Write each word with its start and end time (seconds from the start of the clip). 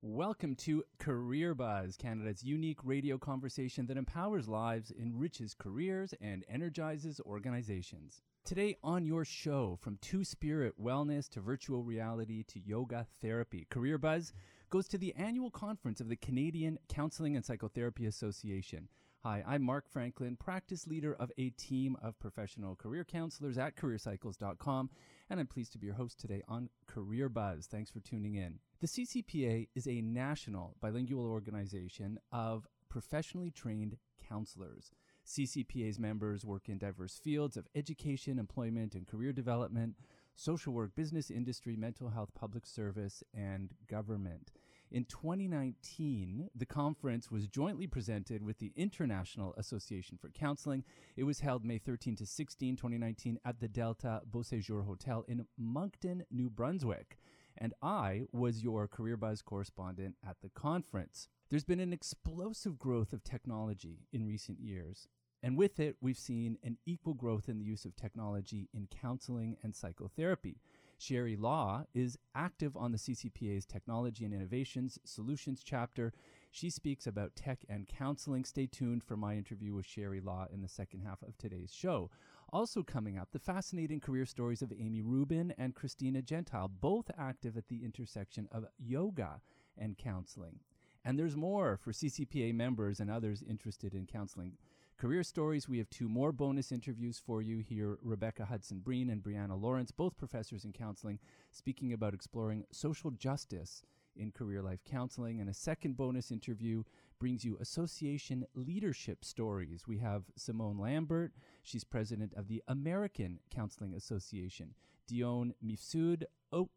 Welcome 0.00 0.54
to 0.58 0.84
Career 1.00 1.56
Buzz, 1.56 1.96
Canada's 1.96 2.44
unique 2.44 2.78
radio 2.84 3.18
conversation 3.18 3.84
that 3.88 3.96
empowers 3.96 4.46
lives, 4.46 4.92
enriches 4.96 5.54
careers, 5.54 6.14
and 6.20 6.44
energizes 6.48 7.20
organizations. 7.26 8.22
Today 8.44 8.76
on 8.84 9.04
your 9.04 9.24
show, 9.24 9.76
from 9.80 9.98
Two 10.00 10.22
Spirit 10.22 10.80
Wellness 10.80 11.28
to 11.30 11.40
virtual 11.40 11.82
reality 11.82 12.44
to 12.44 12.60
yoga 12.60 13.08
therapy, 13.20 13.66
Career 13.70 13.98
Buzz 13.98 14.32
goes 14.70 14.86
to 14.86 14.98
the 14.98 15.12
annual 15.16 15.50
conference 15.50 16.00
of 16.00 16.08
the 16.08 16.14
Canadian 16.14 16.78
Counseling 16.88 17.34
and 17.34 17.44
Psychotherapy 17.44 18.06
Association. 18.06 18.86
Hi, 19.24 19.42
I'm 19.44 19.64
Mark 19.64 19.88
Franklin, 19.90 20.36
practice 20.36 20.86
leader 20.86 21.12
of 21.12 21.32
a 21.36 21.50
team 21.50 21.96
of 22.00 22.16
professional 22.20 22.76
career 22.76 23.04
counselors 23.04 23.58
at 23.58 23.74
careercycles.com, 23.74 24.90
and 25.28 25.40
I'm 25.40 25.48
pleased 25.48 25.72
to 25.72 25.78
be 25.78 25.86
your 25.86 25.96
host 25.96 26.20
today 26.20 26.44
on 26.46 26.70
Career 26.86 27.28
Buzz. 27.28 27.66
Thanks 27.66 27.90
for 27.90 27.98
tuning 27.98 28.36
in. 28.36 28.60
The 28.80 28.86
CCPA 28.86 29.70
is 29.74 29.88
a 29.88 30.02
national 30.02 30.76
bilingual 30.80 31.26
organization 31.26 32.20
of 32.30 32.68
professionally 32.88 33.50
trained 33.50 33.96
counselors. 34.28 34.92
CCPA's 35.26 35.98
members 35.98 36.44
work 36.44 36.68
in 36.68 36.78
diverse 36.78 37.18
fields 37.18 37.56
of 37.56 37.66
education, 37.74 38.38
employment, 38.38 38.94
and 38.94 39.08
career 39.08 39.32
development, 39.32 39.96
social 40.36 40.72
work, 40.72 40.94
business, 40.94 41.28
industry, 41.28 41.74
mental 41.74 42.10
health, 42.10 42.30
public 42.36 42.64
service, 42.64 43.24
and 43.34 43.74
government. 43.88 44.52
In 44.90 45.04
2019, 45.04 46.48
the 46.54 46.66
conference 46.66 47.30
was 47.30 47.46
jointly 47.46 47.86
presented 47.86 48.42
with 48.42 48.58
the 48.58 48.72
International 48.74 49.54
Association 49.56 50.18
for 50.20 50.30
Counseling. 50.30 50.84
It 51.16 51.24
was 51.24 51.40
held 51.40 51.64
May 51.64 51.78
13 51.78 52.16
to 52.16 52.26
16, 52.26 52.76
2019, 52.76 53.38
at 53.44 53.60
the 53.60 53.68
Delta 53.68 54.22
Beausejour 54.30 54.86
Hotel 54.86 55.24
in 55.28 55.46
Moncton, 55.58 56.24
New 56.30 56.48
Brunswick 56.48 57.18
and 57.58 57.74
I 57.82 58.22
was 58.32 58.62
your 58.62 58.86
Career 58.88 59.16
Buzz 59.16 59.42
correspondent 59.42 60.14
at 60.26 60.36
the 60.40 60.48
conference. 60.48 61.28
There's 61.50 61.64
been 61.64 61.80
an 61.80 61.92
explosive 61.92 62.78
growth 62.78 63.12
of 63.12 63.24
technology 63.24 64.06
in 64.12 64.26
recent 64.26 64.60
years. 64.60 65.08
And 65.42 65.56
with 65.56 65.78
it, 65.78 65.96
we've 66.00 66.18
seen 66.18 66.58
an 66.64 66.78
equal 66.86 67.14
growth 67.14 67.48
in 67.48 67.58
the 67.58 67.64
use 67.64 67.84
of 67.84 67.94
technology 67.96 68.68
in 68.72 68.88
counseling 68.88 69.56
and 69.62 69.74
psychotherapy. 69.74 70.56
Sherry 70.98 71.36
Law 71.36 71.84
is 71.94 72.18
active 72.34 72.76
on 72.76 72.90
the 72.90 72.98
CCPA's 72.98 73.64
Technology 73.64 74.24
and 74.24 74.34
Innovations 74.34 74.98
Solutions 75.04 75.62
chapter. 75.64 76.12
She 76.50 76.70
speaks 76.70 77.06
about 77.06 77.36
tech 77.36 77.64
and 77.68 77.86
counseling. 77.86 78.44
Stay 78.44 78.66
tuned 78.66 79.04
for 79.04 79.16
my 79.16 79.36
interview 79.36 79.74
with 79.74 79.86
Sherry 79.86 80.20
Law 80.20 80.46
in 80.52 80.60
the 80.60 80.68
second 80.68 81.00
half 81.00 81.22
of 81.22 81.38
today's 81.38 81.72
show. 81.72 82.10
Also, 82.52 82.82
coming 82.82 83.16
up, 83.16 83.28
the 83.30 83.38
fascinating 83.38 84.00
career 84.00 84.26
stories 84.26 84.60
of 84.60 84.72
Amy 84.72 85.00
Rubin 85.00 85.54
and 85.56 85.74
Christina 85.74 86.20
Gentile, 86.20 86.68
both 86.68 87.10
active 87.16 87.56
at 87.56 87.68
the 87.68 87.84
intersection 87.84 88.48
of 88.50 88.64
yoga 88.76 89.40
and 89.76 89.96
counseling. 89.96 90.58
And 91.04 91.16
there's 91.16 91.36
more 91.36 91.76
for 91.76 91.92
CCPA 91.92 92.54
members 92.54 92.98
and 92.98 93.08
others 93.08 93.44
interested 93.48 93.94
in 93.94 94.06
counseling 94.06 94.54
career 94.98 95.22
stories. 95.22 95.68
We 95.68 95.78
have 95.78 95.88
two 95.90 96.08
more 96.08 96.32
bonus 96.32 96.72
interviews 96.72 97.22
for 97.24 97.40
you 97.40 97.58
here 97.58 97.98
Rebecca 98.02 98.44
Hudson 98.44 98.80
Breen 98.80 99.10
and 99.10 99.22
Brianna 99.22 99.60
Lawrence, 99.60 99.92
both 99.92 100.16
professors 100.16 100.64
in 100.64 100.72
counseling, 100.72 101.20
speaking 101.52 101.92
about 101.92 102.14
exploring 102.14 102.64
social 102.72 103.12
justice 103.12 103.84
in 104.16 104.32
career 104.32 104.60
life 104.60 104.80
counseling. 104.84 105.40
And 105.40 105.48
a 105.48 105.54
second 105.54 105.96
bonus 105.96 106.32
interview 106.32 106.82
brings 107.20 107.44
you 107.44 107.56
association 107.60 108.44
leadership 108.54 109.24
stories. 109.24 109.86
We 109.86 109.98
have 109.98 110.24
Simone 110.36 110.78
Lambert, 110.78 111.32
she's 111.62 111.84
president 111.84 112.34
of 112.34 112.48
the 112.48 112.62
American 112.66 113.38
Counseling 113.50 113.94
Association, 113.94 114.74
Dion 115.06 115.54
Mifsud, 115.64 116.24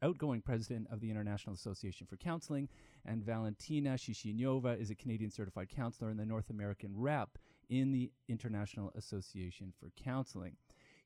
outgoing 0.03 0.42
president 0.42 0.88
of 0.92 0.99
the 0.99 1.09
International 1.09 1.55
Association 1.55 2.05
for 2.05 2.17
Counseling, 2.17 2.69
and 3.03 3.23
Valentina 3.23 3.92
Shishinyova 3.92 4.80
is 4.80 4.92
a 4.92 4.95
Canadian 4.95 5.31
certified 5.31 5.69
counselor 5.69 6.11
and 6.11 6.19
the 6.19 6.25
North 6.25 6.52
American 6.52 6.92
rep 6.95 7.39
in 7.72 7.91
the 7.91 8.11
International 8.27 8.91
Association 8.95 9.73
for 9.80 9.91
Counseling. 9.95 10.58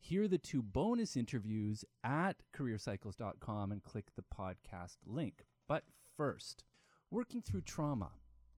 Hear 0.01 0.27
the 0.27 0.39
two 0.39 0.61
bonus 0.61 1.15
interviews 1.15 1.85
at 2.03 2.43
careercycles.com 2.57 3.71
and 3.71 3.83
click 3.83 4.07
the 4.15 4.23
podcast 4.23 4.97
link. 5.05 5.45
But 5.67 5.83
first, 6.17 6.63
working 7.11 7.41
through 7.41 7.61
trauma 7.61 8.09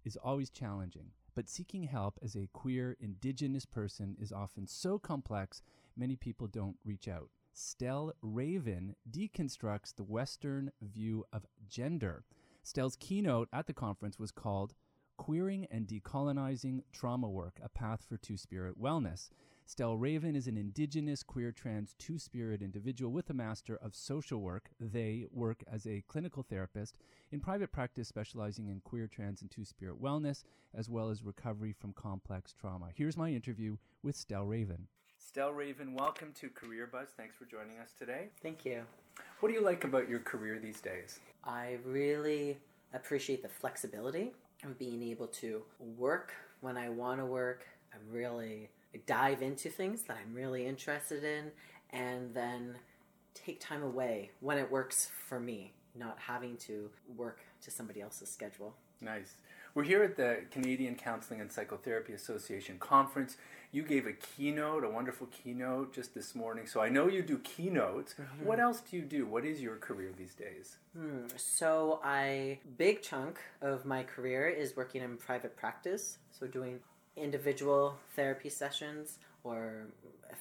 is 0.04 0.18
always 0.18 0.50
challenging, 0.50 1.12
but 1.36 1.50
seeking 1.50 1.84
help 1.84 2.18
as 2.24 2.36
a 2.36 2.50
queer, 2.54 2.96
indigenous 3.00 3.66
person 3.66 4.16
is 4.20 4.32
often 4.32 4.68
so 4.68 4.98
complex, 4.98 5.62
many 5.96 6.16
people 6.16 6.48
don't 6.48 6.78
reach 6.86 7.08
out. 7.08 7.30
Stell 7.54 8.14
Raven 8.22 8.96
deconstructs 9.10 9.94
the 9.96 10.04
Western 10.04 10.72
view 10.82 11.26
of 11.34 11.46
gender. 11.68 12.24
Stell's 12.64 12.96
keynote 12.96 13.50
at 13.52 13.68
the 13.68 13.74
conference 13.74 14.20
was 14.20 14.32
called 14.32 14.74
Queering 15.18 15.68
and 15.72 15.88
Decolonizing 15.88 16.84
Trauma 16.94 17.28
Work, 17.28 17.60
a 17.64 17.70
Path 17.70 18.06
for 18.08 18.18
Two 18.18 18.38
Spirit 18.38 18.80
Wellness. 18.80 19.30
Stell 19.66 19.98
Raven 19.98 20.36
is 20.36 20.48
an 20.48 20.56
Indigenous, 20.56 21.24
queer, 21.24 21.52
trans, 21.52 21.96
Two 22.00 22.18
Spirit 22.18 22.62
individual 22.62 23.12
with 23.12 23.30
a 23.30 23.34
Master 23.34 23.78
of 23.82 23.96
Social 23.96 24.40
Work. 24.40 24.70
They 24.80 25.26
work 25.32 25.64
as 25.70 25.86
a 25.86 26.04
clinical 26.08 26.44
therapist 26.44 26.96
in 27.32 27.42
private 27.42 27.72
practice, 27.72 28.08
specializing 28.08 28.70
in 28.70 28.80
queer, 28.80 29.08
trans, 29.08 29.42
and 29.42 29.52
Two 29.52 29.66
Spirit 29.66 30.02
wellness, 30.02 30.44
as 30.74 30.90
well 30.90 31.10
as 31.10 31.24
recovery 31.24 31.74
from 31.74 31.92
complex 31.94 32.54
trauma. 32.54 32.88
Here's 32.96 33.18
my 33.18 33.32
interview 33.32 33.76
with 34.04 34.16
Stell 34.16 34.46
Raven. 34.46 34.88
Stell 35.18 35.52
Raven, 35.52 35.94
welcome 35.94 36.32
to 36.40 36.48
Career 36.50 36.88
Buzz. 36.90 37.10
Thanks 37.18 37.36
for 37.36 37.46
joining 37.46 37.80
us 37.80 37.92
today. 37.98 38.30
Thank 38.42 38.64
you. 38.64 38.84
What 39.40 39.50
do 39.50 39.56
you 39.56 39.64
like 39.64 39.84
about 39.84 40.08
your 40.08 40.20
career 40.20 40.60
these 40.60 40.80
days? 40.80 41.20
I 41.44 41.78
really 41.84 42.58
appreciate 42.94 43.42
the 43.42 43.50
flexibility 43.50 44.22
of 44.28 44.47
being 44.78 45.04
able 45.04 45.28
to 45.28 45.64
work 45.80 46.34
when 46.62 46.78
I 46.78 46.90
want 46.90 47.20
to 47.20 47.26
work. 47.26 47.66
I'm 47.94 48.12
really 48.12 48.70
dive 49.06 49.42
into 49.42 49.70
things 49.70 50.04
that 50.04 50.18
I'm 50.18 50.34
really 50.34 50.66
interested 50.66 51.24
in 51.24 51.52
and 51.92 52.34
then 52.34 52.76
take 53.34 53.60
time 53.60 53.84
away 53.84 54.32
when 54.40 54.58
it 54.58 54.70
works 54.70 55.10
for 55.28 55.40
me, 55.40 55.74
not 55.96 56.18
having 56.20 56.58
to 56.58 56.90
work 57.16 57.40
to 57.62 57.72
somebody 57.72 58.02
else's 58.02 58.30
schedule. 58.30 58.76
Nice. 59.02 59.36
We're 59.78 59.84
here 59.84 60.02
at 60.02 60.16
the 60.16 60.40
Canadian 60.50 60.96
Counseling 60.96 61.40
and 61.40 61.52
Psychotherapy 61.52 62.12
Association 62.14 62.80
conference. 62.80 63.38
You 63.72 63.84
gave 63.84 64.08
a 64.08 64.12
keynote, 64.12 64.84
a 64.84 64.90
wonderful 64.90 65.28
keynote 65.28 65.94
just 65.94 66.16
this 66.16 66.34
morning. 66.34 66.66
So 66.66 66.82
I 66.82 66.90
know 66.90 67.08
you 67.08 67.22
do 67.22 67.38
keynotes. 67.38 68.16
Mm-hmm. 68.16 68.46
What 68.48 68.60
else 68.60 68.82
do 68.82 68.98
you 68.98 69.04
do? 69.04 69.28
What 69.28 69.46
is 69.46 69.62
your 69.62 69.76
career 69.76 70.10
these 70.18 70.34
days? 70.34 70.78
Hmm. 70.98 71.28
So 71.36 72.00
I 72.04 72.58
big 72.80 73.04
chunk 73.04 73.38
of 73.62 73.86
my 73.86 74.02
career 74.02 74.48
is 74.48 74.76
working 74.76 75.04
in 75.04 75.16
private 75.16 75.56
practice, 75.56 76.18
so 76.32 76.48
doing 76.48 76.80
individual 77.16 77.98
therapy 78.16 78.50
sessions 78.50 79.20
or 79.44 79.90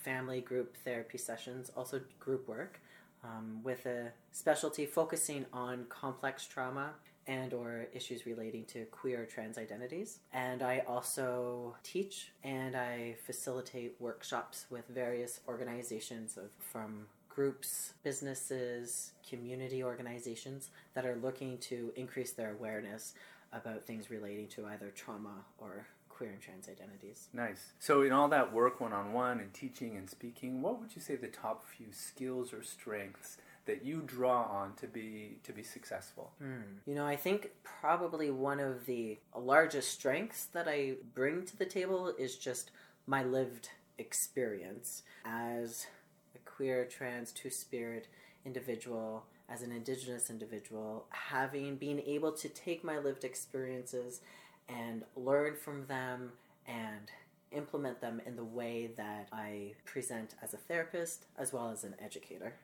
family 0.02 0.40
group 0.40 0.78
therapy 0.82 1.18
sessions, 1.18 1.70
also 1.76 2.00
group 2.18 2.48
work. 2.48 2.80
Um, 3.22 3.60
with 3.64 3.84
a 3.86 4.12
specialty 4.30 4.86
focusing 4.86 5.46
on 5.52 5.86
complex 5.88 6.46
trauma 6.46 6.92
and 7.26 7.52
or 7.52 7.86
issues 7.92 8.26
relating 8.26 8.64
to 8.66 8.84
queer 8.86 9.26
trans 9.26 9.58
identities. 9.58 10.20
And 10.32 10.62
I 10.62 10.82
also 10.86 11.76
teach 11.82 12.32
and 12.44 12.76
I 12.76 13.16
facilitate 13.24 13.96
workshops 13.98 14.66
with 14.70 14.86
various 14.88 15.40
organizations 15.48 16.36
of, 16.36 16.50
from 16.60 17.06
groups, 17.28 17.92
businesses, 18.02 19.12
community 19.28 19.82
organizations 19.84 20.70
that 20.94 21.04
are 21.04 21.16
looking 21.16 21.58
to 21.58 21.92
increase 21.96 22.32
their 22.32 22.52
awareness 22.52 23.14
about 23.52 23.84
things 23.84 24.10
relating 24.10 24.48
to 24.48 24.66
either 24.66 24.90
trauma 24.90 25.44
or 25.58 25.86
queer 26.08 26.30
and 26.30 26.40
trans 26.40 26.68
identities. 26.68 27.28
Nice. 27.34 27.72
So, 27.78 28.02
in 28.02 28.12
all 28.12 28.28
that 28.28 28.52
work 28.52 28.80
one 28.80 28.94
on 28.94 29.12
one 29.12 29.38
and 29.38 29.52
teaching 29.52 29.96
and 29.96 30.08
speaking, 30.08 30.62
what 30.62 30.80
would 30.80 30.96
you 30.96 31.02
say 31.02 31.14
the 31.14 31.26
top 31.26 31.66
few 31.66 31.88
skills 31.92 32.54
or 32.54 32.62
strengths 32.62 33.36
that 33.66 33.84
you 33.84 34.02
draw 34.06 34.42
on 34.44 34.74
to 34.76 34.86
be 34.86 35.38
to 35.44 35.52
be 35.52 35.62
successful? 35.62 36.32
Hmm. 36.38 36.78
You 36.86 36.94
know, 36.94 37.06
I 37.06 37.16
think 37.16 37.50
probably 37.62 38.30
one 38.30 38.60
of 38.60 38.86
the 38.86 39.18
largest 39.36 39.90
strengths 39.90 40.46
that 40.46 40.66
I 40.68 40.94
bring 41.14 41.44
to 41.46 41.56
the 41.56 41.66
table 41.66 42.12
is 42.18 42.36
just 42.36 42.70
my 43.06 43.22
lived 43.22 43.70
experience 43.98 45.02
as 45.24 45.86
a 46.34 46.38
queer, 46.50 46.84
trans, 46.84 47.32
two 47.32 47.50
spirit 47.50 48.08
individual, 48.44 49.24
as 49.48 49.62
an 49.62 49.72
indigenous 49.72 50.30
individual, 50.30 51.06
having 51.10 51.76
been 51.76 52.00
able 52.00 52.32
to 52.32 52.48
take 52.48 52.82
my 52.82 52.98
lived 52.98 53.24
experiences 53.24 54.20
and 54.68 55.04
learn 55.14 55.54
from 55.54 55.86
them 55.86 56.32
and 56.66 57.10
implement 57.52 58.00
them 58.00 58.20
in 58.26 58.36
the 58.36 58.44
way 58.44 58.90
that 58.96 59.28
I 59.32 59.74
present 59.84 60.34
as 60.42 60.52
a 60.52 60.56
therapist 60.56 61.26
as 61.38 61.52
well 61.52 61.70
as 61.70 61.84
an 61.84 61.94
educator 62.02 62.54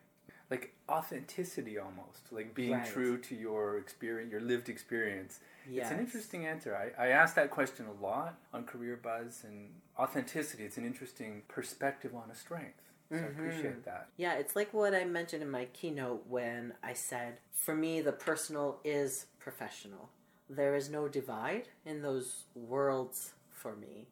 like 0.49 0.73
authenticity 0.89 1.77
almost 1.77 2.31
like 2.31 2.53
being 2.53 2.73
right. 2.73 2.85
true 2.85 3.17
to 3.17 3.35
your 3.35 3.77
experience 3.77 4.31
your 4.31 4.41
lived 4.41 4.69
experience 4.69 5.39
yes. 5.69 5.85
it's 5.85 5.93
an 5.93 5.99
interesting 5.99 6.45
answer 6.45 6.75
I, 6.75 7.05
I 7.05 7.07
asked 7.09 7.35
that 7.35 7.49
question 7.49 7.85
a 7.87 8.03
lot 8.03 8.35
on 8.53 8.65
career 8.65 8.99
buzz 9.01 9.43
and 9.45 9.69
authenticity 9.97 10.63
it's 10.63 10.77
an 10.77 10.85
interesting 10.85 11.43
perspective 11.47 12.13
on 12.15 12.29
a 12.31 12.35
strength 12.35 12.81
so 13.09 13.17
mm-hmm. 13.17 13.25
i 13.25 13.27
appreciate 13.29 13.85
that 13.85 14.07
yeah 14.17 14.33
it's 14.33 14.55
like 14.55 14.73
what 14.73 14.93
i 14.93 15.05
mentioned 15.05 15.41
in 15.41 15.49
my 15.49 15.65
keynote 15.65 16.23
when 16.27 16.73
i 16.83 16.93
said 16.93 17.37
for 17.51 17.75
me 17.75 18.01
the 18.01 18.11
personal 18.11 18.79
is 18.83 19.27
professional 19.39 20.09
there 20.49 20.75
is 20.75 20.89
no 20.89 21.07
divide 21.07 21.69
in 21.85 22.01
those 22.01 22.43
worlds 22.55 23.33
for 23.51 23.75
me. 23.75 24.07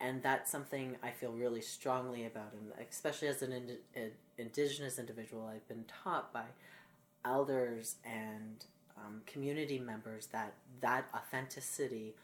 And 0.00 0.22
that's 0.22 0.50
something 0.50 0.96
I 1.02 1.10
feel 1.10 1.32
really 1.32 1.60
strongly 1.60 2.26
about. 2.26 2.52
And 2.52 2.72
especially 2.88 3.28
as 3.28 3.42
an, 3.42 3.52
ind- 3.52 3.78
an 3.94 4.10
indigenous 4.38 4.98
individual, 4.98 5.46
I've 5.46 5.66
been 5.68 5.84
taught 6.02 6.32
by 6.32 6.44
elders 7.24 7.96
and 8.04 8.64
um, 8.96 9.22
community 9.26 9.78
members 9.78 10.26
that 10.26 10.54
that 10.80 11.08
authenticity, 11.14 12.14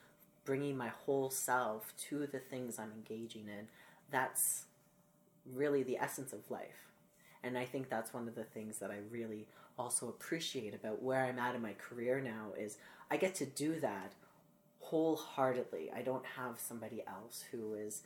bringing 0.44 0.76
my 0.76 0.88
whole 0.88 1.30
self 1.30 1.92
to 2.08 2.26
the 2.26 2.38
things 2.38 2.78
I'm 2.78 2.92
engaging 2.92 3.46
in, 3.48 3.68
that's 4.10 4.64
really 5.54 5.82
the 5.82 5.98
essence 5.98 6.32
of 6.32 6.50
life. 6.50 6.90
And 7.42 7.56
I 7.56 7.64
think 7.64 7.88
that's 7.88 8.12
one 8.12 8.28
of 8.28 8.34
the 8.34 8.44
things 8.44 8.78
that 8.78 8.90
I 8.90 8.98
really 9.10 9.46
also 9.78 10.08
appreciate 10.08 10.74
about 10.74 11.02
where 11.02 11.24
I'm 11.24 11.38
at 11.38 11.54
in 11.54 11.62
my 11.62 11.74
career 11.74 12.20
now 12.20 12.52
is 12.58 12.78
I 13.10 13.16
get 13.16 13.34
to 13.36 13.46
do 13.46 13.78
that 13.80 14.12
wholeheartedly. 14.80 15.90
I 15.94 16.02
don't 16.02 16.24
have 16.36 16.58
somebody 16.58 17.04
else 17.06 17.44
who 17.50 17.74
is 17.74 18.02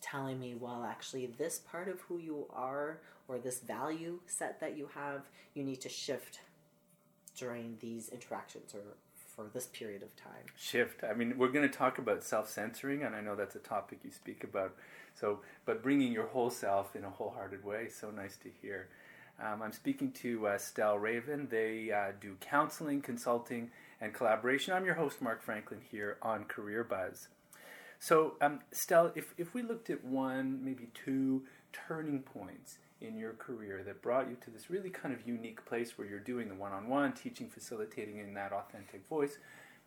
telling 0.00 0.38
me, 0.38 0.54
well, 0.54 0.84
actually, 0.88 1.26
this 1.26 1.58
part 1.58 1.88
of 1.88 2.00
who 2.02 2.18
you 2.18 2.46
are 2.50 2.98
or 3.26 3.38
this 3.38 3.60
value 3.60 4.20
set 4.26 4.60
that 4.60 4.76
you 4.76 4.88
have, 4.94 5.22
you 5.54 5.62
need 5.64 5.80
to 5.82 5.88
shift 5.88 6.40
during 7.36 7.76
these 7.80 8.08
interactions 8.08 8.74
or 8.74 8.80
for 9.38 9.46
this 9.54 9.66
period 9.66 10.02
of 10.02 10.14
time. 10.16 10.46
Shift. 10.56 11.04
I 11.04 11.14
mean, 11.14 11.38
we're 11.38 11.48
going 11.48 11.68
to 11.68 11.74
talk 11.74 11.98
about 11.98 12.24
self 12.24 12.50
censoring, 12.50 13.04
and 13.04 13.14
I 13.14 13.20
know 13.20 13.36
that's 13.36 13.54
a 13.54 13.60
topic 13.60 14.00
you 14.02 14.10
speak 14.10 14.42
about. 14.42 14.74
So, 15.14 15.40
but 15.64 15.82
bringing 15.82 16.12
your 16.12 16.26
whole 16.26 16.50
self 16.50 16.96
in 16.96 17.04
a 17.04 17.10
wholehearted 17.10 17.64
way, 17.64 17.88
so 17.88 18.10
nice 18.10 18.36
to 18.38 18.48
hear. 18.60 18.88
Um, 19.40 19.62
I'm 19.62 19.72
speaking 19.72 20.10
to 20.12 20.48
uh, 20.48 20.58
Stell 20.58 20.98
Raven. 20.98 21.46
They 21.48 21.92
uh, 21.92 22.12
do 22.20 22.36
counseling, 22.40 23.00
consulting, 23.00 23.70
and 24.00 24.12
collaboration. 24.12 24.74
I'm 24.74 24.84
your 24.84 24.94
host, 24.94 25.22
Mark 25.22 25.42
Franklin, 25.42 25.80
here 25.88 26.18
on 26.22 26.44
Career 26.44 26.82
Buzz. 26.82 27.28
So, 27.98 28.34
um, 28.40 28.60
Stell, 28.72 29.12
if, 29.14 29.34
if 29.36 29.54
we 29.54 29.62
looked 29.62 29.90
at 29.90 30.04
one, 30.04 30.60
maybe 30.62 30.88
two 30.94 31.42
turning 31.72 32.20
points 32.20 32.78
in 33.00 33.16
your 33.16 33.32
career 33.34 33.82
that 33.84 34.02
brought 34.02 34.28
you 34.28 34.36
to 34.44 34.50
this 34.50 34.70
really 34.70 34.90
kind 34.90 35.14
of 35.14 35.26
unique 35.26 35.64
place 35.64 35.96
where 35.96 36.06
you're 36.06 36.18
doing 36.18 36.48
the 36.48 36.54
one 36.54 36.72
on 36.72 36.88
one, 36.88 37.12
teaching, 37.12 37.48
facilitating 37.48 38.18
in 38.18 38.34
that 38.34 38.52
authentic 38.52 39.06
voice, 39.08 39.38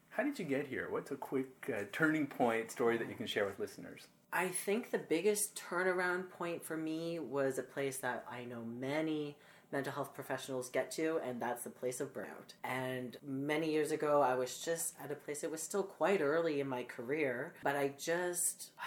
how 0.09 0.23
did 0.23 0.37
you 0.37 0.45
get 0.45 0.67
here? 0.67 0.87
What's 0.89 1.11
a 1.11 1.15
quick 1.15 1.69
uh, 1.73 1.83
turning 1.91 2.27
point 2.27 2.69
story 2.71 2.97
that 2.97 3.07
you 3.07 3.15
can 3.15 3.27
share 3.27 3.45
with 3.45 3.59
listeners? 3.59 4.07
I 4.33 4.47
think 4.47 4.91
the 4.91 4.97
biggest 4.97 5.61
turnaround 5.69 6.29
point 6.29 6.63
for 6.63 6.77
me 6.77 7.19
was 7.19 7.57
a 7.57 7.63
place 7.63 7.97
that 7.99 8.25
I 8.29 8.45
know 8.45 8.63
many 8.63 9.37
mental 9.71 9.93
health 9.93 10.13
professionals 10.13 10.69
get 10.69 10.91
to, 10.91 11.19
and 11.25 11.41
that's 11.41 11.63
the 11.63 11.69
place 11.69 12.01
of 12.01 12.13
burnout. 12.13 12.53
And 12.63 13.17
many 13.25 13.71
years 13.71 13.91
ago, 13.91 14.21
I 14.21 14.35
was 14.35 14.59
just 14.59 14.95
at 15.03 15.11
a 15.11 15.15
place, 15.15 15.43
it 15.43 15.51
was 15.51 15.61
still 15.61 15.83
quite 15.83 16.21
early 16.21 16.59
in 16.59 16.67
my 16.67 16.83
career, 16.83 17.53
but 17.63 17.75
I 17.75 17.93
just. 17.97 18.71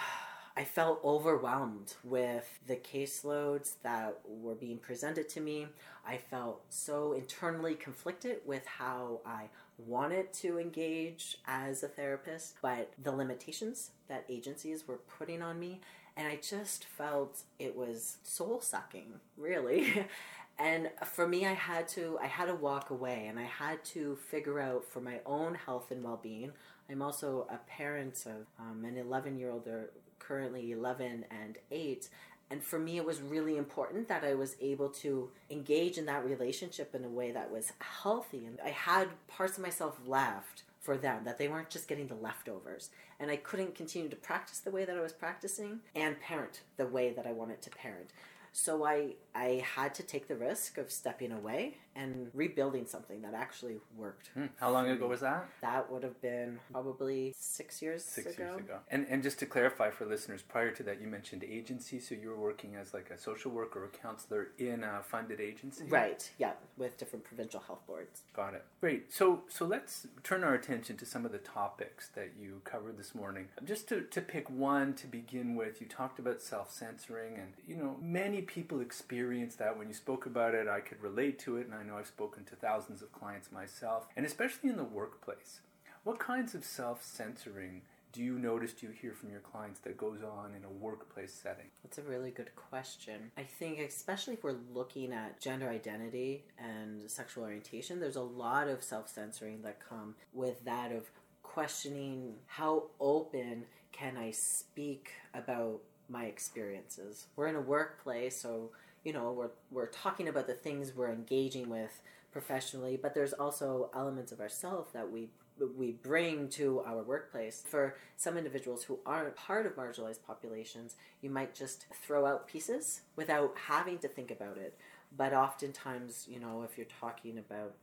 I 0.56 0.62
felt 0.62 1.00
overwhelmed 1.04 1.94
with 2.04 2.60
the 2.68 2.76
caseloads 2.76 3.72
that 3.82 4.20
were 4.24 4.54
being 4.54 4.78
presented 4.78 5.28
to 5.30 5.40
me. 5.40 5.66
I 6.06 6.16
felt 6.16 6.62
so 6.68 7.12
internally 7.12 7.74
conflicted 7.74 8.36
with 8.46 8.64
how 8.64 9.20
I 9.26 9.48
wanted 9.78 10.32
to 10.34 10.60
engage 10.60 11.38
as 11.46 11.82
a 11.82 11.88
therapist, 11.88 12.54
but 12.62 12.92
the 13.02 13.10
limitations 13.10 13.90
that 14.08 14.26
agencies 14.28 14.86
were 14.86 15.00
putting 15.18 15.42
on 15.42 15.58
me. 15.58 15.80
And 16.16 16.28
I 16.28 16.36
just 16.36 16.84
felt 16.84 17.42
it 17.58 17.74
was 17.74 18.18
soul 18.22 18.60
sucking, 18.60 19.14
really. 19.36 20.06
and 20.58 20.90
for 21.04 21.26
me 21.26 21.46
i 21.46 21.52
had 21.52 21.88
to 21.88 22.18
i 22.22 22.26
had 22.26 22.46
to 22.46 22.54
walk 22.54 22.90
away 22.90 23.26
and 23.28 23.38
i 23.38 23.44
had 23.44 23.82
to 23.84 24.16
figure 24.16 24.60
out 24.60 24.84
for 24.84 25.00
my 25.00 25.20
own 25.26 25.54
health 25.54 25.90
and 25.90 26.02
well-being. 26.02 26.52
I'm 26.90 27.00
also 27.00 27.46
a 27.50 27.56
parent 27.66 28.26
of 28.26 28.46
um, 28.58 28.84
an 28.84 28.98
11 28.98 29.38
year 29.38 29.50
old 29.50 29.64
they're 29.64 29.88
currently 30.18 30.72
11 30.72 31.24
and 31.30 31.58
8 31.70 32.08
and 32.50 32.62
for 32.62 32.78
me 32.78 32.98
it 32.98 33.04
was 33.04 33.20
really 33.20 33.56
important 33.56 34.08
that 34.08 34.24
i 34.24 34.34
was 34.34 34.56
able 34.60 34.88
to 34.88 35.30
engage 35.50 35.98
in 35.98 36.06
that 36.06 36.24
relationship 36.24 36.94
in 36.94 37.04
a 37.04 37.08
way 37.08 37.32
that 37.32 37.50
was 37.50 37.72
healthy. 37.80 38.46
And 38.46 38.58
i 38.64 38.70
had 38.70 39.08
parts 39.28 39.56
of 39.56 39.62
myself 39.62 39.98
left 40.06 40.62
for 40.80 40.98
them 40.98 41.24
that 41.24 41.38
they 41.38 41.48
weren't 41.48 41.70
just 41.70 41.88
getting 41.88 42.06
the 42.06 42.14
leftovers. 42.14 42.90
And 43.18 43.30
i 43.30 43.36
couldn't 43.36 43.74
continue 43.74 44.08
to 44.08 44.16
practice 44.16 44.60
the 44.60 44.70
way 44.70 44.84
that 44.84 44.96
i 44.96 45.00
was 45.00 45.12
practicing 45.12 45.80
and 45.96 46.20
parent 46.20 46.60
the 46.76 46.86
way 46.86 47.12
that 47.12 47.26
i 47.26 47.32
wanted 47.32 47.62
to 47.62 47.70
parent 47.70 48.10
so 48.54 48.84
I 48.84 49.16
I 49.34 49.64
had 49.74 49.94
to 49.96 50.04
take 50.04 50.28
the 50.28 50.36
risk 50.36 50.78
of 50.78 50.92
stepping 50.92 51.32
away 51.32 51.76
and 51.96 52.30
rebuilding 52.34 52.86
something 52.86 53.22
that 53.22 53.34
actually 53.34 53.76
worked. 53.96 54.30
Hmm. 54.34 54.46
How 54.58 54.70
long 54.70 54.88
ago 54.88 55.06
was 55.06 55.20
that? 55.20 55.46
That 55.62 55.90
would 55.90 56.02
have 56.02 56.20
been 56.20 56.58
probably 56.72 57.34
six 57.36 57.80
years 57.80 58.04
six 58.04 58.34
ago. 58.34 58.44
years 58.44 58.56
ago. 58.56 58.78
And 58.90 59.06
and 59.08 59.22
just 59.22 59.38
to 59.40 59.46
clarify 59.46 59.90
for 59.90 60.04
listeners, 60.06 60.42
prior 60.42 60.70
to 60.72 60.82
that, 60.84 61.00
you 61.00 61.06
mentioned 61.06 61.44
agency, 61.44 62.00
so 62.00 62.14
you 62.14 62.28
were 62.28 62.40
working 62.40 62.76
as 62.76 62.94
like 62.94 63.10
a 63.10 63.18
social 63.18 63.50
worker 63.50 63.82
or 63.82 63.86
a 63.86 63.88
counselor 63.88 64.48
in 64.58 64.82
a 64.84 65.02
funded 65.02 65.40
agency, 65.40 65.84
right? 65.88 66.30
Yeah, 66.38 66.52
with 66.76 66.98
different 66.98 67.24
provincial 67.24 67.60
health 67.60 67.86
boards. 67.86 68.22
Got 68.34 68.54
it. 68.54 68.64
Great. 68.80 69.12
So 69.12 69.42
so 69.48 69.64
let's 69.64 70.06
turn 70.22 70.44
our 70.44 70.54
attention 70.54 70.96
to 70.96 71.06
some 71.06 71.24
of 71.24 71.32
the 71.32 71.38
topics 71.38 72.08
that 72.14 72.32
you 72.38 72.60
covered 72.64 72.98
this 72.98 73.14
morning. 73.14 73.48
Just 73.64 73.88
to 73.88 74.02
to 74.02 74.20
pick 74.20 74.50
one 74.50 74.94
to 74.94 75.06
begin 75.06 75.54
with, 75.54 75.80
you 75.80 75.86
talked 75.86 76.18
about 76.18 76.40
self 76.40 76.72
censoring, 76.72 77.34
and 77.34 77.52
you 77.66 77.76
know 77.76 77.96
many 78.02 78.42
people 78.42 78.80
experience 78.80 79.54
that. 79.56 79.78
When 79.78 79.88
you 79.88 79.94
spoke 79.94 80.26
about 80.26 80.54
it, 80.54 80.68
I 80.68 80.80
could 80.80 81.00
relate 81.02 81.38
to 81.40 81.56
it, 81.56 81.66
and 81.66 81.74
I 81.74 81.83
know 81.84 81.96
I've 81.98 82.06
spoken 82.06 82.44
to 82.44 82.56
thousands 82.56 83.02
of 83.02 83.12
clients 83.12 83.52
myself, 83.52 84.06
and 84.16 84.26
especially 84.26 84.70
in 84.70 84.76
the 84.76 84.84
workplace. 84.84 85.60
What 86.02 86.18
kinds 86.18 86.54
of 86.54 86.64
self 86.64 87.02
censoring 87.02 87.82
do 88.14 88.22
you 88.22 88.38
notice, 88.38 88.72
do 88.72 88.86
you 88.86 88.92
hear 88.92 89.12
from 89.12 89.30
your 89.30 89.40
clients 89.40 89.80
that 89.80 89.96
goes 89.96 90.22
on 90.22 90.54
in 90.54 90.62
a 90.64 90.70
workplace 90.70 91.34
setting? 91.34 91.66
That's 91.82 91.98
a 91.98 92.02
really 92.02 92.30
good 92.30 92.54
question. 92.54 93.32
I 93.36 93.42
think, 93.42 93.80
especially 93.80 94.34
if 94.34 94.44
we're 94.44 94.54
looking 94.72 95.12
at 95.12 95.40
gender 95.40 95.68
identity 95.68 96.44
and 96.56 97.10
sexual 97.10 97.42
orientation, 97.42 97.98
there's 97.98 98.14
a 98.14 98.22
lot 98.22 98.68
of 98.68 98.84
self 98.84 99.08
censoring 99.08 99.62
that 99.62 99.80
come 99.80 100.14
with 100.32 100.64
that 100.64 100.92
of 100.92 101.10
questioning 101.42 102.34
how 102.46 102.84
open 103.00 103.64
can 103.90 104.16
I 104.16 104.30
speak 104.30 105.10
about 105.34 105.80
my 106.08 106.26
experiences. 106.26 107.26
We're 107.34 107.48
in 107.48 107.56
a 107.56 107.60
workplace, 107.60 108.40
so 108.40 108.70
you 109.04 109.12
know 109.12 109.32
we're 109.32 109.50
we're 109.70 109.86
talking 109.86 110.28
about 110.28 110.46
the 110.46 110.54
things 110.54 110.94
we're 110.94 111.12
engaging 111.12 111.68
with 111.68 112.02
professionally, 112.32 112.98
but 113.00 113.14
there's 113.14 113.32
also 113.32 113.90
elements 113.94 114.32
of 114.32 114.40
ourself 114.40 114.92
that 114.92 115.10
we 115.10 115.28
we 115.76 115.92
bring 115.92 116.48
to 116.48 116.80
our 116.80 117.02
workplace. 117.02 117.62
For 117.68 117.96
some 118.16 118.36
individuals 118.36 118.82
who 118.82 118.98
aren't 119.06 119.36
part 119.36 119.66
of 119.66 119.76
marginalized 119.76 120.24
populations, 120.26 120.96
you 121.20 121.30
might 121.30 121.54
just 121.54 121.86
throw 122.04 122.26
out 122.26 122.48
pieces 122.48 123.02
without 123.14 123.54
having 123.68 123.98
to 123.98 124.08
think 124.08 124.32
about 124.32 124.58
it. 124.58 124.76
But 125.16 125.32
oftentimes, 125.32 126.26
you 126.28 126.40
know, 126.40 126.62
if 126.62 126.76
you're 126.76 126.88
talking 127.00 127.38
about 127.38 127.74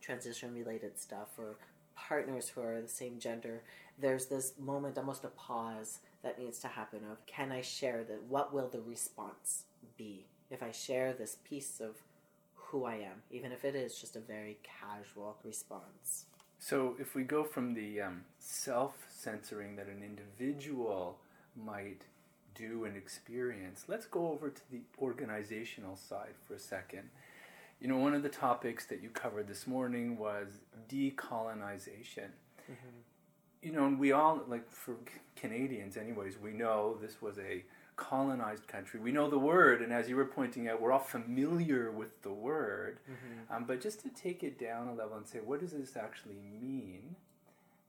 transition 0.00 0.54
related 0.54 0.98
stuff 0.98 1.28
or 1.38 1.56
partners 1.94 2.48
who 2.48 2.62
are 2.62 2.80
the 2.80 2.88
same 2.88 3.18
gender, 3.18 3.62
there's 3.98 4.26
this 4.26 4.54
moment, 4.58 4.98
almost 4.98 5.24
a 5.24 5.28
pause 5.28 6.00
that 6.22 6.38
needs 6.38 6.58
to 6.60 6.68
happen 6.68 7.00
of 7.10 7.24
can 7.26 7.52
I 7.52 7.60
share 7.60 8.02
that? 8.04 8.24
What 8.24 8.52
will 8.52 8.68
the 8.68 8.80
response 8.80 9.64
be 9.96 10.26
if 10.50 10.62
I 10.62 10.70
share 10.72 11.12
this 11.12 11.36
piece 11.48 11.80
of 11.80 11.96
who 12.54 12.84
I 12.84 12.94
am, 12.94 13.22
even 13.30 13.52
if 13.52 13.64
it 13.64 13.74
is 13.74 14.00
just 14.00 14.16
a 14.16 14.20
very 14.20 14.58
casual 14.62 15.36
response? 15.44 16.26
So, 16.58 16.96
if 16.98 17.14
we 17.14 17.22
go 17.22 17.42
from 17.42 17.74
the 17.74 18.02
um, 18.02 18.24
self 18.38 19.06
censoring 19.08 19.76
that 19.76 19.86
an 19.86 20.02
individual 20.02 21.18
might 21.56 22.02
do 22.54 22.84
and 22.84 22.96
experience, 22.96 23.84
let's 23.88 24.06
go 24.06 24.30
over 24.30 24.50
to 24.50 24.62
the 24.70 24.82
organizational 25.00 25.96
side 25.96 26.34
for 26.46 26.54
a 26.54 26.58
second. 26.58 27.08
You 27.80 27.88
know, 27.88 27.96
one 27.96 28.12
of 28.12 28.22
the 28.22 28.28
topics 28.28 28.84
that 28.86 29.02
you 29.02 29.08
covered 29.08 29.48
this 29.48 29.66
morning 29.66 30.18
was 30.18 30.48
decolonization. 30.88 32.28
Mm-hmm 32.70 33.00
you 33.62 33.72
know, 33.72 33.86
and 33.86 33.98
we 33.98 34.12
all 34.12 34.42
like 34.48 34.70
for 34.70 34.96
Canadians, 35.36 35.96
anyways. 35.96 36.38
We 36.38 36.52
know 36.52 36.96
this 37.00 37.20
was 37.20 37.38
a 37.38 37.64
colonized 38.00 38.66
country. 38.66 38.98
We 38.98 39.12
know 39.12 39.28
the 39.28 39.38
word, 39.38 39.82
and 39.82 39.92
as 39.92 40.08
you 40.08 40.16
were 40.16 40.24
pointing 40.24 40.66
out, 40.68 40.80
we're 40.80 40.90
all 40.90 40.98
familiar 40.98 41.90
with 41.90 42.22
the 42.22 42.32
word. 42.32 42.98
Mm-hmm. 43.04 43.54
Um, 43.54 43.64
but 43.66 43.80
just 43.80 44.00
to 44.00 44.08
take 44.08 44.42
it 44.42 44.58
down 44.58 44.88
a 44.88 44.94
level 44.94 45.18
and 45.18 45.28
say, 45.28 45.38
what 45.38 45.60
does 45.60 45.72
this 45.72 45.96
actually 45.96 46.40
mean? 46.60 47.14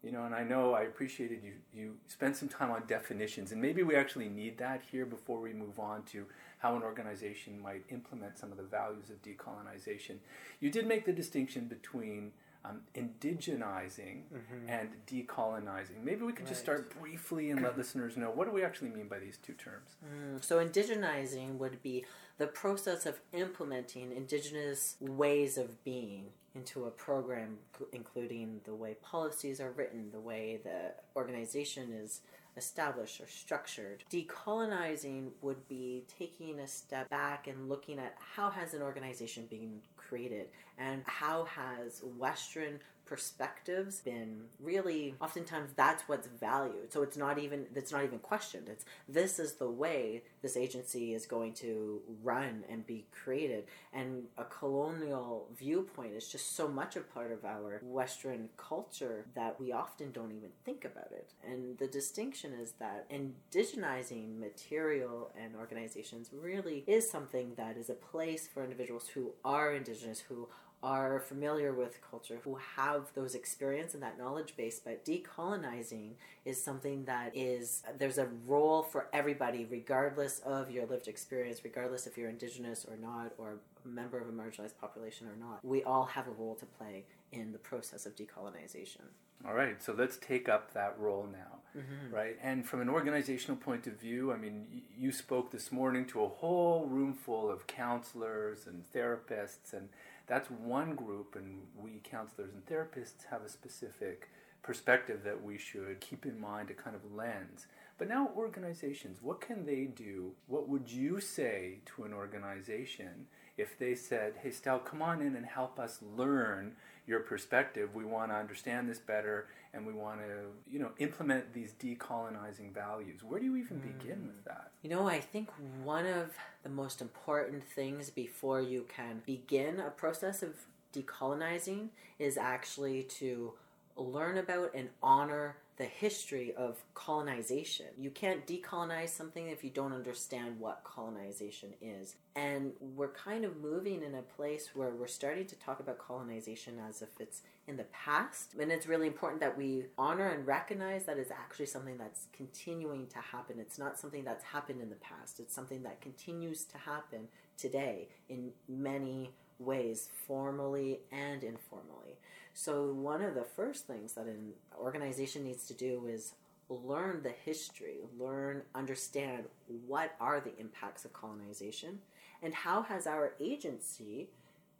You 0.04 0.12
know, 0.12 0.26
and 0.26 0.36
I 0.36 0.44
know 0.44 0.74
I 0.74 0.82
appreciated 0.82 1.42
you. 1.44 1.54
You 1.74 1.94
spent 2.08 2.36
some 2.36 2.50
time 2.50 2.72
on 2.72 2.84
definitions, 2.88 3.54
and 3.54 3.62
maybe 3.62 3.84
we 3.84 3.96
actually 3.96 4.28
need 4.28 4.58
that 4.58 4.82
here 4.92 5.06
before 5.06 5.40
we 5.40 5.54
move 5.54 5.80
on 5.80 6.04
to 6.12 6.26
how 6.58 6.76
an 6.76 6.84
organization 6.84 7.62
might 7.62 7.84
implement 7.90 8.38
some 8.38 8.52
of 8.52 8.58
the 8.58 8.64
values 8.64 9.10
of 9.10 9.22
decolonization. 9.22 10.18
You 10.60 10.70
did 10.70 10.88
make 10.88 11.06
the 11.06 11.14
distinction 11.14 11.66
between 11.66 12.34
um, 12.64 12.82
indigenizing 12.96 14.24
mm-hmm. 14.32 14.70
and 14.70 14.90
decolonizing. 15.08 16.04
Maybe 16.04 16.24
we 16.24 16.34
could 16.34 16.46
right. 16.46 16.50
just 16.50 16.62
start 16.62 16.96
briefly 17.00 17.50
and 17.50 17.62
let 17.62 17.78
listeners 17.78 18.18
know 18.18 18.30
what 18.30 18.48
do 18.48 18.54
we 18.54 18.64
actually 18.64 18.90
mean 18.90 19.08
by 19.08 19.20
these 19.20 19.38
two 19.38 19.54
terms. 19.54 19.96
Mm, 20.06 20.44
so, 20.44 20.64
indigenizing 20.64 21.58
would 21.58 21.82
be 21.82 22.06
the 22.38 22.48
process 22.48 23.06
of 23.06 23.20
implementing 23.34 24.12
indigenous 24.12 24.98
ways 25.00 25.58
of 25.58 25.84
being 25.84 26.28
into 26.54 26.86
a 26.86 26.92
program, 26.92 27.58
including 27.94 28.62
the 28.66 28.76
way 28.76 28.96
policies 29.02 29.62
are 29.62 29.72
written, 29.72 30.10
the 30.12 30.20
way 30.20 30.60
the 30.64 30.94
organization 31.16 31.94
is 31.94 32.22
established 32.62 33.20
or 33.20 33.28
structured. 33.28 34.04
Decolonizing 34.12 35.30
would 35.42 35.68
be 35.68 36.04
taking 36.20 36.60
a 36.60 36.68
step 36.68 37.10
back 37.10 37.48
and 37.48 37.68
looking 37.68 37.98
at 37.98 38.16
how 38.20 38.52
has 38.52 38.76
an 38.76 38.84
organization 38.84 39.48
been 39.50 39.80
created 39.98 40.48
and 40.78 41.02
how 41.06 41.46
has 41.46 42.04
Western 42.20 42.80
perspectives 43.12 44.00
been 44.00 44.44
really 44.58 45.16
oftentimes 45.20 45.72
that's 45.76 46.04
what's 46.08 46.30
valued. 46.40 46.94
So 46.94 47.02
it's 47.02 47.18
not 47.18 47.38
even 47.38 47.66
it's 47.76 47.92
not 47.92 48.06
even 48.06 48.20
questioned. 48.20 48.70
It's 48.70 48.86
this 49.10 49.38
is 49.38 49.56
the 49.56 49.70
way 49.70 50.24
this 50.42 50.56
agency 50.56 51.14
is 51.14 51.26
going 51.26 51.54
to 51.56 52.00
run 52.24 52.64
and 52.70 52.88
be 52.88 53.04
created. 53.12 53.66
And 53.92 54.28
a 54.38 54.46
colonial 54.46 55.50
viewpoint 55.54 56.14
is 56.14 56.30
just 56.30 56.56
so 56.56 56.70
much 56.70 56.96
a 56.96 57.02
part 57.02 57.34
of 57.34 57.44
our 57.44 57.82
western 57.84 58.48
culture 58.56 59.26
that 59.36 59.60
we 59.60 59.74
often 59.74 60.14
don't 60.14 60.32
even 60.32 60.52
think 60.64 60.86
about 60.86 61.12
it. 61.12 61.34
And 61.46 61.78
the 61.80 61.88
distinction 61.88 62.54
is 62.54 62.76
that 62.80 63.10
indigenizing 63.12 64.40
material 64.40 65.34
and 65.38 65.58
organizations 65.58 66.30
really 66.32 66.86
is 66.88 67.12
something 67.12 67.56
that 67.58 67.76
is 67.76 67.90
a 67.90 67.94
place 67.94 68.48
for 68.48 68.64
individuals 68.64 69.10
who 69.10 69.34
are 69.44 69.74
indigenous 69.74 70.22
who 70.22 70.48
are 70.84 71.20
familiar 71.20 71.74
with 71.74 72.00
culture, 72.10 72.40
who 72.44 72.58
have 72.76 73.12
those 73.14 73.36
experience 73.36 73.94
and 73.94 74.02
that 74.02 74.18
knowledge 74.18 74.56
base, 74.58 74.80
but 74.84 75.06
decolonizing 75.06 76.12
is 76.44 76.62
something 76.64 77.06
that 77.06 77.32
is 77.36 77.84
there's 77.98 78.18
a 78.18 78.28
role 78.48 78.82
for 78.82 79.08
everybody, 79.14 79.68
regardless 79.70 80.40
of 80.40 80.72
your 80.72 80.86
lived 80.88 81.08
experience, 81.08 81.64
regardless 81.64 82.08
if 82.08 82.18
you're 82.18 82.30
indigenous 82.30 82.86
or 82.90 82.98
not, 82.98 83.32
or 83.38 83.60
a 83.86 83.88
member 83.88 84.20
of 84.20 84.28
a 84.28 84.32
marginalized 84.32 84.78
population 84.80 85.28
or 85.28 85.36
not. 85.36 85.64
We 85.64 85.84
all 85.84 86.06
have 86.06 86.28
a 86.28 86.32
role 86.32 86.56
to 86.56 86.66
play 86.66 87.06
in 87.32 87.52
the 87.52 87.60
process 87.60 88.06
of 88.06 88.16
decolonization. 88.16 89.02
All 89.46 89.54
right, 89.54 89.82
so 89.82 89.94
let's 89.98 90.18
take 90.18 90.48
up 90.48 90.74
that 90.74 90.96
role 91.00 91.28
now, 91.32 91.80
mm-hmm. 91.80 92.14
right? 92.14 92.38
And 92.44 92.66
from 92.66 92.82
an 92.82 92.90
organizational 92.90 93.58
point 93.58 93.88
of 93.88 93.94
view, 93.94 94.32
I 94.32 94.38
mean, 94.38 94.84
you 94.96 95.12
spoke 95.12 95.52
this 95.52 95.72
morning 95.72 96.06
to 96.08 96.24
a 96.24 96.28
whole 96.28 96.86
room 96.86 97.14
full 97.14 97.50
of 97.50 97.66
counselors 97.66 98.68
and 98.68 98.84
therapists 98.94 99.74
and 99.74 99.90
that's 100.32 100.50
one 100.50 100.96
group, 100.96 101.36
and 101.36 101.64
we 101.76 102.00
counselors 102.06 102.54
and 102.54 102.66
therapists 102.66 103.26
have 103.30 103.42
a 103.42 103.50
specific 103.50 104.30
perspective 104.64 105.24
that 105.26 105.44
we 105.44 105.58
should 105.58 106.00
keep 106.00 106.26
in 106.26 106.40
mind, 106.40 106.70
a 106.70 106.74
kind 106.74 106.96
of 106.96 107.14
lens. 107.14 107.68
But 107.98 108.08
now, 108.08 108.32
organizations, 108.38 109.18
what 109.22 109.42
can 109.42 109.66
they 109.66 109.84
do? 109.94 110.32
What 110.48 110.70
would 110.70 110.90
you 110.90 111.20
say 111.20 111.80
to 111.88 112.04
an 112.06 112.14
organization 112.14 113.28
if 113.58 113.78
they 113.78 113.94
said, 113.94 114.36
Hey, 114.42 114.52
Stell, 114.52 114.80
come 114.80 115.02
on 115.02 115.22
in 115.22 115.36
and 115.36 115.46
help 115.46 115.78
us 115.78 116.00
learn 116.16 116.78
your 117.06 117.20
perspective? 117.20 117.94
We 117.94 118.06
want 118.06 118.32
to 118.32 118.36
understand 118.36 118.90
this 118.90 119.00
better 119.00 119.48
and 119.74 119.86
we 119.86 119.94
want 119.94 120.20
to, 120.20 120.72
you 120.72 120.80
know, 120.80 120.92
implement 121.00 121.54
these 121.54 121.74
decolonizing 121.74 122.74
values. 122.74 123.24
Where 123.24 123.40
do 123.40 123.46
you 123.46 123.56
even 123.56 123.78
mm. 123.78 124.00
begin 124.00 124.28
with 124.28 124.44
that? 124.46 124.72
You 124.82 124.90
know, 124.90 125.08
I 125.08 125.20
think 125.20 125.50
one 125.84 126.06
of 126.06 126.32
the 126.64 126.70
most 126.70 127.02
important 127.02 127.64
things 127.64 128.10
before 128.10 128.62
you 128.62 128.86
can 128.94 129.22
begin 129.26 129.80
a 129.80 129.90
process 129.90 130.44
of 130.44 130.56
decolonizing 130.94 131.88
is 132.20 132.38
actually 132.38 133.04
to 133.04 133.54
learn 133.96 134.38
about 134.38 134.72
and 134.74 134.90
honor 135.02 135.58
the 135.78 135.86
history 135.86 136.54
of 136.56 136.84
colonization. 136.94 137.88
You 137.98 138.12
can't 138.12 138.46
decolonize 138.46 139.10
something 139.10 139.48
if 139.48 139.64
you 139.64 139.70
don't 139.70 139.94
understand 139.94 140.60
what 140.60 140.84
colonization 140.84 141.70
is. 141.82 142.18
And 142.36 142.74
we're 142.80 143.14
kind 143.14 143.46
of 143.46 143.58
moving 143.58 144.04
in 144.04 144.14
a 144.14 144.22
place 144.22 144.70
where 144.76 144.92
we're 144.92 145.08
starting 145.08 145.48
to 145.48 145.56
talk 145.56 145.80
about 145.80 145.98
colonization 145.98 146.78
as 146.88 147.02
if 147.02 147.10
it's 147.20 147.42
in 147.72 147.78
the 147.78 147.86
past. 147.86 148.54
And 148.60 148.72
it's 148.72 148.86
really 148.86 149.08
important 149.08 149.40
that 149.40 149.58
we 149.58 149.86
honor 149.98 150.28
and 150.28 150.46
recognize 150.46 151.06
that 151.06 151.18
it's 151.18 151.32
actually 151.32 151.66
something 151.66 151.98
that's 151.98 152.28
continuing 152.34 153.08
to 153.08 153.18
happen. 153.18 153.60
It's 153.60 153.80
not 153.80 153.98
something 153.98 154.24
that's 154.24 154.44
happened 154.44 154.82
in 154.82 154.90
the 154.90 154.98
past, 154.98 155.40
it's 155.40 155.56
something 155.56 155.82
that 155.84 156.02
continues 156.02 156.66
to 156.66 156.78
happen 156.78 157.30
today 157.58 158.10
in 158.30 158.52
many 158.68 159.32
ways, 159.58 160.10
formally 160.28 161.00
and 161.12 161.44
informally. 161.44 162.18
So, 162.54 162.92
one 162.92 163.22
of 163.22 163.36
the 163.36 163.44
first 163.44 163.88
things 163.88 164.14
that 164.14 164.26
an 164.26 164.52
organization 164.78 165.44
needs 165.44 165.66
to 165.68 165.74
do 165.74 166.08
is 166.08 166.34
learn 166.68 167.22
the 167.24 167.34
history, 167.46 167.98
learn, 168.20 168.64
understand 168.76 169.46
what 169.88 170.16
are 170.20 170.42
the 170.42 170.58
impacts 170.60 171.06
of 171.06 171.14
colonization, 171.14 172.00
and 172.44 172.54
how 172.54 172.82
has 172.82 173.08
our 173.08 173.34
agency 173.40 174.30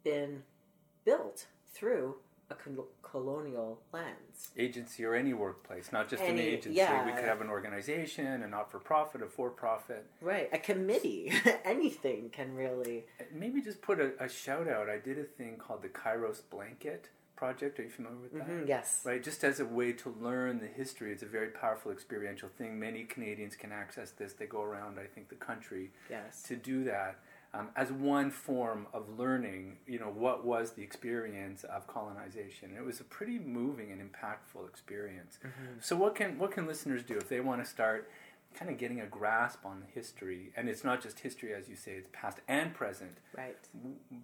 been 0.04 0.42
built 1.04 1.46
through 1.72 2.16
a 2.52 3.06
colonial 3.06 3.80
lens. 3.92 4.50
Agency 4.56 5.04
or 5.04 5.14
any 5.14 5.34
workplace, 5.34 5.92
not 5.92 6.08
just 6.08 6.22
any, 6.22 6.40
an 6.40 6.54
agency. 6.54 6.76
Yeah. 6.76 7.04
We 7.04 7.12
could 7.12 7.24
have 7.24 7.40
an 7.40 7.48
organization, 7.48 8.42
a 8.42 8.48
not 8.48 8.70
for 8.70 8.78
profit, 8.78 9.22
a 9.22 9.26
for 9.26 9.50
profit. 9.50 10.06
Right, 10.20 10.48
a 10.52 10.58
committee. 10.58 11.32
Anything 11.64 12.30
can 12.30 12.54
really. 12.54 13.04
Maybe 13.32 13.60
just 13.60 13.82
put 13.82 14.00
a, 14.00 14.12
a 14.22 14.28
shout 14.28 14.68
out. 14.68 14.88
I 14.88 14.98
did 14.98 15.18
a 15.18 15.24
thing 15.24 15.56
called 15.56 15.82
the 15.82 15.88
Kairos 15.88 16.40
Blanket 16.50 17.10
project. 17.42 17.80
Are 17.80 17.82
you 17.82 17.90
familiar 17.90 18.18
with 18.18 18.32
that? 18.34 18.48
Mm-hmm, 18.48 18.68
yes. 18.68 19.02
Right, 19.04 19.22
just 19.22 19.42
as 19.42 19.58
a 19.58 19.64
way 19.64 19.92
to 19.94 20.14
learn 20.20 20.60
the 20.60 20.68
history. 20.68 21.10
It's 21.10 21.24
a 21.24 21.26
very 21.26 21.48
powerful 21.48 21.90
experiential 21.90 22.48
thing. 22.56 22.78
Many 22.78 23.02
Canadians 23.02 23.56
can 23.56 23.72
access 23.72 24.12
this. 24.12 24.32
They 24.34 24.46
go 24.46 24.62
around, 24.62 25.00
I 25.00 25.06
think, 25.06 25.28
the 25.28 25.34
country 25.34 25.90
yes. 26.08 26.42
to 26.44 26.54
do 26.54 26.84
that. 26.84 27.18
Um, 27.54 27.68
as 27.76 27.92
one 27.92 28.30
form 28.30 28.86
of 28.94 29.18
learning, 29.18 29.76
you 29.86 29.98
know, 29.98 30.06
what 30.06 30.42
was 30.42 30.70
the 30.70 30.82
experience 30.82 31.64
of 31.64 31.86
colonization. 31.86 32.70
It 32.74 32.82
was 32.82 32.98
a 33.00 33.04
pretty 33.04 33.38
moving 33.38 33.92
and 33.92 34.00
impactful 34.00 34.66
experience. 34.66 35.38
Mm-hmm. 35.44 35.74
So, 35.80 35.94
what 35.94 36.14
can 36.14 36.38
what 36.38 36.52
can 36.52 36.66
listeners 36.66 37.02
do 37.02 37.18
if 37.18 37.28
they 37.28 37.40
want 37.40 37.62
to 37.62 37.68
start 37.68 38.08
kind 38.54 38.70
of 38.70 38.78
getting 38.78 39.00
a 39.00 39.06
grasp 39.06 39.64
on 39.64 39.80
the 39.80 39.86
history, 39.86 40.52
and 40.56 40.68
it's 40.68 40.84
not 40.84 41.02
just 41.02 41.20
history, 41.20 41.54
as 41.54 41.68
you 41.68 41.76
say, 41.76 41.92
it's 41.92 42.08
past 42.12 42.38
and 42.48 42.74
present. 42.74 43.18
Right. 43.36 43.56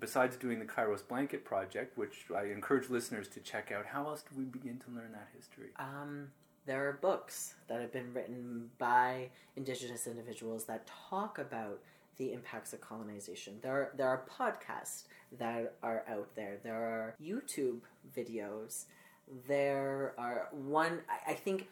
Besides 0.01 0.37
doing 0.37 0.59
the 0.59 0.65
Kairos 0.65 1.07
Blanket 1.07 1.45
Project, 1.45 1.97
which 1.97 2.27
I 2.35 2.45
encourage 2.45 2.91
listeners 2.91 3.29
to 3.29 3.41
check 3.41 3.73
out, 3.73 3.87
how 3.87 4.07
else 4.07 4.23
do 4.23 4.39
we 4.39 4.45
begin 4.45 4.79
to 4.87 4.91
learn 4.91 5.13
that 5.13 5.29
history? 5.35 5.69
Um, 5.77 6.29
there 6.67 6.87
are 6.89 6.93
books 6.93 7.55
that 7.69 7.81
have 7.81 7.93
been 7.93 8.13
written 8.13 8.71
by 8.79 9.31
Indigenous 9.57 10.07
individuals 10.07 10.65
that 10.65 10.87
talk 11.09 11.39
about 11.39 11.81
the 12.19 12.33
impacts 12.33 12.73
of 12.73 12.81
colonization. 12.81 13.55
There 13.63 13.73
are, 13.73 13.93
there 13.97 14.09
are 14.09 14.23
podcasts 14.29 15.05
that 15.39 15.75
are 15.83 16.05
out 16.09 16.35
there. 16.35 16.59
There 16.63 16.75
are 16.75 17.15
YouTube 17.23 17.81
videos. 18.17 18.85
There 19.47 20.15
are 20.19 20.49
one. 20.53 21.01
I, 21.09 21.33
I 21.33 21.35
think 21.35 21.69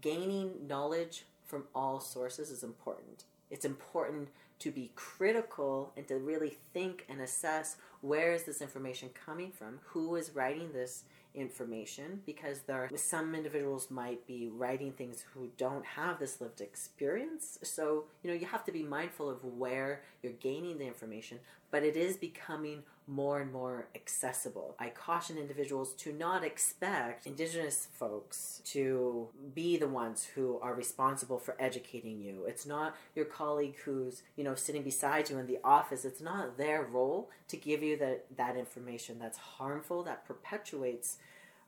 gaining 0.00 0.66
knowledge 0.66 1.24
from 1.44 1.64
all 1.74 2.00
sources 2.00 2.50
is 2.50 2.62
important. 2.62 3.24
It's 3.50 3.64
important 3.64 4.28
to 4.60 4.70
be 4.70 4.90
critical 4.94 5.92
and 5.96 6.06
to 6.08 6.16
really 6.16 6.58
think 6.72 7.06
and 7.08 7.20
assess 7.20 7.76
where 8.00 8.32
is 8.32 8.44
this 8.44 8.60
information 8.60 9.10
coming 9.26 9.50
from, 9.50 9.80
who 9.84 10.16
is 10.16 10.34
writing 10.34 10.72
this 10.72 11.04
information, 11.38 12.22
because 12.26 12.60
there 12.60 12.82
are, 12.82 12.90
some 12.96 13.34
individuals 13.34 13.90
might 13.90 14.26
be 14.26 14.48
writing 14.52 14.92
things 14.92 15.24
who 15.32 15.50
don't 15.56 15.84
have 15.84 16.18
this 16.18 16.40
lived 16.40 16.60
experience. 16.60 17.58
So 17.62 18.04
you 18.22 18.30
know 18.30 18.36
you 18.36 18.46
have 18.46 18.64
to 18.64 18.72
be 18.72 18.82
mindful 18.82 19.30
of 19.30 19.44
where 19.44 20.02
you're 20.22 20.32
gaining 20.32 20.78
the 20.78 20.86
information, 20.86 21.38
but 21.70 21.82
it 21.82 21.96
is 21.96 22.16
becoming 22.16 22.82
more 23.08 23.40
and 23.40 23.50
more 23.50 23.88
accessible. 23.94 24.74
I 24.78 24.90
caution 24.90 25.38
individuals 25.38 25.94
to 25.94 26.12
not 26.12 26.44
expect 26.44 27.26
Indigenous 27.26 27.88
folks 27.94 28.60
to 28.66 29.28
be 29.54 29.78
the 29.78 29.88
ones 29.88 30.28
who 30.34 30.58
are 30.60 30.74
responsible 30.74 31.38
for 31.38 31.56
educating 31.58 32.20
you. 32.20 32.44
It's 32.46 32.66
not 32.66 32.94
your 33.14 33.24
colleague 33.24 33.76
who's, 33.84 34.22
you 34.36 34.44
know, 34.44 34.54
sitting 34.54 34.82
beside 34.82 35.30
you 35.30 35.38
in 35.38 35.46
the 35.46 35.58
office. 35.64 36.04
It's 36.04 36.20
not 36.20 36.58
their 36.58 36.82
role 36.82 37.30
to 37.48 37.56
give 37.56 37.82
you 37.82 37.96
that, 37.96 38.26
that 38.36 38.56
information 38.58 39.18
that's 39.18 39.38
harmful, 39.38 40.02
that 40.02 40.26
perpetuates 40.26 41.16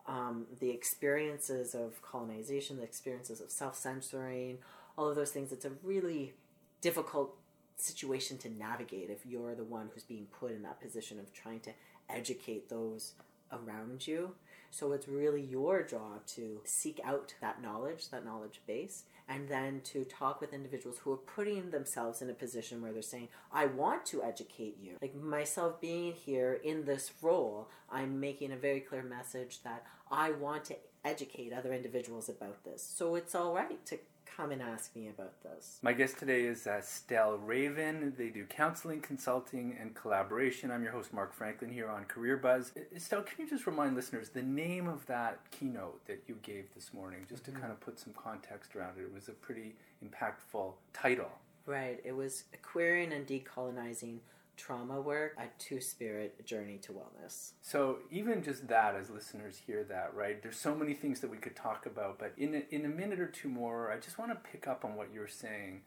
um, 0.07 0.47
the 0.61 0.71
experiences 0.71 1.75
of 1.75 2.01
colonization, 2.03 2.77
the 2.77 2.83
experiences 2.83 3.41
of 3.41 3.51
self 3.51 3.77
censoring, 3.77 4.59
all 4.97 5.09
of 5.09 5.17
those 5.17 5.31
things. 5.31 5.53
It's 5.53 5.65
a 5.65 5.73
really 5.83 6.35
difficult 6.81 7.37
situation 7.77 8.39
to 8.39 8.51
navigate 8.51 9.11
if 9.11 9.25
you're 9.25 9.55
the 9.55 9.65
one 9.65 9.91
who's 9.93 10.05
being 10.05 10.27
put 10.27 10.53
in 10.53 10.63
that 10.63 10.81
position 10.81 11.19
of 11.19 11.33
trying 11.33 11.61
to 11.61 11.71
educate 12.09 12.69
those 12.69 13.15
around 13.53 14.07
you. 14.07 14.35
So 14.71 14.93
it's 14.93 15.09
really 15.09 15.43
your 15.43 15.83
job 15.83 16.27
to 16.29 16.61
seek 16.65 17.01
out 17.05 17.35
that 17.41 17.61
knowledge, 17.61 18.11
that 18.11 18.25
knowledge 18.25 18.61
base, 18.67 19.05
and 19.29 19.49
then 19.49 19.81
to 19.85 20.05
talk 20.05 20.41
with 20.41 20.53
individuals 20.53 20.99
who 20.99 21.13
are 21.13 21.17
putting 21.17 21.71
themselves 21.71 22.23
in 22.23 22.31
a 22.31 22.35
position 22.35 22.81
where 22.83 22.93
they're 22.93 23.03
saying, 23.03 23.29
I 23.53 23.67
want 23.67 24.07
to 24.07 24.23
educate 24.23 24.77
you. 24.81 24.97
Like 25.01 25.15
myself 25.15 25.81
being 25.81 26.13
here 26.13 26.61
in 26.65 26.85
this 26.85 27.13
role, 27.23 27.69
I'm 27.91 28.21
making 28.21 28.53
a 28.53 28.57
very 28.57 28.81
clear 28.81 29.03
message 29.03 29.63
that 29.63 29.87
I 30.11 30.33
want 30.33 30.65
to 30.67 30.77
educate 31.05 31.53
other 31.53 31.73
individuals 31.73 32.29
about 32.29 32.65
this. 32.65 32.83
So 32.83 33.15
it's 33.15 33.35
all 33.35 33.55
right 33.55 33.85
to 33.87 33.99
come 34.41 34.53
and 34.53 34.63
ask 34.63 34.97
me 34.97 35.09
about 35.09 35.43
this. 35.43 35.79
My 35.83 35.93
guest 35.93 36.19
today 36.19 36.45
is 36.45 36.67
uh, 36.67 36.81
Stell 36.81 37.37
Raven. 37.37 38.15
They 38.17 38.29
do 38.29 38.47
counseling, 38.47 39.01
consulting, 39.01 39.77
and 39.79 39.95
collaboration. 39.95 40.71
I'm 40.71 40.83
your 40.83 40.93
host, 40.93 41.13
Mark 41.13 41.35
Franklin, 41.35 41.71
here 41.71 41.91
on 41.91 42.05
Career 42.05 42.39
Buzz. 42.39 42.73
Stell, 42.97 43.23
can 43.23 43.45
you 43.45 43.51
just 43.51 43.67
remind 43.67 43.97
listeners 43.97 44.31
the 44.31 44.43
name 44.43 44.89
of 44.89 45.05
that 45.07 45.41
keynote 45.51 46.07
that 46.07 46.23
you 46.27 46.37
gave 46.43 46.73
this 46.75 46.95
morning, 46.95 47.27
just 47.29 47.43
mm-hmm. 47.43 47.55
to 47.55 47.61
kind 47.61 47.71
of 47.71 47.81
put 47.81 48.01
some 48.01 48.15
context 48.15 48.75
around 48.75 48.99
it? 48.99 49.03
It 49.03 49.13
was 49.13 49.29
a 49.29 49.33
pretty 49.33 49.75
impactful 50.03 50.73
title. 50.95 51.31
Right. 51.67 52.01
It 52.03 52.17
was 52.17 52.45
Queering 52.63 53.13
and 53.13 53.27
Decolonizing 53.27 54.21
trauma 54.61 55.01
work, 55.01 55.35
a 55.39 55.45
two 55.59 55.81
spirit 55.81 56.45
journey 56.45 56.79
to 56.83 56.93
wellness. 56.93 57.53
So, 57.63 57.99
even 58.11 58.43
just 58.43 58.69
that, 58.69 58.95
as 58.95 59.11
listeners 59.11 59.61
hear 59.67 59.85
that, 59.85 60.15
right? 60.15 60.43
There's 60.43 60.59
so 60.59 60.75
many 60.75 60.95
things 60.95 61.21
that 61.21 61.31
we 61.31 61.39
could 61.39 61.57
talk 61.57 61.87
about, 61.87 62.19
but 62.19 62.33
in 62.37 62.55
a, 62.55 62.75
in 62.75 62.85
a 62.85 62.89
minute 62.89 63.21
or 63.21 63.27
two 63.27 63.49
more, 63.49 63.91
I 63.91 63.99
just 63.99 64.19
want 64.19 64.31
to 64.31 64.51
pick 64.51 64.69
up 64.69 64.85
on 64.85 64.97
what 64.97 65.09
you're 65.13 65.29
saying. 65.29 65.81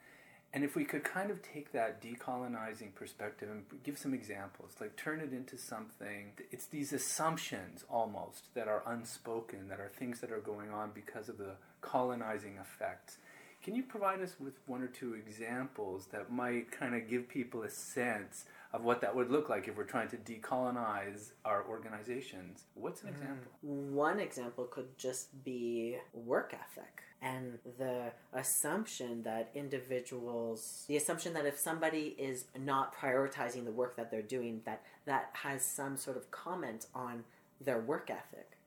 And 0.55 0.63
if 0.63 0.75
we 0.75 0.85
could 0.85 1.03
kind 1.03 1.31
of 1.31 1.41
take 1.41 1.71
that 1.71 1.99
decolonizing 1.99 2.93
perspective 2.93 3.49
and 3.49 3.63
give 3.83 3.97
some 3.97 4.13
examples, 4.13 4.75
like 4.79 4.95
turn 4.95 5.19
it 5.19 5.33
into 5.33 5.57
something, 5.57 6.33
it's 6.51 6.67
these 6.67 6.93
assumptions 6.93 7.83
almost 7.89 8.53
that 8.53 8.67
are 8.67 8.83
unspoken, 8.85 9.67
that 9.69 9.79
are 9.79 9.89
things 9.89 10.19
that 10.19 10.31
are 10.31 10.41
going 10.41 10.69
on 10.69 10.91
because 10.93 11.27
of 11.27 11.39
the 11.39 11.55
colonizing 11.81 12.57
effects. 12.61 13.17
Can 13.63 13.75
you 13.75 13.83
provide 13.83 14.21
us 14.21 14.35
with 14.39 14.53
one 14.67 14.81
or 14.81 14.87
two 14.87 15.13
examples 15.13 16.07
that 16.11 16.31
might 16.31 16.71
kind 16.71 16.95
of 16.95 17.09
give 17.09 17.29
people 17.29 17.63
a 17.63 17.69
sense 17.69 18.45
of 18.73 18.83
what 18.83 19.01
that 19.01 19.15
would 19.15 19.29
look 19.29 19.49
like 19.49 19.67
if 19.67 19.77
we're 19.77 19.83
trying 19.83 20.09
to 20.09 20.17
decolonize 20.17 21.31
our 21.45 21.63
organizations. 21.69 22.63
What's 22.73 23.03
an 23.03 23.09
mm. 23.09 23.11
example? 23.11 23.51
One 23.61 24.19
example 24.19 24.65
could 24.65 24.97
just 24.97 25.43
be 25.43 25.97
work 26.13 26.53
ethic 26.53 27.03
and 27.21 27.59
the 27.77 28.11
assumption 28.33 29.23
that 29.23 29.49
individuals 29.55 30.83
the 30.89 30.97
assumption 30.97 31.33
that 31.33 31.45
if 31.45 31.57
somebody 31.57 32.15
is 32.17 32.45
not 32.59 32.93
prioritizing 32.93 33.63
the 33.63 33.71
work 33.71 33.95
that 33.95 34.11
they're 34.11 34.21
doing 34.21 34.59
that 34.65 34.81
that 35.05 35.29
has 35.31 35.63
some 35.63 35.95
sort 35.95 36.17
of 36.17 36.29
comment 36.31 36.87
on 36.93 37.23
their 37.61 37.79
work 37.79 38.09
ethic 38.09 38.57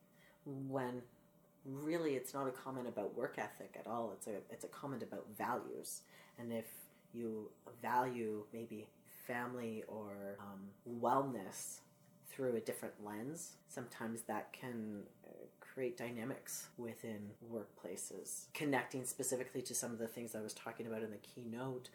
when 0.46 1.02
really 1.68 2.14
it's 2.14 2.32
not 2.32 2.46
a 2.46 2.50
comment 2.50 2.86
about 2.86 3.16
work 3.16 3.34
ethic 3.38 3.76
at 3.78 3.86
all 3.86 4.12
it's 4.12 4.26
a 4.26 4.36
it's 4.50 4.64
a 4.64 4.68
comment 4.68 5.02
about 5.02 5.26
values 5.36 6.02
and 6.38 6.52
if 6.52 6.66
you 7.12 7.50
value 7.82 8.44
maybe 8.52 8.86
family 9.26 9.82
or 9.88 10.38
um, 10.40 11.00
wellness 11.00 11.80
through 12.28 12.56
a 12.56 12.60
different 12.60 12.94
lens, 13.04 13.52
sometimes 13.68 14.22
that 14.22 14.52
can 14.52 15.02
uh, 15.26 15.30
create 15.60 15.96
dynamics 15.96 16.68
within 16.76 17.30
workplaces. 17.52 18.44
Connecting 18.52 19.04
specifically 19.04 19.62
to 19.62 19.74
some 19.74 19.90
of 19.90 19.98
the 19.98 20.06
things 20.06 20.34
I 20.34 20.42
was 20.42 20.52
talking 20.52 20.86
about 20.86 21.02
in 21.02 21.10
the 21.10 21.16
keynote 21.16 21.88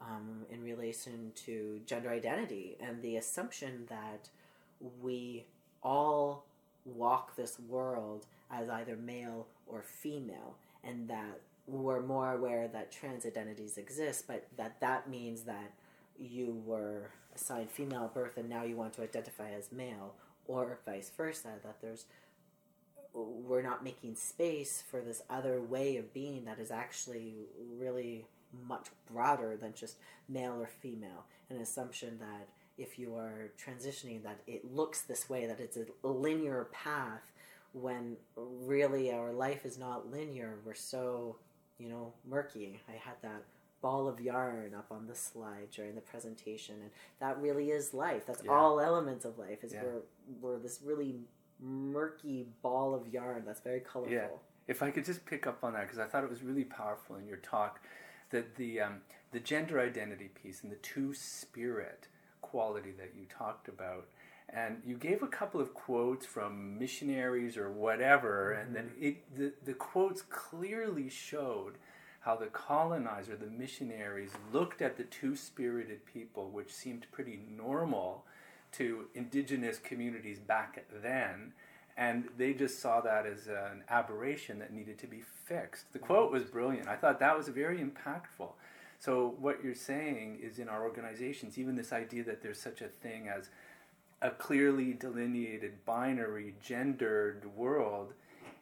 um, 0.00 0.44
in 0.50 0.62
relation 0.62 1.32
to 1.46 1.80
gender 1.86 2.10
identity 2.10 2.76
and 2.80 3.00
the 3.00 3.16
assumption 3.16 3.86
that 3.88 4.28
we 5.00 5.44
all 5.82 6.44
walk 6.84 7.36
this 7.36 7.58
world 7.68 8.26
as 8.50 8.68
either 8.68 8.96
male 8.96 9.46
or 9.66 9.82
female, 9.82 10.56
and 10.84 11.08
that 11.08 11.40
we're 11.66 12.02
more 12.02 12.32
aware 12.32 12.68
that 12.68 12.92
trans 12.92 13.26
identities 13.26 13.76
exist, 13.76 14.24
but 14.28 14.46
that 14.56 14.80
that 14.80 15.10
means 15.10 15.42
that 15.42 15.72
you 16.18 16.62
were 16.64 17.10
assigned 17.34 17.70
female 17.70 18.04
at 18.04 18.14
birth 18.14 18.38
and 18.38 18.48
now 18.48 18.62
you 18.62 18.76
want 18.76 18.92
to 18.94 19.02
identify 19.02 19.50
as 19.50 19.72
male, 19.72 20.14
or 20.46 20.78
vice 20.86 21.10
versa, 21.16 21.48
that 21.64 21.80
there's 21.80 22.06
we're 23.12 23.62
not 23.62 23.82
making 23.82 24.14
space 24.14 24.82
for 24.90 25.00
this 25.00 25.22
other 25.30 25.60
way 25.60 25.96
of 25.96 26.12
being 26.12 26.44
that 26.44 26.58
is 26.58 26.70
actually 26.70 27.46
really 27.78 28.26
much 28.68 28.88
broader 29.10 29.56
than 29.56 29.72
just 29.74 29.96
male 30.28 30.60
or 30.60 30.66
female. 30.66 31.24
An 31.48 31.56
assumption 31.56 32.18
that 32.18 32.48
if 32.76 32.98
you 32.98 33.14
are 33.16 33.50
transitioning, 33.58 34.22
that 34.22 34.40
it 34.46 34.70
looks 34.70 35.00
this 35.02 35.30
way, 35.30 35.46
that 35.46 35.60
it's 35.60 35.78
a 35.78 36.06
linear 36.06 36.68
path, 36.72 37.32
when 37.80 38.16
really 38.36 39.12
our 39.12 39.32
life 39.32 39.64
is 39.64 39.78
not 39.78 40.10
linear. 40.10 40.58
We're 40.64 40.74
so, 40.74 41.36
you 41.78 41.88
know, 41.88 42.14
murky. 42.26 42.80
I 42.88 42.92
had 42.92 43.16
that 43.22 43.44
ball 43.82 44.08
of 44.08 44.20
yarn 44.20 44.74
up 44.74 44.86
on 44.90 45.06
the 45.06 45.14
slide 45.14 45.70
during 45.70 45.94
the 45.94 46.00
presentation 46.00 46.76
and 46.80 46.90
that 47.20 47.40
really 47.40 47.70
is 47.70 47.92
life 47.92 48.24
that's 48.26 48.42
yeah. 48.42 48.50
all 48.50 48.80
elements 48.80 49.24
of 49.24 49.38
life 49.38 49.62
is 49.62 49.74
yeah. 49.74 49.82
we're, 49.84 50.00
we're 50.40 50.58
this 50.58 50.80
really 50.82 51.16
murky 51.60 52.46
ball 52.62 52.94
of 52.94 53.06
yarn 53.06 53.44
that's 53.46 53.60
very 53.60 53.80
colorful 53.80 54.14
yeah. 54.14 54.26
if 54.66 54.82
i 54.82 54.90
could 54.90 55.04
just 55.04 55.24
pick 55.26 55.46
up 55.46 55.62
on 55.62 55.74
that 55.74 55.82
because 55.82 55.98
i 55.98 56.04
thought 56.04 56.24
it 56.24 56.30
was 56.30 56.42
really 56.42 56.64
powerful 56.64 57.16
in 57.16 57.26
your 57.26 57.36
talk 57.36 57.80
that 58.30 58.56
the 58.56 58.80
um, 58.80 58.94
the 59.32 59.40
gender 59.40 59.78
identity 59.78 60.30
piece 60.42 60.62
and 60.62 60.72
the 60.72 60.76
two 60.76 61.12
spirit 61.14 62.08
quality 62.40 62.92
that 62.92 63.12
you 63.16 63.26
talked 63.26 63.68
about 63.68 64.06
and 64.48 64.80
you 64.86 64.96
gave 64.96 65.22
a 65.22 65.26
couple 65.26 65.60
of 65.60 65.74
quotes 65.74 66.24
from 66.24 66.78
missionaries 66.78 67.56
or 67.56 67.70
whatever 67.70 68.56
mm-hmm. 68.56 68.66
and 68.66 68.76
then 68.76 68.90
it, 69.00 69.36
the, 69.36 69.52
the 69.64 69.74
quotes 69.74 70.22
clearly 70.22 71.08
showed 71.08 71.74
how 72.26 72.34
the 72.34 72.46
colonizer, 72.46 73.36
the 73.36 73.46
missionaries, 73.46 74.32
looked 74.52 74.82
at 74.82 74.96
the 74.96 75.04
two 75.04 75.36
spirited 75.36 76.04
people, 76.04 76.50
which 76.50 76.72
seemed 76.72 77.06
pretty 77.12 77.38
normal 77.56 78.24
to 78.72 79.04
indigenous 79.14 79.78
communities 79.78 80.40
back 80.40 80.84
then, 81.02 81.52
and 81.96 82.24
they 82.36 82.52
just 82.52 82.80
saw 82.80 83.00
that 83.00 83.26
as 83.26 83.46
an 83.46 83.84
aberration 83.88 84.58
that 84.58 84.72
needed 84.72 84.98
to 84.98 85.06
be 85.06 85.22
fixed. 85.44 85.92
The 85.92 86.00
quote 86.00 86.32
was 86.32 86.42
brilliant. 86.42 86.88
I 86.88 86.96
thought 86.96 87.20
that 87.20 87.38
was 87.38 87.46
very 87.46 87.78
impactful. 87.78 88.50
So, 88.98 89.36
what 89.38 89.62
you're 89.62 89.74
saying 89.76 90.40
is 90.42 90.58
in 90.58 90.68
our 90.68 90.82
organizations, 90.82 91.58
even 91.58 91.76
this 91.76 91.92
idea 91.92 92.24
that 92.24 92.42
there's 92.42 92.60
such 92.60 92.80
a 92.80 92.88
thing 92.88 93.28
as 93.28 93.50
a 94.22 94.30
clearly 94.30 94.92
delineated, 94.92 95.84
binary, 95.84 96.54
gendered 96.62 97.44
world 97.54 98.12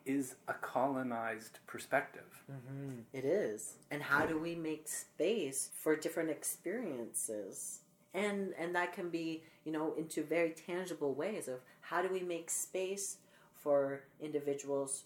is 0.04 0.34
a 0.48 0.52
colonized 0.54 1.58
perspective. 1.66 2.44
Mm-hmm. 2.50 3.00
It 3.12 3.24
is. 3.24 3.74
And 3.90 4.02
how 4.02 4.26
do 4.26 4.38
we 4.38 4.54
make 4.54 4.88
space 4.88 5.70
for 5.76 5.96
different 5.96 6.30
experiences? 6.30 7.80
And 8.12 8.52
and 8.58 8.74
that 8.74 8.92
can 8.92 9.10
be, 9.10 9.42
you 9.64 9.72
know, 9.72 9.94
into 9.96 10.22
very 10.22 10.50
tangible 10.50 11.14
ways 11.14 11.48
of 11.48 11.60
how 11.80 12.02
do 12.02 12.08
we 12.08 12.20
make 12.20 12.50
space 12.50 13.16
for 13.54 14.02
individuals 14.20 15.04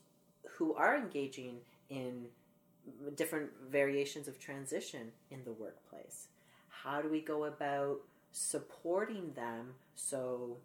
who 0.56 0.74
are 0.74 0.96
engaging 0.96 1.58
in 1.90 2.26
different 3.16 3.50
variations 3.70 4.28
of 4.28 4.38
transition 4.38 5.12
in 5.30 5.44
the 5.44 5.52
workplace. 5.52 6.28
How 6.68 7.00
do 7.00 7.08
we 7.08 7.20
go 7.20 7.44
about 7.44 8.00
supporting 8.32 9.32
them 9.32 9.74
so 9.94 10.58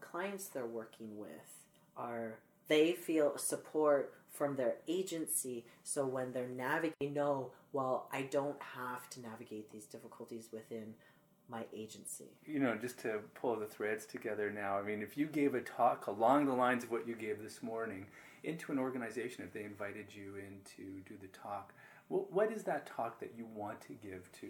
clients 0.00 0.48
they're 0.48 0.66
working 0.66 1.16
with 1.16 1.64
are 1.96 2.38
they 2.68 2.92
feel 2.92 3.38
support 3.38 4.14
from 4.30 4.56
their 4.56 4.74
agency. 4.86 5.64
So 5.82 6.06
when 6.06 6.32
they're 6.32 6.48
navigating 6.48 7.14
know 7.14 7.52
well 7.72 8.08
i 8.12 8.22
don't 8.22 8.60
have 8.60 9.08
to 9.10 9.20
navigate 9.20 9.70
these 9.70 9.86
difficulties 9.86 10.48
within 10.52 10.94
my 11.48 11.64
agency. 11.74 12.24
You 12.44 12.58
know 12.60 12.76
just 12.76 12.98
to 13.00 13.20
pull 13.34 13.56
the 13.56 13.66
threads 13.66 14.06
together 14.06 14.50
now 14.50 14.78
i 14.78 14.82
mean 14.82 15.02
if 15.02 15.16
you 15.16 15.26
gave 15.26 15.54
a 15.54 15.60
talk 15.60 16.06
along 16.06 16.46
the 16.46 16.52
lines 16.52 16.84
of 16.84 16.90
what 16.90 17.06
you 17.06 17.14
gave 17.14 17.42
this 17.42 17.62
morning 17.62 18.06
into 18.44 18.72
an 18.72 18.78
organization 18.78 19.44
if 19.44 19.52
they 19.52 19.64
invited 19.64 20.06
you 20.14 20.34
in 20.36 20.58
to 20.76 20.82
do 21.08 21.16
the 21.20 21.28
talk 21.28 21.72
what 22.08 22.52
is 22.52 22.62
that 22.62 22.86
talk 22.86 23.18
that 23.20 23.32
you 23.36 23.46
want 23.54 23.80
to 23.80 23.92
give 23.94 24.30
to 24.40 24.48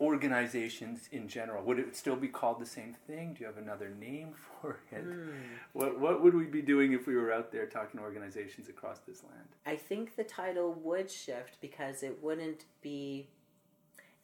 organizations 0.00 1.08
in 1.10 1.28
general? 1.28 1.64
Would 1.64 1.78
it 1.78 1.96
still 1.96 2.16
be 2.16 2.28
called 2.28 2.60
the 2.60 2.66
same 2.66 2.94
thing? 3.06 3.34
Do 3.34 3.40
you 3.40 3.46
have 3.46 3.58
another 3.58 3.90
name 3.90 4.34
for 4.60 4.78
it? 4.90 5.06
Mm. 5.06 5.32
What, 5.72 5.98
what 5.98 6.22
would 6.22 6.34
we 6.34 6.46
be 6.46 6.62
doing 6.62 6.92
if 6.92 7.06
we 7.06 7.16
were 7.16 7.32
out 7.32 7.52
there 7.52 7.66
talking 7.66 7.98
to 7.98 8.04
organizations 8.04 8.68
across 8.68 9.00
this 9.00 9.22
land? 9.24 9.48
I 9.66 9.76
think 9.76 10.16
the 10.16 10.24
title 10.24 10.74
would 10.82 11.10
shift 11.10 11.60
because 11.60 12.02
it 12.02 12.22
wouldn't 12.22 12.64
be 12.80 13.28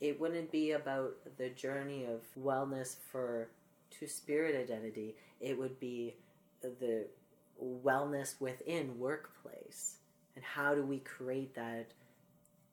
it 0.01 0.21
wouldn't 0.21 0.51
be 0.51 0.73
about 0.73 1.15
the 1.39 1.49
journey 1.51 2.05
of 2.05 2.21
wellness 2.39 2.97
for 3.11 3.49
two 3.91 4.07
spirit 4.07 4.61
identity. 4.61 5.15
It 5.41 5.59
would 5.59 5.79
be 5.79 6.17
the 6.61 7.07
wellness 7.63 8.41
within 8.41 8.99
workplace 8.99 9.97
and 10.35 10.45
how 10.45 10.75
do 10.75 10.85
we 10.85 10.99
create 10.99 11.55
that 11.55 11.93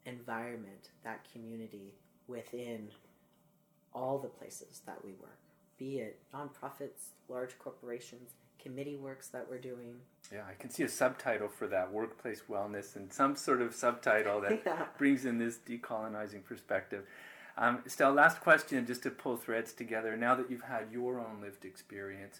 environment, 0.05 0.89
that 1.03 1.25
community 1.31 1.93
within 2.31 2.87
all 3.93 4.17
the 4.17 4.29
places 4.29 4.81
that 4.85 5.03
we 5.03 5.11
work, 5.11 5.39
be 5.77 5.99
it 5.99 6.19
nonprofits, 6.33 7.11
large 7.27 7.59
corporations, 7.59 8.31
committee 8.61 8.95
works 8.95 9.27
that 9.29 9.47
we're 9.49 9.59
doing. 9.59 9.95
Yeah, 10.31 10.43
I 10.49 10.53
can 10.53 10.69
see 10.69 10.83
a 10.83 10.89
subtitle 10.89 11.49
for 11.49 11.67
that 11.67 11.91
workplace 11.91 12.43
wellness 12.49 12.95
and 12.95 13.11
some 13.11 13.35
sort 13.35 13.61
of 13.61 13.73
subtitle 13.75 14.41
that 14.41 14.61
yeah. 14.65 14.85
brings 14.97 15.25
in 15.25 15.37
this 15.37 15.57
decolonizing 15.57 16.45
perspective. 16.45 17.05
Um, 17.57 17.79
Stell, 17.85 18.13
last 18.13 18.39
question 18.39 18.85
just 18.85 19.03
to 19.03 19.09
pull 19.09 19.35
threads 19.35 19.73
together. 19.73 20.15
Now 20.15 20.35
that 20.35 20.49
you've 20.49 20.63
had 20.63 20.87
your 20.91 21.19
own 21.19 21.41
lived 21.41 21.65
experience, 21.65 22.39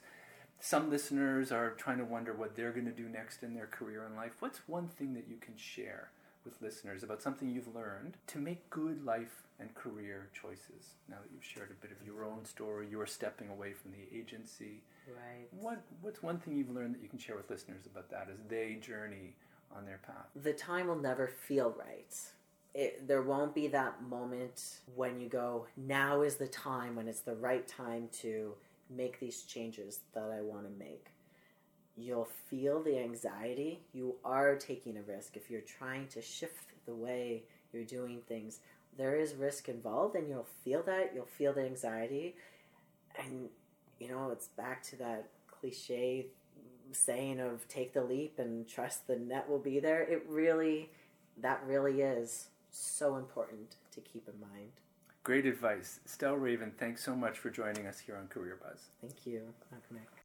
some 0.59 0.89
listeners 0.89 1.51
are 1.51 1.71
trying 1.71 1.97
to 1.97 2.05
wonder 2.05 2.33
what 2.33 2.55
they're 2.55 2.71
going 2.71 2.85
to 2.85 2.91
do 2.91 3.09
next 3.09 3.43
in 3.43 3.53
their 3.53 3.65
career 3.65 4.05
and 4.05 4.15
life. 4.15 4.33
What's 4.39 4.67
one 4.67 4.87
thing 4.87 5.13
that 5.15 5.27
you 5.27 5.37
can 5.37 5.57
share 5.57 6.11
with 6.43 6.61
listeners 6.61 7.03
about 7.03 7.21
something 7.21 7.49
you've 7.49 7.73
learned 7.75 8.17
to 8.27 8.39
make 8.39 8.69
good 8.69 9.05
life 9.05 9.43
and 9.59 9.73
career 9.75 10.29
choices? 10.33 10.95
Now 11.09 11.17
that 11.21 11.31
you've 11.33 11.43
shared 11.43 11.71
a 11.71 11.81
bit 11.81 11.91
of 11.91 12.05
your 12.05 12.25
own 12.25 12.45
story, 12.45 12.87
you're 12.89 13.05
stepping 13.05 13.49
away 13.49 13.73
from 13.73 13.91
the 13.91 14.17
agency. 14.17 14.81
Right. 15.07 15.47
What 15.51 15.81
What's 16.01 16.21
one 16.21 16.39
thing 16.39 16.55
you've 16.55 16.69
learned 16.69 16.95
that 16.95 17.01
you 17.01 17.09
can 17.09 17.19
share 17.19 17.35
with 17.35 17.49
listeners 17.49 17.85
about 17.85 18.09
that 18.11 18.27
as 18.31 18.39
they 18.47 18.75
journey 18.81 19.35
on 19.75 19.85
their 19.85 19.99
path? 20.05 20.27
The 20.35 20.53
time 20.53 20.87
will 20.87 20.99
never 20.99 21.27
feel 21.27 21.75
right. 21.77 22.15
It, 22.73 23.05
there 23.07 23.21
won't 23.21 23.53
be 23.53 23.67
that 23.67 24.01
moment 24.01 24.79
when 24.95 25.19
you 25.19 25.27
go, 25.27 25.67
now 25.75 26.21
is 26.21 26.35
the 26.35 26.47
time 26.47 26.95
when 26.95 27.09
it's 27.09 27.19
the 27.19 27.35
right 27.35 27.67
time 27.67 28.07
to 28.21 28.53
make 28.89 29.19
these 29.19 29.43
changes 29.43 29.99
that 30.13 30.31
I 30.31 30.41
want 30.41 30.63
to 30.63 30.79
make. 30.79 31.10
You'll 32.01 32.29
feel 32.49 32.81
the 32.81 32.97
anxiety. 32.97 33.79
You 33.93 34.15
are 34.25 34.55
taking 34.55 34.97
a 34.97 35.01
risk. 35.01 35.37
If 35.37 35.49
you're 35.49 35.61
trying 35.61 36.07
to 36.07 36.21
shift 36.21 36.65
the 36.85 36.95
way 36.95 37.43
you're 37.71 37.83
doing 37.83 38.21
things, 38.27 38.59
there 38.97 39.15
is 39.15 39.35
risk 39.35 39.69
involved, 39.69 40.15
and 40.15 40.27
you'll 40.27 40.47
feel 40.63 40.83
that. 40.83 41.11
You'll 41.13 41.25
feel 41.25 41.53
the 41.53 41.61
anxiety. 41.61 42.35
And, 43.17 43.49
you 43.99 44.09
know, 44.09 44.31
it's 44.31 44.47
back 44.47 44.83
to 44.83 44.95
that 44.97 45.29
cliche 45.49 46.27
saying 46.91 47.39
of 47.39 47.67
take 47.67 47.93
the 47.93 48.03
leap 48.03 48.39
and 48.39 48.67
trust 48.67 49.07
the 49.07 49.15
net 49.15 49.49
will 49.49 49.59
be 49.59 49.79
there. 49.79 50.01
It 50.01 50.25
really, 50.27 50.89
that 51.41 51.63
really 51.65 52.01
is 52.01 52.47
so 52.71 53.15
important 53.15 53.75
to 53.91 54.01
keep 54.01 54.27
in 54.27 54.39
mind. 54.41 54.71
Great 55.23 55.45
advice. 55.45 55.99
Stell 56.05 56.35
Raven, 56.35 56.71
thanks 56.77 57.03
so 57.03 57.15
much 57.15 57.37
for 57.37 57.49
joining 57.49 57.85
us 57.85 57.99
here 57.99 58.17
on 58.17 58.27
Career 58.27 58.57
Buzz. 58.61 58.89
Thank 59.01 59.27
you. 59.27 59.41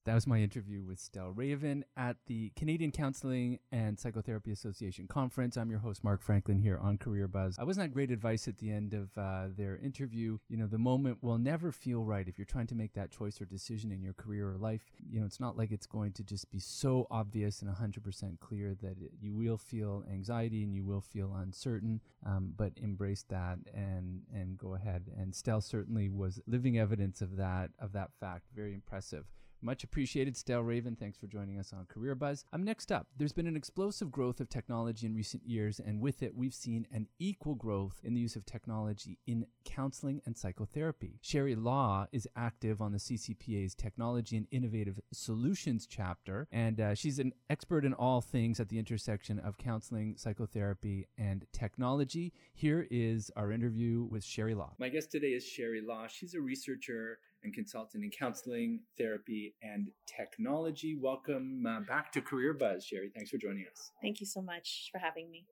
That 0.07 0.15
was 0.15 0.29
my 0.29 0.39
interview 0.39 0.85
with 0.85 1.01
Stell 1.01 1.33
Raven 1.33 1.85
at 1.97 2.17
the 2.27 2.51
Canadian 2.51 2.93
Counseling 2.93 3.59
and 3.73 3.99
Psychotherapy 3.99 4.53
Association 4.53 5.09
conference. 5.09 5.57
I'm 5.57 5.69
your 5.69 5.81
host, 5.81 6.05
Mark 6.05 6.23
Franklin, 6.23 6.61
here 6.61 6.79
on 6.79 6.97
Career 6.97 7.27
Buzz. 7.27 7.57
I 7.59 7.65
wasn't 7.65 7.89
that 7.89 7.93
great 7.93 8.13
advice 8.13 8.47
at 8.47 8.59
the 8.59 8.71
end 8.71 8.95
of 8.95 9.11
uh, 9.19 9.49
their 9.57 9.77
interview. 9.79 10.39
You 10.49 10.59
know, 10.59 10.69
the 10.69 10.79
moment 10.79 11.25
will 11.25 11.39
never 11.39 11.73
feel 11.73 12.05
right 12.05 12.29
if 12.29 12.39
you're 12.39 12.45
trying 12.45 12.69
to 12.69 12.77
make 12.77 12.93
that 12.93 13.11
choice 13.11 13.41
or 13.41 13.47
decision 13.47 13.91
in 13.91 14.01
your 14.01 14.13
career 14.13 14.49
or 14.49 14.57
life. 14.59 14.83
You 15.11 15.19
know, 15.19 15.27
it's 15.27 15.41
not 15.41 15.59
like 15.59 15.73
it's 15.73 15.89
going 15.89 16.13
to 16.13 16.23
just 16.23 16.53
be 16.53 16.61
so 16.61 17.09
obvious 17.11 17.61
and 17.61 17.69
100% 17.69 18.39
clear 18.39 18.77
that 18.81 18.99
it, 19.03 19.11
you 19.21 19.35
will 19.35 19.59
feel 19.59 20.05
anxiety 20.09 20.63
and 20.63 20.73
you 20.73 20.85
will 20.85 21.01
feel 21.01 21.35
uncertain, 21.35 22.01
um, 22.25 22.53
but 22.57 22.71
embrace 22.77 23.25
that 23.29 23.59
and 23.75 24.23
and 24.33 24.57
go 24.57 24.77
ahead. 24.77 25.11
And 25.19 25.35
Stell 25.35 25.61
certainly 25.61 26.09
was 26.09 26.39
living 26.47 26.79
evidence 26.79 27.21
of 27.21 27.39
that 27.39 27.71
of 27.81 27.93
that 27.95 28.11
fact. 28.21 28.45
Very 28.55 28.73
impressive. 28.73 29.25
Much 29.63 29.85
appreciated, 29.85 30.37
Stell 30.37 30.61
Raven. 30.61 30.97
Thanks 30.97 31.17
for 31.17 31.27
joining 31.27 31.59
us 31.59 31.73
on 31.73 31.87
Career 31.87 32.15
Buzz. 32.15 32.45
I'm 32.53 32.63
next 32.63 32.93
up. 32.93 33.07
There's 33.17 33.33
been 33.33 33.47
an 33.47 33.57
explosive 33.57 34.11
growth 34.11 34.41
of 34.41 34.49
technology 34.49 35.07
in 35.07 35.15
recent 35.15 35.47
years, 35.47 35.81
and 35.81 36.01
with 36.01 36.23
it, 36.23 36.37
we've 36.37 36.55
seen 36.55 36.87
an 36.93 37.09
equal 37.19 37.55
growth 37.55 38.01
in 38.05 38.15
the 38.15 38.21
use 38.21 38.37
of 38.37 38.45
technology 38.45 39.19
in 39.27 39.47
counseling 39.65 40.21
and 40.27 40.37
psychotherapy. 40.37 41.19
Sherry 41.23 41.55
Law 41.55 42.07
is 42.13 42.29
active 42.37 42.83
on 42.83 42.93
the 42.93 42.99
CCPA's 42.99 43.75
Technology 43.75 44.37
and 44.37 44.47
Innovative 44.51 45.01
Solutions 45.13 45.87
chapter, 45.87 46.47
and 46.53 46.81
uh, 46.81 46.95
she's 46.95 47.19
an 47.19 47.33
expert 47.49 47.85
in 47.85 47.95
all 47.95 48.21
things 48.21 48.61
at 48.61 48.69
the 48.69 48.79
intersection 48.79 49.39
of 49.39 49.57
counseling, 49.57 50.17
psychotherapy, 50.17 51.07
and 51.17 51.47
technology. 51.53 52.33
Here 52.55 52.87
is 52.91 53.31
our 53.37 53.51
interview 53.51 54.05
with 54.05 54.23
Sherry 54.23 54.55
Law. 54.55 54.75
My 54.79 54.91
guest 54.91 55.11
today 55.11 55.29
is 55.29 55.47
Sherry 55.47 55.81
Law. 55.81 56.07
She's 56.09 56.35
a 56.35 56.41
researcher 56.41 57.19
and 57.43 57.55
consultant 57.55 58.05
in 58.05 58.11
counseling, 58.11 58.81
therapy, 58.99 59.55
and 59.63 59.89
technology. 60.07 60.97
Welcome 61.01 61.65
uh, 61.67 61.81
back 61.81 62.13
to 62.13 62.21
Career 62.21 62.55
Buzz, 62.55 62.85
Sherry. 62.85 63.11
Thanks 63.15 63.31
for 63.31 63.39
joining 63.39 63.65
us. 63.71 63.93
Thank 64.03 64.21
you 64.21 64.27
so 64.27 64.43
much 64.43 64.89
for 64.93 64.99
having 64.99 65.31
me. 65.31 65.45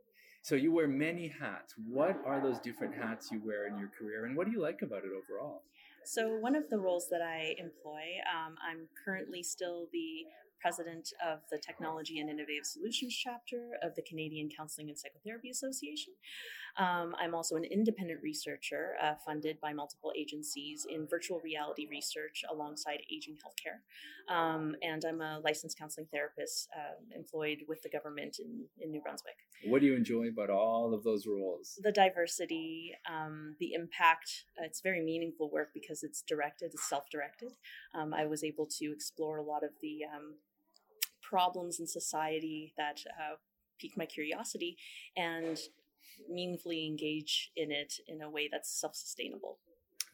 So, 0.42 0.56
you 0.56 0.72
wear 0.72 0.88
many 0.88 1.28
hats. 1.28 1.74
What 1.88 2.20
are 2.26 2.42
those 2.42 2.58
different 2.58 2.94
hats 2.94 3.30
you 3.32 3.40
wear 3.44 3.66
in 3.66 3.78
your 3.78 3.90
career, 3.98 4.26
and 4.26 4.36
what 4.36 4.46
do 4.46 4.52
you 4.52 4.60
like 4.60 4.82
about 4.82 5.02
it 5.04 5.10
overall? 5.10 5.62
So, 6.04 6.36
one 6.36 6.54
of 6.54 6.68
the 6.68 6.78
roles 6.78 7.08
that 7.10 7.22
I 7.22 7.54
employ, 7.58 8.20
um, 8.28 8.56
I'm 8.60 8.88
currently 9.04 9.42
still 9.42 9.88
the 9.90 10.24
president 10.64 11.12
of 11.20 11.40
the 11.50 11.58
Technology 11.58 12.20
and 12.20 12.30
Innovative 12.30 12.64
Solutions 12.64 13.14
chapter 13.14 13.76
of 13.82 13.94
the 13.96 14.02
Canadian 14.02 14.48
Counseling 14.48 14.88
and 14.88 14.98
Psychotherapy 14.98 15.50
Association. 15.50 16.14
Um, 16.76 17.14
I'm 17.20 17.34
also 17.34 17.56
an 17.56 17.64
independent 17.64 18.20
researcher 18.22 18.94
uh, 19.02 19.14
funded 19.24 19.60
by 19.60 19.72
multiple 19.72 20.12
agencies 20.16 20.86
in 20.88 21.06
virtual 21.08 21.40
reality 21.40 21.86
research 21.88 22.42
alongside 22.50 22.98
aging 23.12 23.36
healthcare. 23.36 24.34
Um, 24.34 24.74
and 24.82 25.04
I'm 25.04 25.20
a 25.20 25.40
licensed 25.44 25.78
counseling 25.78 26.08
therapist 26.12 26.68
uh, 26.76 26.94
employed 27.14 27.58
with 27.68 27.82
the 27.82 27.90
government 27.90 28.38
in, 28.40 28.64
in 28.80 28.90
New 28.90 29.00
Brunswick. 29.00 29.36
What 29.66 29.80
do 29.80 29.86
you 29.86 29.94
enjoy 29.94 30.28
about 30.28 30.50
all 30.50 30.94
of 30.94 31.04
those 31.04 31.26
roles? 31.26 31.78
The 31.82 31.92
diversity, 31.92 32.92
um, 33.08 33.54
the 33.60 33.74
impact. 33.74 34.44
Uh, 34.58 34.64
it's 34.64 34.80
very 34.80 35.02
meaningful 35.02 35.50
work 35.50 35.68
because 35.74 36.02
it's 36.02 36.22
directed, 36.22 36.72
it's 36.72 36.88
self 36.88 37.04
directed. 37.10 37.52
Um, 37.94 38.12
I 38.12 38.26
was 38.26 38.42
able 38.42 38.66
to 38.78 38.92
explore 38.92 39.38
a 39.38 39.44
lot 39.44 39.62
of 39.62 39.70
the 39.80 40.00
um, 40.12 40.34
problems 41.22 41.78
in 41.78 41.86
society 41.86 42.74
that 42.76 43.00
uh, 43.08 43.36
pique 43.78 43.96
my 43.96 44.06
curiosity 44.06 44.76
and 45.16 45.58
meaningfully 46.28 46.86
engage 46.86 47.50
in 47.56 47.70
it 47.70 47.94
in 48.06 48.22
a 48.22 48.30
way 48.30 48.48
that's 48.50 48.70
self-sustainable. 48.80 49.58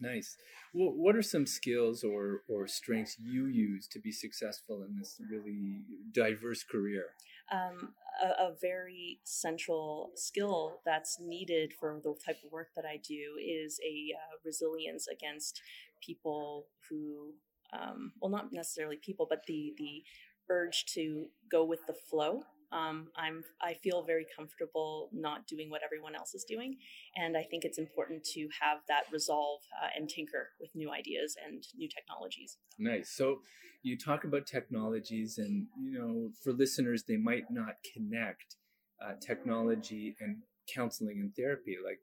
Nice. 0.00 0.37
Well, 0.72 0.92
what 0.96 1.14
are 1.14 1.22
some 1.22 1.46
skills 1.46 2.03
or, 2.03 2.42
or 2.48 2.66
strengths 2.66 3.16
you 3.18 3.46
use 3.46 3.87
to 3.88 4.00
be 4.00 4.12
successful 4.12 4.83
in 4.83 4.96
this 4.96 5.20
really 5.31 5.83
diverse 6.12 6.64
career? 6.64 7.05
Um, 7.53 7.94
a, 8.22 8.44
a, 8.44 8.55
very 8.61 9.18
central 9.24 10.12
skill 10.14 10.81
that's 10.87 11.18
needed 11.20 11.72
for 11.79 12.00
the 12.03 12.14
type 12.24 12.38
of 12.44 12.53
work 12.53 12.68
that 12.76 12.85
I 12.85 12.96
do 12.96 13.37
is 13.44 13.79
a 13.85 14.14
uh, 14.14 14.37
resilience 14.44 15.09
against 15.09 15.61
people 16.00 16.66
who, 16.88 17.35
um, 17.72 18.12
well, 18.20 18.31
not 18.31 18.53
necessarily 18.53 18.96
people, 18.96 19.26
but 19.29 19.42
the 19.46 19.74
the 19.76 20.05
urge 20.48 20.85
to 20.94 21.26
go 21.50 21.64
with 21.64 21.81
the 21.87 21.94
flow. 22.09 22.42
Um, 22.72 23.09
I'm 23.16 23.42
I 23.61 23.74
feel 23.74 24.02
very 24.02 24.26
comfortable 24.37 25.09
not 25.12 25.46
doing 25.46 25.70
what 25.70 25.83
everyone 25.85 26.14
else 26.14 26.35
is 26.35 26.44
doing, 26.44 26.76
and 27.16 27.37
I 27.37 27.42
think 27.42 27.64
it's 27.64 27.78
important 27.78 28.24
to 28.35 28.48
have 28.61 28.78
that 28.88 29.04
resolve 29.12 29.61
uh, 29.83 29.88
and 29.96 30.09
tinker 30.09 30.50
with 30.61 30.70
new 30.74 30.90
ideas 30.90 31.37
and 31.44 31.64
new 31.76 31.88
technologies. 31.88 32.59
Nice. 32.78 33.11
So 33.11 33.40
you 33.83 33.98
talk 33.98 34.24
about 34.24 34.46
technologies, 34.46 35.38
and 35.38 35.66
you 35.83 35.98
know, 35.98 36.30
for 36.42 36.52
listeners, 36.52 37.04
they 37.09 37.16
might 37.16 37.50
not 37.50 37.74
connect 37.92 38.56
uh, 39.04 39.14
technology 39.20 40.16
and 40.20 40.38
counseling 40.72 41.18
and 41.20 41.35
therapy. 41.35 41.76
Like 41.85 42.00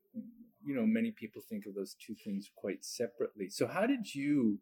you 0.66 0.76
know, 0.76 0.86
many 0.86 1.12
people 1.12 1.42
think 1.48 1.66
of 1.66 1.76
those 1.76 1.96
two 2.06 2.14
things 2.14 2.50
quite 2.56 2.84
separately. 2.84 3.50
So 3.50 3.68
how 3.68 3.86
did 3.86 4.14
you 4.14 4.60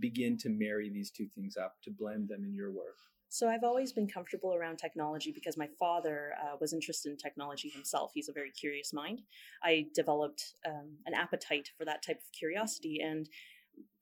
begin 0.00 0.36
to 0.38 0.48
marry 0.48 0.90
these 0.90 1.10
two 1.10 1.28
things 1.28 1.56
up 1.56 1.76
to 1.84 1.90
blend 1.90 2.28
them 2.28 2.44
in 2.44 2.54
your 2.54 2.72
work? 2.72 2.96
So 3.30 3.48
I've 3.48 3.64
always 3.64 3.92
been 3.92 4.08
comfortable 4.08 4.54
around 4.54 4.78
technology 4.78 5.32
because 5.32 5.56
my 5.56 5.68
father 5.78 6.32
uh, 6.42 6.56
was 6.60 6.72
interested 6.72 7.10
in 7.10 7.16
technology 7.18 7.68
himself. 7.68 8.12
He's 8.14 8.28
a 8.28 8.32
very 8.32 8.50
curious 8.50 8.92
mind. 8.92 9.20
I 9.62 9.86
developed 9.94 10.54
um, 10.66 10.96
an 11.06 11.14
appetite 11.14 11.70
for 11.76 11.84
that 11.84 12.02
type 12.02 12.16
of 12.18 12.32
curiosity, 12.32 13.00
and 13.02 13.28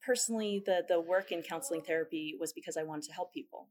personally, 0.01 0.63
the 0.65 0.83
the 0.87 1.01
work 1.01 1.31
in 1.31 1.41
counseling 1.41 1.81
therapy 1.81 2.35
was 2.39 2.53
because 2.53 2.77
I 2.77 2.83
wanted 2.83 3.03
to 3.09 3.13
help 3.13 3.33
people. 3.33 3.67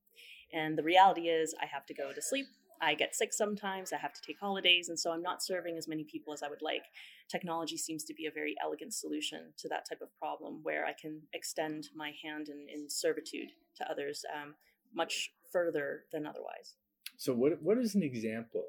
And 0.53 0.77
the 0.77 0.83
reality 0.83 1.29
is, 1.29 1.55
I 1.61 1.66
have 1.66 1.87
to 1.87 1.95
go 1.95 2.12
to 2.12 2.23
sleep. 2.23 2.47
I 2.81 2.95
get 2.95 3.14
sick 3.14 3.33
sometimes. 3.33 3.95
I 3.95 3.97
have 3.97 4.12
to 4.12 4.21
take 4.21 4.38
holidays, 4.38 4.90
and 4.90 5.01
so 5.01 5.11
I'm 5.11 5.23
not 5.23 5.42
serving 5.42 5.79
as 5.79 5.88
many 5.88 6.05
people 6.05 6.35
as 6.35 6.42
I 6.42 6.51
would 6.51 6.61
like. 6.61 6.85
Technology 7.29 7.79
seems 7.79 8.05
to 8.05 8.14
be 8.14 8.27
a 8.27 8.31
very 8.31 8.55
elegant 8.62 8.92
solution 8.92 9.55
to 9.57 9.69
that 9.71 9.88
type 9.88 10.03
of 10.03 10.14
problem, 10.19 10.61
where 10.62 10.85
I 10.85 10.92
can 10.92 11.23
extend 11.33 11.88
my 11.97 12.12
hand 12.23 12.51
in, 12.51 12.66
in 12.69 12.90
servitude 12.90 13.53
to 13.79 13.90
others. 13.90 14.23
Um, 14.35 14.55
much 14.96 15.30
further 15.52 16.04
than 16.12 16.26
otherwise. 16.26 16.74
So, 17.16 17.35
what 17.35 17.62
what 17.62 17.78
is 17.78 17.94
an 17.94 18.02
example 18.02 18.64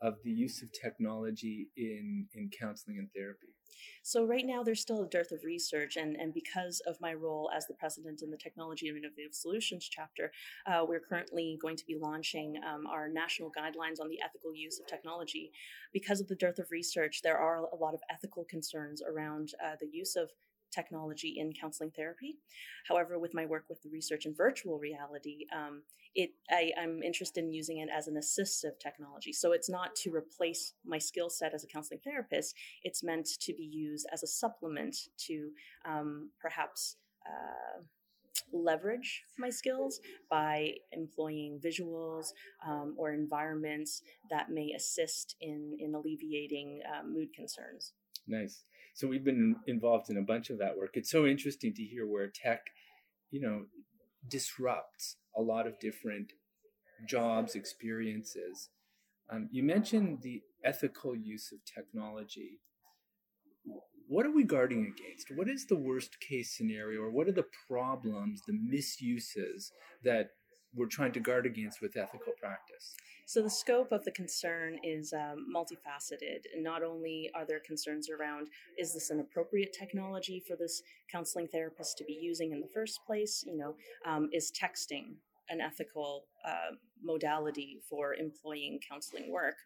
of 0.00 0.14
the 0.24 0.30
use 0.30 0.62
of 0.62 0.68
technology 0.72 1.68
in 1.76 2.26
in 2.34 2.50
counseling 2.58 2.98
and 2.98 3.08
therapy? 3.14 3.48
So 4.02 4.24
right 4.24 4.44
now 4.44 4.62
there's 4.62 4.80
still 4.80 5.02
a 5.02 5.08
dearth 5.08 5.32
of 5.32 5.44
research, 5.44 5.96
and 5.96 6.16
and 6.16 6.32
because 6.32 6.80
of 6.86 7.00
my 7.00 7.14
role 7.14 7.50
as 7.54 7.66
the 7.66 7.74
president 7.74 8.22
in 8.22 8.30
the 8.30 8.36
Technology 8.36 8.88
and 8.88 8.98
Innovative 8.98 9.34
Solutions 9.34 9.88
chapter, 9.90 10.30
uh, 10.66 10.84
we're 10.86 11.00
currently 11.00 11.58
going 11.60 11.76
to 11.76 11.86
be 11.86 11.96
launching 12.00 12.60
um, 12.68 12.86
our 12.86 13.08
national 13.08 13.50
guidelines 13.50 14.00
on 14.00 14.08
the 14.08 14.20
ethical 14.22 14.54
use 14.54 14.78
of 14.78 14.86
technology. 14.86 15.52
Because 15.92 16.20
of 16.20 16.28
the 16.28 16.36
dearth 16.36 16.58
of 16.58 16.70
research, 16.70 17.22
there 17.22 17.38
are 17.38 17.64
a 17.72 17.76
lot 17.76 17.94
of 17.94 18.00
ethical 18.10 18.44
concerns 18.44 19.02
around 19.02 19.52
uh, 19.64 19.76
the 19.80 19.88
use 19.90 20.16
of 20.16 20.30
technology 20.74 21.36
in 21.38 21.52
counseling 21.52 21.90
therapy. 21.90 22.36
However, 22.88 23.18
with 23.18 23.34
my 23.34 23.46
work 23.46 23.64
with 23.68 23.82
the 23.82 23.90
research 23.90 24.26
in 24.26 24.34
virtual 24.34 24.78
reality, 24.78 25.46
um, 25.54 25.82
it 26.14 26.30
I, 26.50 26.72
am 26.76 27.02
interested 27.02 27.44
in 27.44 27.52
using 27.52 27.78
it 27.78 27.88
as 27.96 28.08
an 28.08 28.14
assistive 28.14 28.78
technology. 28.80 29.32
So 29.32 29.52
it's 29.52 29.70
not 29.70 29.94
to 29.96 30.14
replace 30.14 30.74
my 30.84 30.98
skill 30.98 31.30
set 31.30 31.54
as 31.54 31.64
a 31.64 31.66
counseling 31.66 32.00
therapist. 32.04 32.54
It's 32.82 33.02
meant 33.02 33.28
to 33.40 33.52
be 33.54 33.64
used 33.64 34.06
as 34.12 34.22
a 34.22 34.26
supplement 34.26 34.96
to 35.26 35.50
um, 35.84 36.30
perhaps. 36.40 36.96
Uh, 37.26 37.82
leverage 38.52 39.22
my 39.38 39.50
skills 39.50 40.00
by 40.30 40.72
employing 40.92 41.60
visuals 41.64 42.32
um, 42.66 42.94
or 42.96 43.12
environments 43.12 44.02
that 44.30 44.50
may 44.50 44.72
assist 44.76 45.36
in, 45.40 45.76
in 45.78 45.94
alleviating 45.94 46.80
um, 46.92 47.14
mood 47.14 47.32
concerns. 47.32 47.92
Nice. 48.26 48.64
So 48.94 49.06
we've 49.08 49.24
been 49.24 49.56
involved 49.66 50.08
in 50.08 50.16
a 50.16 50.22
bunch 50.22 50.50
of 50.50 50.58
that 50.58 50.76
work. 50.76 50.90
It's 50.94 51.10
so 51.10 51.26
interesting 51.26 51.74
to 51.74 51.82
hear 51.82 52.06
where 52.06 52.28
tech, 52.28 52.60
you 53.30 53.40
know, 53.40 53.64
disrupts 54.28 55.16
a 55.36 55.42
lot 55.42 55.66
of 55.66 55.78
different 55.80 56.32
jobs, 57.08 57.54
experiences. 57.54 58.70
Um, 59.30 59.48
you 59.50 59.62
mentioned 59.62 60.20
the 60.22 60.42
ethical 60.64 61.14
use 61.16 61.52
of 61.52 61.58
technology 61.64 62.60
what 64.06 64.26
are 64.26 64.30
we 64.30 64.44
guarding 64.44 64.80
against? 64.80 65.28
What 65.34 65.48
is 65.48 65.66
the 65.66 65.76
worst 65.76 66.20
case 66.20 66.56
scenario, 66.56 67.00
or 67.00 67.10
what 67.10 67.28
are 67.28 67.32
the 67.32 67.46
problems, 67.68 68.42
the 68.46 68.52
misuses 68.52 69.72
that 70.04 70.30
we're 70.74 70.86
trying 70.86 71.12
to 71.12 71.20
guard 71.20 71.46
against 71.46 71.80
with 71.80 71.96
ethical 71.96 72.32
practice? 72.38 72.94
So, 73.26 73.40
the 73.42 73.50
scope 73.50 73.90
of 73.90 74.04
the 74.04 74.10
concern 74.10 74.78
is 74.82 75.12
um, 75.14 75.46
multifaceted. 75.54 76.44
Not 76.58 76.82
only 76.82 77.30
are 77.34 77.46
there 77.46 77.60
concerns 77.60 78.10
around 78.10 78.48
is 78.78 78.92
this 78.92 79.10
an 79.10 79.20
appropriate 79.20 79.72
technology 79.72 80.42
for 80.46 80.56
this 80.56 80.82
counseling 81.10 81.48
therapist 81.48 81.96
to 81.98 82.04
be 82.04 82.18
using 82.20 82.52
in 82.52 82.60
the 82.60 82.68
first 82.68 83.00
place? 83.06 83.42
You 83.46 83.56
know, 83.56 83.76
um, 84.06 84.28
is 84.32 84.52
texting 84.52 85.14
an 85.48 85.60
ethical 85.60 86.24
uh, 86.46 86.74
modality 87.02 87.78
for 87.88 88.14
employing 88.14 88.80
counseling 88.86 89.30
work. 89.30 89.56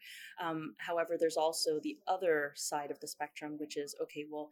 Um, 0.42 0.74
however, 0.78 1.16
there's 1.18 1.36
also 1.36 1.80
the 1.82 1.96
other 2.06 2.52
side 2.56 2.90
of 2.90 3.00
the 3.00 3.08
spectrum, 3.08 3.56
which 3.58 3.76
is 3.76 3.94
okay, 4.02 4.24
well, 4.30 4.50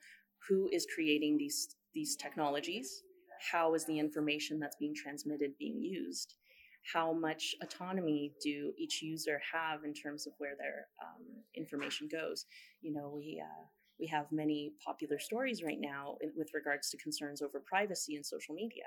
who 0.48 0.68
is 0.72 0.86
creating 0.92 1.38
these 1.38 1.76
these 1.94 2.16
technologies? 2.16 3.02
How 3.52 3.74
is 3.74 3.84
the 3.84 3.98
information 3.98 4.58
that's 4.58 4.76
being 4.76 4.94
transmitted 4.94 5.52
being 5.58 5.80
used? 5.80 6.34
How 6.92 7.12
much 7.12 7.54
autonomy 7.62 8.32
do 8.42 8.72
each 8.78 9.02
user 9.02 9.40
have 9.52 9.84
in 9.84 9.92
terms 9.92 10.26
of 10.26 10.32
where 10.38 10.54
their 10.56 10.86
um, 11.02 11.24
information 11.54 12.08
goes? 12.10 12.46
You 12.80 12.92
know, 12.92 13.12
we 13.14 13.42
uh, 13.44 13.64
we 13.98 14.06
have 14.06 14.30
many 14.30 14.72
popular 14.84 15.18
stories 15.18 15.62
right 15.62 15.80
now 15.80 16.16
with 16.36 16.48
regards 16.54 16.90
to 16.90 16.96
concerns 16.98 17.40
over 17.40 17.60
privacy 17.60 18.16
in 18.16 18.22
social 18.22 18.54
media. 18.54 18.84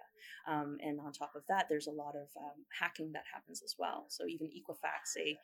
Um, 0.47 0.77
and 0.81 0.99
on 0.99 1.11
top 1.11 1.31
of 1.35 1.43
that, 1.49 1.65
there's 1.67 1.87
a 1.87 1.91
lot 1.91 2.15
of 2.15 2.27
um, 2.37 2.65
hacking 2.79 3.11
that 3.13 3.23
happens 3.33 3.63
as 3.63 3.75
well. 3.79 4.05
So 4.09 4.25
even 4.27 4.47
Equifax, 4.47 5.17
a 5.17 5.37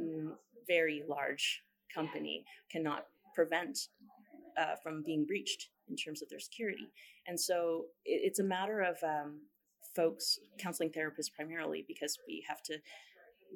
mm, 0.00 0.30
very 0.68 1.02
large 1.08 1.62
company, 1.92 2.44
cannot 2.70 3.06
prevent 3.34 3.88
uh, 4.56 4.76
from 4.82 5.02
being 5.02 5.24
breached 5.24 5.70
in 5.88 5.96
terms 5.96 6.22
of 6.22 6.28
their 6.28 6.40
security. 6.40 6.88
And 7.26 7.38
so 7.38 7.86
it, 8.04 8.20
it's 8.24 8.38
a 8.38 8.44
matter 8.44 8.80
of 8.80 8.96
um, 9.02 9.40
folks, 9.94 10.38
counseling 10.58 10.90
therapists 10.90 11.32
primarily, 11.34 11.84
because 11.86 12.18
we 12.26 12.44
have 12.48 12.62
to 12.62 12.78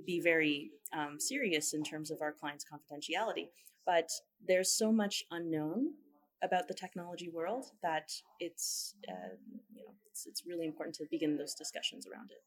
be 0.07 0.21
very 0.21 0.71
um, 0.93 1.19
serious 1.19 1.73
in 1.73 1.85
terms 1.85 2.11
of 2.11 2.21
our 2.21 2.33
clients' 2.33 2.65
confidentiality. 2.65 3.49
But 3.87 4.09
there's 4.47 4.77
so 4.77 4.93
much 4.93 5.25
unknown 5.31 5.95
about 6.43 6.69
the 6.69 6.75
technology 6.75 7.31
world 7.33 7.67
that 7.83 8.11
it's 8.41 8.95
uh, 9.09 9.37
you 9.73 9.83
know 9.83 9.93
it's, 10.11 10.27
it's 10.27 10.43
really 10.47 10.67
important 10.67 10.97
to 10.97 11.05
begin 11.11 11.37
those 11.37 11.55
discussions 11.55 12.07
around 12.07 12.31
it. 12.31 12.43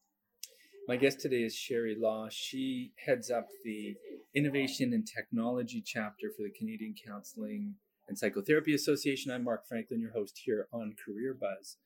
My 0.86 0.96
guest 0.96 1.20
today 1.20 1.42
is 1.42 1.54
Sherry 1.54 1.96
Law. 1.98 2.28
She 2.30 2.92
heads 3.04 3.30
up 3.30 3.48
the 3.64 3.94
Innovation 4.34 4.94
and 4.94 5.06
Technology 5.06 5.82
chapter 5.84 6.30
for 6.34 6.44
the 6.44 6.50
Canadian 6.50 6.94
Counseling 7.06 7.74
and 8.08 8.18
Psychotherapy 8.18 8.74
Association. 8.74 9.30
I'm 9.30 9.44
Mark 9.44 9.66
Franklin, 9.68 10.00
your 10.00 10.12
host 10.12 10.40
here 10.44 10.66
on 10.72 10.94
Career 11.04 11.36
Buzz. 11.38 11.76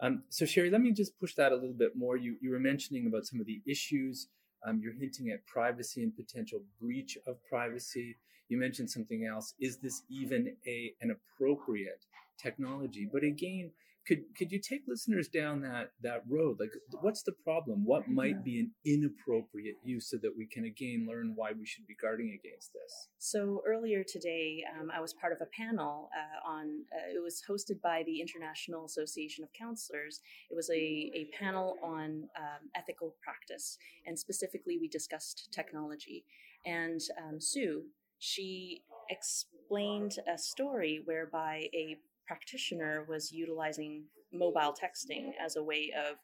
Um, 0.00 0.24
so, 0.28 0.44
Sherry, 0.44 0.70
let 0.70 0.80
me 0.80 0.92
just 0.92 1.18
push 1.18 1.34
that 1.34 1.52
a 1.52 1.54
little 1.54 1.72
bit 1.74 1.96
more. 1.96 2.16
You, 2.16 2.36
you 2.40 2.50
were 2.50 2.58
mentioning 2.58 3.06
about 3.06 3.26
some 3.26 3.40
of 3.40 3.46
the 3.46 3.60
issues. 3.66 4.28
Um, 4.66 4.80
you're 4.82 4.92
hinting 4.92 5.30
at 5.30 5.46
privacy 5.46 6.02
and 6.02 6.14
potential 6.14 6.60
breach 6.80 7.16
of 7.26 7.36
privacy. 7.44 8.16
You 8.48 8.58
mentioned 8.58 8.90
something 8.90 9.26
else. 9.26 9.54
Is 9.60 9.78
this 9.78 10.02
even 10.08 10.56
a 10.66 10.94
an 11.00 11.10
appropriate 11.16 12.04
technology? 12.38 13.08
But 13.10 13.24
again, 13.24 13.70
could 14.06 14.22
could 14.36 14.52
you 14.52 14.60
take 14.60 14.82
listeners 14.86 15.28
down 15.28 15.62
that 15.62 15.92
that 16.02 16.22
road? 16.28 16.56
Like, 16.60 16.72
what's 17.00 17.22
the 17.22 17.32
problem? 17.32 17.84
What 17.84 18.08
might 18.08 18.44
be 18.44 18.60
an 18.60 18.72
inappropriate 18.84 19.76
use, 19.82 20.10
so 20.10 20.18
that 20.22 20.32
we 20.36 20.46
can 20.46 20.64
again 20.64 21.06
learn 21.08 21.32
why 21.34 21.52
we 21.52 21.66
should 21.66 21.86
be 21.86 21.96
guarding 22.00 22.38
against 22.38 22.72
this? 22.72 23.08
So 23.18 23.62
earlier 23.66 24.04
today, 24.04 24.62
um, 24.78 24.90
I 24.94 25.00
was 25.00 25.14
part 25.14 25.32
of 25.32 25.40
a 25.40 25.46
panel 25.56 26.10
uh, 26.16 26.48
on. 26.48 26.84
Uh, 26.92 27.16
it 27.16 27.22
was 27.22 27.42
hosted 27.48 27.80
by 27.80 28.02
the 28.06 28.20
International 28.20 28.84
Association 28.84 29.44
of 29.44 29.50
Counselors. 29.58 30.20
It 30.50 30.54
was 30.54 30.70
a 30.70 30.74
a 30.74 31.28
panel 31.38 31.76
on 31.82 32.28
um, 32.36 32.70
ethical 32.74 33.16
practice, 33.22 33.78
and 34.06 34.18
specifically, 34.18 34.78
we 34.78 34.88
discussed 34.88 35.48
technology. 35.52 36.24
And 36.66 37.00
um, 37.22 37.40
Sue, 37.40 37.84
she 38.18 38.82
explained 39.10 40.16
a 40.32 40.38
story 40.38 41.02
whereby 41.04 41.68
a 41.74 41.98
practitioner 42.26 43.04
was 43.08 43.32
utilizing 43.32 44.04
mobile 44.32 44.74
texting 44.74 45.32
as 45.44 45.56
a 45.56 45.62
way 45.62 45.92
of 45.96 46.16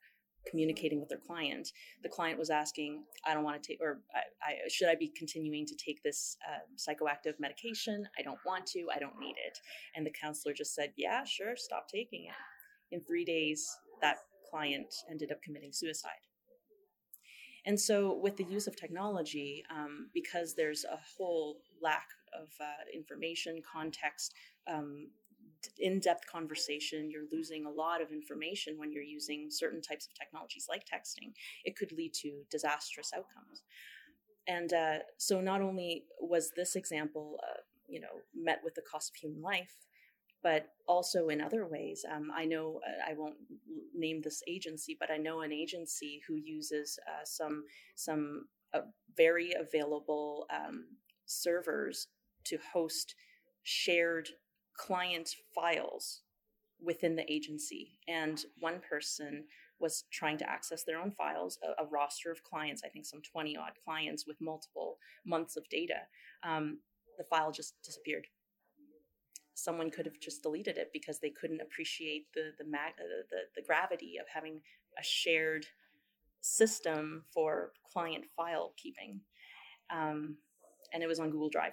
communicating 0.49 1.01
with 1.01 1.09
their 1.09 1.19
client. 1.19 1.69
The 2.03 2.09
client 2.09 2.39
was 2.39 2.51
asking, 2.51 3.05
"I 3.27 3.35
don't 3.35 3.45
want 3.45 3.63
to 3.63 3.67
take, 3.67 3.81
or 3.81 4.01
I, 4.15 4.51
I, 4.51 4.69
should 4.69 4.89
I 4.89 4.95
be 4.95 5.09
continuing 5.09 5.67
to 5.67 5.75
take 5.77 6.03
this 6.03 6.37
uh, 6.49 6.61
psychoactive 6.77 7.35
medication? 7.39 8.09
I 8.19 8.23
don't 8.23 8.39
want 8.47 8.67
to. 8.69 8.87
I 8.95 8.99
don't 8.99 9.19
need 9.19 9.37
it." 9.45 9.59
And 9.95 10.07
the 10.07 10.13
counselor 10.19 10.55
just 10.55 10.75
said, 10.75 10.93
"Yeah, 10.97 11.25
sure, 11.25 11.57
stop 11.57 11.89
taking 11.89 12.25
it." 12.25 12.95
In 12.95 13.01
three 13.01 13.25
days, 13.25 13.69
that 14.01 14.17
client 14.51 14.93
ended 15.11 15.31
up 15.31 15.43
committing 15.43 15.73
suicide. 15.73 16.27
And 17.67 17.79
so, 17.79 18.17
with 18.17 18.37
the 18.37 18.45
use 18.45 18.67
of 18.67 18.77
technology, 18.77 19.63
um, 19.71 20.09
because 20.15 20.55
there's 20.55 20.85
a 20.85 20.99
whole 21.17 21.59
lack 21.83 22.07
of 22.33 22.49
uh, 22.61 22.85
information, 22.95 23.61
context, 23.71 24.33
um, 24.67 25.09
in 25.79 26.01
depth 26.01 26.27
conversation, 26.31 27.11
you're 27.11 27.27
losing 27.33 27.67
a 27.67 27.71
lot 27.71 28.01
of 28.01 28.13
information 28.13 28.79
when 28.79 28.93
you're 28.93 29.03
using 29.03 29.51
certain 29.51 29.81
types 29.81 30.07
of 30.07 30.15
technologies 30.15 30.67
like 30.69 30.83
texting. 30.83 31.33
It 31.65 31.77
could 31.77 31.93
lead 31.93 32.15
to 32.15 32.43
disastrous 32.51 33.13
outcomes. 33.15 33.63
And 34.47 34.73
uh, 34.73 34.99
so, 35.19 35.41
not 35.41 35.61
only 35.61 36.05
was 36.21 36.53
this 36.57 36.77
example, 36.77 37.39
uh, 37.43 37.61
you 37.87 38.01
know, 38.01 38.23
met 38.35 38.61
with 38.65 38.75
the 38.75 38.83
cost 38.83 39.11
of 39.11 39.17
human 39.17 39.43
life, 39.43 39.75
but 40.43 40.69
also 40.87 41.29
in 41.29 41.41
other 41.41 41.67
ways. 41.67 42.05
Um, 42.11 42.31
I 42.35 42.45
know 42.45 42.81
uh, 42.87 43.11
I 43.11 43.15
won't 43.15 43.37
name 43.95 44.23
this 44.23 44.43
agency, 44.49 44.97
but 44.99 45.11
I 45.11 45.17
know 45.17 45.43
an 45.43 45.53
agency 45.53 46.23
who 46.27 46.37
uses 46.37 46.99
uh, 47.07 47.25
some 47.25 47.65
some 47.95 48.47
uh, 48.73 48.81
very 49.17 49.53
available 49.59 50.47
um, 50.51 50.85
servers 51.27 52.09
to 52.45 52.59
host 52.73 53.15
shared 53.63 54.29
client 54.81 55.37
files 55.55 56.23
within 56.83 57.15
the 57.15 57.31
agency. 57.31 57.99
And 58.09 58.43
one 58.59 58.81
person 58.89 59.45
was 59.79 60.05
trying 60.11 60.39
to 60.39 60.49
access 60.49 60.85
their 60.85 60.99
own 60.99 61.11
files, 61.11 61.59
a, 61.63 61.83
a 61.83 61.87
roster 61.87 62.31
of 62.31 62.43
clients, 62.43 62.83
I 62.85 62.89
think 62.89 63.05
some 63.05 63.21
20 63.23 63.57
odd 63.57 63.73
clients 63.85 64.27
with 64.27 64.41
multiple 64.41 64.99
months 65.27 65.57
of 65.57 65.69
data. 65.69 66.01
Um, 66.43 66.79
the 67.19 67.25
file 67.25 67.53
just 67.53 67.75
disappeared 67.85 68.27
someone 69.61 69.91
could 69.91 70.07
have 70.07 70.19
just 70.21 70.43
deleted 70.43 70.79
it 70.79 70.91
because 70.93 71.21
they 71.21 71.31
couldn't 71.31 71.61
appreciate 71.61 72.27
the 72.35 72.53
the, 72.59 72.65
mag- 72.65 72.97
the, 72.97 73.41
the 73.55 73.63
gravity 73.67 74.17
of 74.19 74.27
having 74.33 74.61
a 74.99 75.03
shared 75.03 75.67
system 76.41 77.25
for 77.33 77.73
client 77.93 78.25
file 78.35 78.73
keeping 78.79 79.21
um, 79.95 80.37
and 80.95 81.03
it 81.03 81.07
was 81.07 81.21
on 81.21 81.31
google 81.31 81.51
drive 81.51 81.73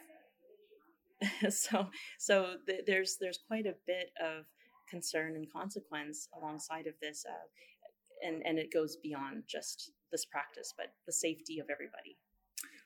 so 1.49 1.87
so 2.19 2.55
th- 2.65 2.83
there's 2.85 3.17
there's 3.19 3.39
quite 3.47 3.65
a 3.65 3.75
bit 3.85 4.11
of 4.23 4.45
concern 4.89 5.35
and 5.35 5.51
consequence 5.51 6.29
alongside 6.39 6.87
of 6.87 6.93
this 7.01 7.25
uh, 7.27 8.27
and 8.27 8.45
and 8.45 8.59
it 8.59 8.71
goes 8.71 8.97
beyond 8.97 9.43
just 9.47 9.91
this 10.11 10.25
practice 10.25 10.73
but 10.77 10.93
the 11.05 11.13
safety 11.13 11.59
of 11.59 11.67
everybody 11.69 12.17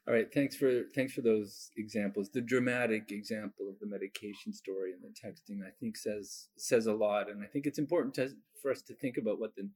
all 0.08 0.15
right, 0.15 0.34
thanks 0.34 0.56
for 0.56 0.84
thanks 0.96 1.13
for 1.13 1.22
those 1.22 1.70
examples. 1.78 2.30
The 2.30 2.41
dramatic 2.41 3.12
example 3.12 3.70
of 3.70 3.80
the 3.80 3.86
medication 3.86 4.52
story 4.52 4.94
and 4.94 5.02
the 5.04 5.10
texting, 5.10 5.63
I 5.63 5.70
think, 5.80 5.96
says 5.96 6.48
says 6.58 6.88
a 6.88 6.94
lot, 6.94 7.30
and 7.30 7.44
I 7.44 7.46
think 7.46 7.67
it's 7.67 7.78
important 7.78 8.15
to, 8.15 8.32
for 8.60 8.72
us 8.72 8.82
to 8.84 8.96
think 8.96 9.17
about 9.17 9.39
what 9.39 9.56
the 9.56 9.70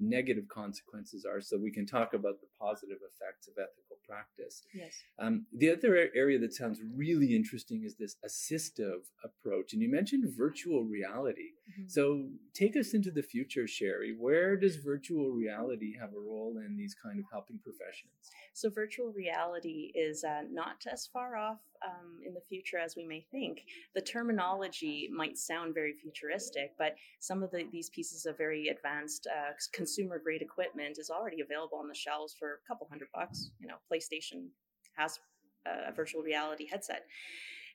negative 0.00 0.44
consequences 0.48 1.24
are, 1.24 1.40
so 1.40 1.58
we 1.58 1.70
can 1.70 1.86
talk 1.86 2.14
about 2.14 2.40
the 2.40 2.48
positive 2.58 2.98
effects 2.98 3.48
of 3.48 3.54
ethical 3.58 3.96
practice. 4.06 4.62
Yes. 4.74 4.94
Um, 5.18 5.46
the 5.56 5.70
other 5.70 6.08
area 6.14 6.38
that 6.38 6.54
sounds 6.54 6.80
really 6.96 7.34
interesting 7.34 7.82
is 7.84 7.96
this 7.96 8.16
assistive 8.26 9.02
approach. 9.24 9.72
And 9.72 9.82
you 9.82 9.90
mentioned 9.90 10.24
virtual 10.36 10.84
reality. 10.84 11.52
Mm-hmm. 11.70 11.88
So 11.88 12.28
take 12.54 12.76
us 12.76 12.94
into 12.94 13.10
the 13.10 13.22
future, 13.22 13.66
Sherry. 13.66 14.14
Where 14.18 14.56
does 14.56 14.76
virtual 14.76 15.30
reality 15.30 15.92
have 16.00 16.10
a 16.10 16.20
role 16.20 16.56
in 16.64 16.76
these 16.76 16.96
kind 17.00 17.18
of 17.18 17.24
helping 17.30 17.58
professions? 17.62 18.12
So, 18.52 18.70
virtual 18.70 19.12
reality 19.12 19.92
is 19.94 20.24
uh, 20.24 20.42
not 20.50 20.84
as 20.90 21.06
far 21.06 21.36
off 21.36 21.58
um, 21.84 22.20
in 22.26 22.34
the 22.34 22.40
future 22.48 22.78
as 22.78 22.96
we 22.96 23.04
may 23.04 23.24
think. 23.30 23.62
The 23.94 24.00
terminology 24.00 25.08
might 25.12 25.38
sound 25.38 25.74
very 25.74 25.94
futuristic, 25.94 26.72
but 26.78 26.94
some 27.18 27.42
of 27.42 27.50
the, 27.50 27.66
these 27.72 27.90
pieces 27.90 28.26
of 28.26 28.36
very 28.36 28.68
advanced 28.68 29.26
uh, 29.26 29.52
consumer 29.72 30.18
grade 30.18 30.42
equipment 30.42 30.98
is 30.98 31.10
already 31.10 31.40
available 31.40 31.78
on 31.78 31.88
the 31.88 31.94
shelves 31.94 32.34
for 32.38 32.60
a 32.64 32.68
couple 32.68 32.86
hundred 32.88 33.08
bucks. 33.14 33.50
You 33.60 33.68
know, 33.68 33.76
PlayStation 33.92 34.48
has 34.96 35.18
a 35.66 35.92
virtual 35.92 36.22
reality 36.22 36.66
headset. 36.66 37.04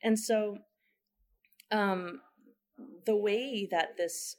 And 0.03 0.17
so, 0.17 0.57
um, 1.71 2.21
the 3.05 3.15
way 3.15 3.67
that 3.71 3.97
this 3.97 4.37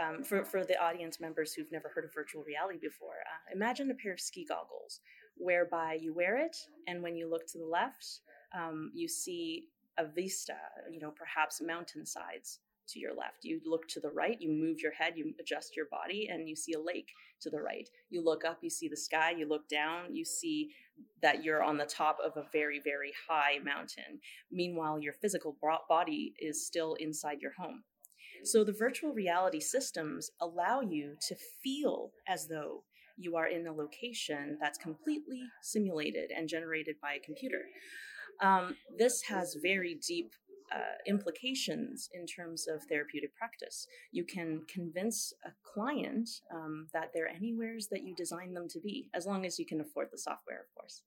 um, 0.00 0.24
for, 0.24 0.44
for 0.44 0.64
the 0.64 0.80
audience 0.82 1.20
members 1.20 1.52
who've 1.52 1.70
never 1.70 1.90
heard 1.94 2.04
of 2.04 2.12
virtual 2.12 2.42
reality 2.42 2.78
before, 2.80 3.14
uh, 3.14 3.52
imagine 3.54 3.90
a 3.90 3.94
pair 3.94 4.12
of 4.12 4.20
ski 4.20 4.44
goggles 4.44 5.00
whereby 5.36 5.98
you 6.00 6.12
wear 6.12 6.36
it, 6.36 6.56
and 6.86 7.02
when 7.02 7.16
you 7.16 7.30
look 7.30 7.46
to 7.48 7.58
the 7.58 7.66
left, 7.66 8.20
um, 8.54 8.90
you 8.94 9.08
see 9.08 9.68
a 9.98 10.06
vista, 10.06 10.56
you 10.90 11.00
know, 11.00 11.12
perhaps 11.16 11.60
mountainsides 11.60 12.60
to 12.88 12.98
your 12.98 13.14
left. 13.14 13.44
You 13.44 13.60
look 13.64 13.88
to 13.88 14.00
the 14.00 14.10
right, 14.10 14.40
you 14.40 14.50
move 14.50 14.80
your 14.80 14.92
head, 14.92 15.14
you 15.16 15.32
adjust 15.40 15.76
your 15.76 15.86
body, 15.90 16.28
and 16.30 16.48
you 16.48 16.56
see 16.56 16.74
a 16.74 16.80
lake 16.80 17.08
to 17.40 17.50
the 17.50 17.60
right. 17.60 17.88
You 18.10 18.22
look 18.22 18.44
up, 18.44 18.58
you 18.60 18.70
see 18.70 18.88
the 18.88 18.96
sky, 18.96 19.32
you 19.36 19.48
look 19.48 19.68
down, 19.68 20.14
you 20.14 20.24
see 20.24 20.70
that 21.22 21.42
you're 21.42 21.62
on 21.62 21.78
the 21.78 21.86
top 21.86 22.18
of 22.24 22.36
a 22.36 22.46
very, 22.52 22.80
very 22.84 23.12
high 23.28 23.58
mountain. 23.64 24.20
Meanwhile, 24.52 24.98
your 24.98 25.14
physical 25.14 25.56
body 25.88 26.34
is 26.38 26.66
still 26.66 26.94
inside 26.94 27.40
your 27.40 27.52
home. 27.58 27.84
So 28.44 28.62
the 28.62 28.72
virtual 28.72 29.12
reality 29.12 29.60
systems 29.60 30.30
allow 30.40 30.82
you 30.82 31.16
to 31.28 31.36
feel 31.62 32.10
as 32.28 32.48
though 32.48 32.84
you 33.16 33.36
are 33.36 33.46
in 33.46 33.66
a 33.66 33.72
location 33.72 34.58
that's 34.60 34.76
completely 34.76 35.42
simulated 35.62 36.30
and 36.36 36.48
generated 36.48 36.96
by 37.00 37.14
a 37.14 37.24
computer. 37.24 37.62
Um, 38.40 38.76
this 38.96 39.22
has 39.22 39.56
very 39.62 39.98
deep 40.06 40.32
uh, 40.74 40.96
implications 41.06 42.08
in 42.12 42.26
terms 42.26 42.66
of 42.66 42.82
therapeutic 42.84 43.34
practice. 43.36 43.86
You 44.12 44.24
can 44.24 44.62
convince 44.68 45.32
a 45.44 45.50
client 45.62 46.28
um, 46.52 46.88
that 46.92 47.10
they're 47.12 47.28
anywheres 47.28 47.88
that 47.88 48.02
you 48.02 48.14
design 48.14 48.54
them 48.54 48.68
to 48.70 48.80
be, 48.80 49.10
as 49.14 49.26
long 49.26 49.44
as 49.46 49.58
you 49.58 49.66
can 49.66 49.80
afford 49.80 50.08
the 50.10 50.18
software, 50.18 50.60
of 50.60 50.74
course. 50.74 51.02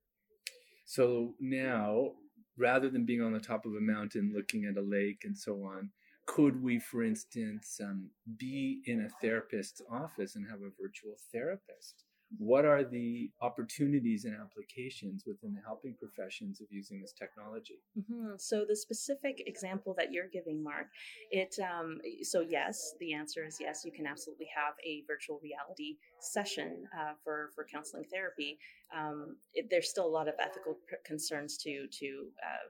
So 0.86 1.34
now, 1.40 2.12
rather 2.58 2.90
than 2.90 3.06
being 3.06 3.22
on 3.22 3.34
the 3.34 3.40
top 3.40 3.66
of 3.66 3.74
a 3.74 3.82
mountain 3.82 4.32
looking 4.34 4.66
at 4.66 4.78
a 4.78 4.82
lake 4.82 5.24
and 5.26 5.38
so 5.38 5.64
on, 5.64 5.92
could 6.26 6.62
we, 6.62 6.80
for 6.80 7.04
instance, 7.04 7.80
um, 7.84 8.10
be 8.38 8.82
in 8.86 9.02
a 9.02 9.10
therapist's 9.22 9.82
office 9.92 10.36
and 10.36 10.46
have 10.50 10.60
a 10.60 10.72
virtual 10.82 11.16
therapist? 11.34 12.04
What 12.38 12.66
are 12.66 12.84
the 12.84 13.32
opportunities 13.42 14.26
and 14.26 14.36
applications 14.36 15.24
within 15.26 15.54
the 15.54 15.62
helping 15.66 15.96
professions 15.98 16.60
of 16.60 16.68
using 16.70 17.00
this 17.02 17.14
technology? 17.14 17.80
Mm-hmm. 17.98 18.34
So 18.38 18.66
the 18.68 18.76
specific 18.76 19.44
example 19.48 19.96
that 19.98 20.12
you're 20.12 20.28
giving, 20.28 20.62
Mark, 20.62 20.88
it 21.32 21.56
um, 21.60 22.00
so 22.24 22.42
yes, 22.42 22.94
the 23.00 23.14
answer 23.14 23.46
is 23.46 23.58
yes. 23.62 23.84
You 23.86 23.94
can 23.94 24.06
absolutely 24.06 24.48
have 24.54 24.74
a 24.86 25.04
virtual 25.08 25.40
reality 25.42 25.98
session 26.20 26.84
uh, 27.00 27.14
for 27.24 27.52
for 27.56 27.66
counseling 27.72 28.04
therapy. 28.12 28.60
Um, 28.96 29.38
it, 29.54 29.68
there's 29.70 29.90
still 29.90 30.06
a 30.06 30.16
lot 30.18 30.28
of 30.28 30.36
ethical 30.40 30.78
concerns 31.06 31.58
to 31.60 31.88
to 32.00 32.28
uh, 32.44 32.68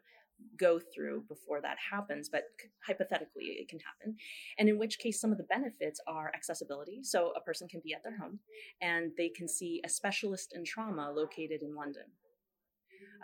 go 0.58 0.80
through 0.80 1.24
before 1.28 1.62
that 1.62 1.78
happens, 1.92 2.30
but 2.30 2.44
hypothetically 2.86 3.58
it 3.60 3.70
can 3.70 3.80
happen. 3.80 4.16
And 4.58 4.70
in 4.70 4.78
which 4.78 5.00
case, 5.00 5.20
some 5.20 5.32
of 5.32 5.38
the 5.38 5.44
benefits 5.46 6.00
are 6.08 6.32
accessibility. 6.34 7.04
So 7.04 7.34
a 7.36 7.42
person 7.42 7.68
can 7.68 7.82
be 7.84 7.94
at 7.94 8.04
their 8.04 8.18
home 8.18 8.40
and 8.82 9.12
they 9.18 9.30
can 9.30 9.48
see 9.48 9.82
a 9.86 9.90
specialist 9.90 10.54
in 10.56 10.64
trauma 10.64 11.12
located 11.12 11.62
in 11.62 11.76
London, 11.76 12.04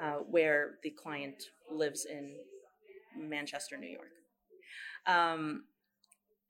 uh, 0.02 0.18
where 0.30 0.80
the 0.84 0.92
client 0.92 1.44
lives 1.72 2.06
in 2.06 2.36
Manchester, 3.18 3.78
New 3.78 3.90
York. 3.90 4.12
Um, 5.06 5.66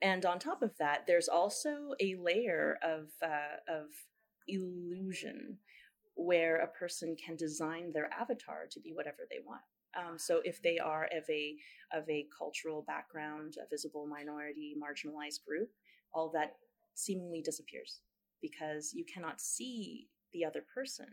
and 0.02 0.26
on 0.26 0.38
top 0.38 0.62
of 0.62 0.72
that, 0.80 1.06
there's 1.08 1.30
also 1.30 1.94
a 2.02 2.16
layer 2.16 2.78
of, 2.84 3.08
uh, 3.22 3.74
of 3.74 3.88
illusion 4.48 5.58
where 6.16 6.58
a 6.58 6.68
person 6.68 7.16
can 7.16 7.36
design 7.36 7.92
their 7.94 8.10
avatar 8.14 8.66
to 8.70 8.80
be 8.80 8.92
whatever 8.94 9.26
they 9.30 9.40
want. 9.46 9.62
Um, 9.96 10.18
so 10.18 10.42
if 10.44 10.62
they 10.62 10.78
are 10.78 11.08
of 11.16 11.24
a 11.30 11.56
of 11.92 12.10
a 12.10 12.28
cultural 12.36 12.84
background, 12.88 13.56
a 13.64 13.70
visible 13.70 14.08
minority, 14.08 14.76
marginalized 14.78 15.44
group, 15.48 15.70
all 16.14 16.32
that 16.34 16.56
seemingly 16.96 17.42
disappears 17.42 18.02
because 18.42 18.94
you 18.94 19.06
cannot 19.06 19.42
see 19.42 20.08
the 20.34 20.44
other 20.46 20.64
person. 20.74 21.08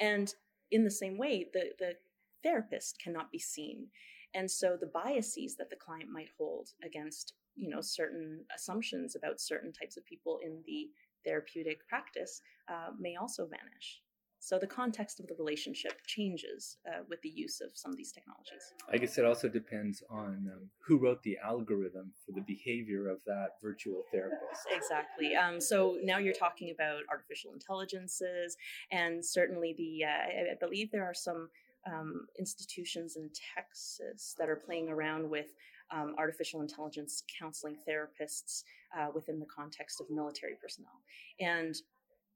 And 0.00 0.32
in 0.70 0.84
the 0.84 0.90
same 0.90 1.18
way, 1.18 1.48
the 1.52 1.72
the 1.78 1.94
therapist 2.42 2.98
cannot 3.02 3.30
be 3.30 3.38
seen. 3.38 3.88
And 4.34 4.50
so 4.50 4.76
the 4.80 4.90
biases 4.92 5.56
that 5.56 5.70
the 5.70 5.76
client 5.76 6.08
might 6.10 6.30
hold 6.38 6.70
against, 6.82 7.34
you 7.54 7.68
know, 7.68 7.80
certain 7.82 8.44
assumptions 8.54 9.14
about 9.14 9.40
certain 9.40 9.72
types 9.72 9.96
of 9.96 10.06
people 10.06 10.38
in 10.42 10.62
the 10.66 10.88
therapeutic 11.24 11.86
practice 11.86 12.40
uh, 12.68 12.90
may 12.98 13.16
also 13.16 13.46
vanish. 13.46 14.00
So 14.42 14.58
the 14.58 14.66
context 14.66 15.20
of 15.20 15.28
the 15.28 15.36
relationship 15.38 16.04
changes 16.04 16.76
uh, 16.84 17.04
with 17.08 17.22
the 17.22 17.28
use 17.28 17.60
of 17.60 17.70
some 17.74 17.92
of 17.92 17.96
these 17.96 18.10
technologies. 18.10 18.74
I 18.92 18.96
guess 18.96 19.16
it 19.16 19.24
also 19.24 19.48
depends 19.48 20.02
on 20.10 20.50
um, 20.52 20.68
who 20.84 20.98
wrote 20.98 21.22
the 21.22 21.38
algorithm 21.38 22.12
for 22.26 22.32
the 22.32 22.40
behavior 22.40 23.08
of 23.08 23.18
that 23.24 23.50
virtual 23.62 24.02
therapist. 24.10 24.66
Exactly. 24.68 25.36
Um, 25.36 25.60
so 25.60 25.96
now 26.02 26.18
you're 26.18 26.34
talking 26.34 26.72
about 26.74 27.02
artificial 27.08 27.52
intelligences, 27.52 28.56
and 28.90 29.24
certainly 29.24 29.76
the 29.78 30.06
uh, 30.06 30.52
I 30.52 30.54
believe 30.58 30.90
there 30.90 31.04
are 31.04 31.14
some 31.14 31.48
um, 31.86 32.26
institutions 32.36 33.14
in 33.14 33.30
Texas 33.54 34.34
that 34.40 34.48
are 34.48 34.56
playing 34.56 34.88
around 34.88 35.30
with 35.30 35.54
um, 35.92 36.14
artificial 36.18 36.62
intelligence 36.62 37.22
counseling 37.38 37.76
therapists 37.88 38.64
uh, 38.98 39.08
within 39.14 39.38
the 39.38 39.46
context 39.46 40.00
of 40.00 40.10
military 40.10 40.54
personnel. 40.60 41.00
And 41.38 41.76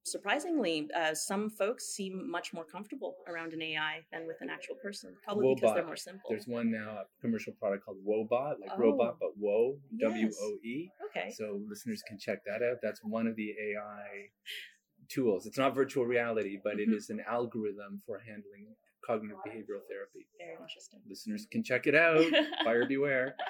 surprisingly, 0.06 0.88
uh, 0.96 1.14
some 1.14 1.50
folks 1.50 1.86
seem 1.86 2.30
much 2.30 2.52
more 2.54 2.64
comfortable 2.64 3.16
around 3.28 3.52
an 3.52 3.60
AI 3.60 4.00
than 4.12 4.26
with 4.26 4.36
an 4.40 4.48
actual 4.48 4.76
person, 4.76 5.14
probably 5.24 5.46
Woebot. 5.46 5.56
because 5.56 5.74
they're 5.74 5.86
more 5.86 5.96
simple. 5.96 6.30
There's 6.30 6.46
one 6.46 6.70
now, 6.70 6.90
a 6.90 7.04
commercial 7.20 7.52
product 7.54 7.84
called 7.84 7.98
Woebot, 8.06 8.60
like 8.60 8.70
oh. 8.72 8.78
robot, 8.78 9.16
but 9.20 9.30
Woe, 9.36 9.76
yes. 9.92 10.10
W 10.10 10.30
O 10.40 10.56
E. 10.64 10.90
Okay. 11.10 11.30
So 11.32 11.60
listeners 11.68 12.02
can 12.06 12.18
check 12.18 12.38
that 12.46 12.62
out. 12.62 12.78
That's 12.82 13.00
one 13.02 13.26
of 13.26 13.36
the 13.36 13.50
AI 13.50 14.30
tools. 15.08 15.46
It's 15.46 15.58
not 15.58 15.74
virtual 15.74 16.04
reality, 16.04 16.58
but 16.62 16.76
mm-hmm. 16.76 16.92
it 16.92 16.96
is 16.96 17.10
an 17.10 17.20
algorithm 17.28 18.00
for 18.06 18.20
handling 18.20 18.68
cognitive 19.04 19.38
behavioral 19.46 19.84
therapy. 19.88 20.26
Very 20.38 20.56
interesting. 20.60 21.00
Listeners 21.08 21.46
can 21.50 21.62
check 21.62 21.86
it 21.86 21.94
out. 21.94 22.24
Buyer 22.64 22.86
beware. 22.86 23.34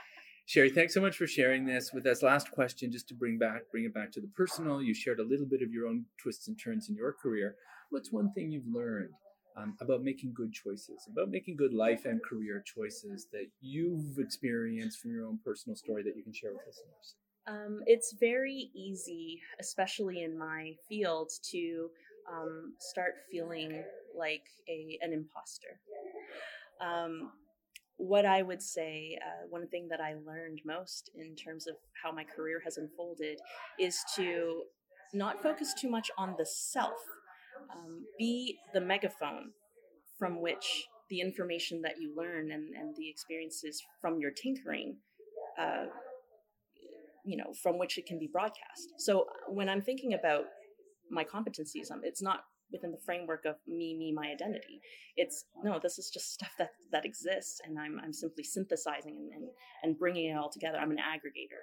Sherry, 0.49 0.71
thanks 0.71 0.95
so 0.95 1.01
much 1.01 1.17
for 1.17 1.27
sharing 1.27 1.67
this 1.67 1.93
with 1.93 2.07
us. 2.07 2.23
Last 2.23 2.53
question, 2.53 2.93
just 2.93 3.09
to 3.09 3.15
bring 3.15 3.37
back, 3.37 3.63
bring 3.73 3.85
it 3.85 3.93
back 3.93 4.13
to 4.13 4.21
the 4.21 4.29
personal. 4.29 4.81
You 4.81 4.95
shared 4.95 5.19
a 5.19 5.25
little 5.25 5.45
bit 5.45 5.61
of 5.61 5.73
your 5.73 5.89
own 5.89 6.05
twists 6.23 6.47
and 6.47 6.57
turns 6.57 6.89
in 6.89 6.95
your 6.95 7.13
career. 7.13 7.57
What's 7.91 8.13
one 8.13 8.33
thing 8.33 8.53
you've 8.53 8.73
learned 8.73 9.11
um, 9.57 9.77
about 9.81 10.05
making 10.05 10.35
good 10.35 10.53
choices, 10.53 11.09
about 11.11 11.31
making 11.31 11.57
good 11.57 11.75
life 11.75 12.05
and 12.05 12.23
career 12.23 12.63
choices 12.65 13.27
that 13.33 13.47
you've 13.61 14.19
experienced 14.19 15.01
from 15.01 15.11
your 15.11 15.27
own 15.27 15.41
personal 15.45 15.75
story 15.75 16.05
that 16.05 16.17
you 16.17 16.23
can 16.23 16.33
share 16.33 16.53
with 16.53 16.63
listeners? 16.65 17.17
Um, 17.49 17.81
it's 17.87 18.15
very 18.19 18.71
easy, 18.73 19.41
especially 19.59 20.23
in 20.23 20.39
my 20.39 20.75
field, 20.89 21.33
to 21.51 21.91
um, 22.33 22.75
start 22.79 23.15
feeling 23.33 23.83
like 24.17 24.45
a 24.69 24.97
an 25.03 25.13
imposter. 25.13 25.81
Um, 26.81 27.33
what 27.97 28.27
I 28.27 28.43
would 28.43 28.63
say, 28.63 29.19
uh, 29.25 29.47
one 29.49 29.69
thing 29.69 29.89
that 29.89 30.01
I 30.01 30.15
learned 30.15 30.61
most 30.65 31.11
in 31.15 31.35
terms 31.35 31.67
of 31.67 31.77
how 32.03 32.13
my 32.13 32.25
career 32.25 32.61
has 32.65 32.77
unfolded 32.77 33.39
is 33.79 33.99
to 34.17 34.63
not 35.15 35.43
focus 35.43 35.75
too 35.75 35.89
much 35.89 36.11
on 36.19 36.35
the 36.39 36.45
self, 36.45 36.99
um, 37.75 38.05
be 38.19 38.59
the 38.75 38.81
megaphone 38.81 39.53
from 40.19 40.41
which 40.41 40.87
the 41.09 41.21
information 41.21 41.83
that 41.83 41.95
you 41.99 42.15
learn 42.17 42.51
and, 42.53 42.75
and 42.75 42.95
the 42.97 43.09
experiences 43.09 43.83
from 44.01 44.19
your 44.19 44.31
tinkering, 44.31 44.97
uh, 45.59 45.87
you 47.25 47.37
know, 47.37 47.53
from 47.63 47.79
which 47.79 47.97
it 47.97 48.07
can 48.07 48.19
be 48.19 48.29
broadcast. 48.31 48.93
So 48.99 49.27
when 49.49 49.69
I'm 49.69 49.83
thinking 49.83 50.15
about 50.15 50.45
my 51.11 51.25
competencies, 51.25 51.91
um, 51.91 52.01
it's 52.03 52.23
not 52.23 52.41
within 52.73 52.91
the 52.91 52.99
framework 53.05 53.45
of 53.45 53.57
me, 53.67 53.97
me, 53.97 54.13
my 54.13 54.29
identity. 54.29 54.81
It's 55.17 55.45
no, 55.63 55.79
this 55.83 55.99
is 55.99 56.11
just 56.11 56.33
stuff 56.33 56.53
that 56.59 56.71
that 56.93 57.05
exists, 57.05 57.61
and 57.65 57.79
I'm 57.79 58.01
I'm 58.03 58.13
simply 58.13 58.45
synthesizing 58.45 59.17
and 59.17 59.31
and, 59.33 59.49
and 59.83 59.99
bringing 59.99 60.31
it 60.31 60.37
all 60.37 60.51
together. 60.51 60.79
I'm 60.79 60.91
an 60.91 60.99
aggregator, 60.99 61.63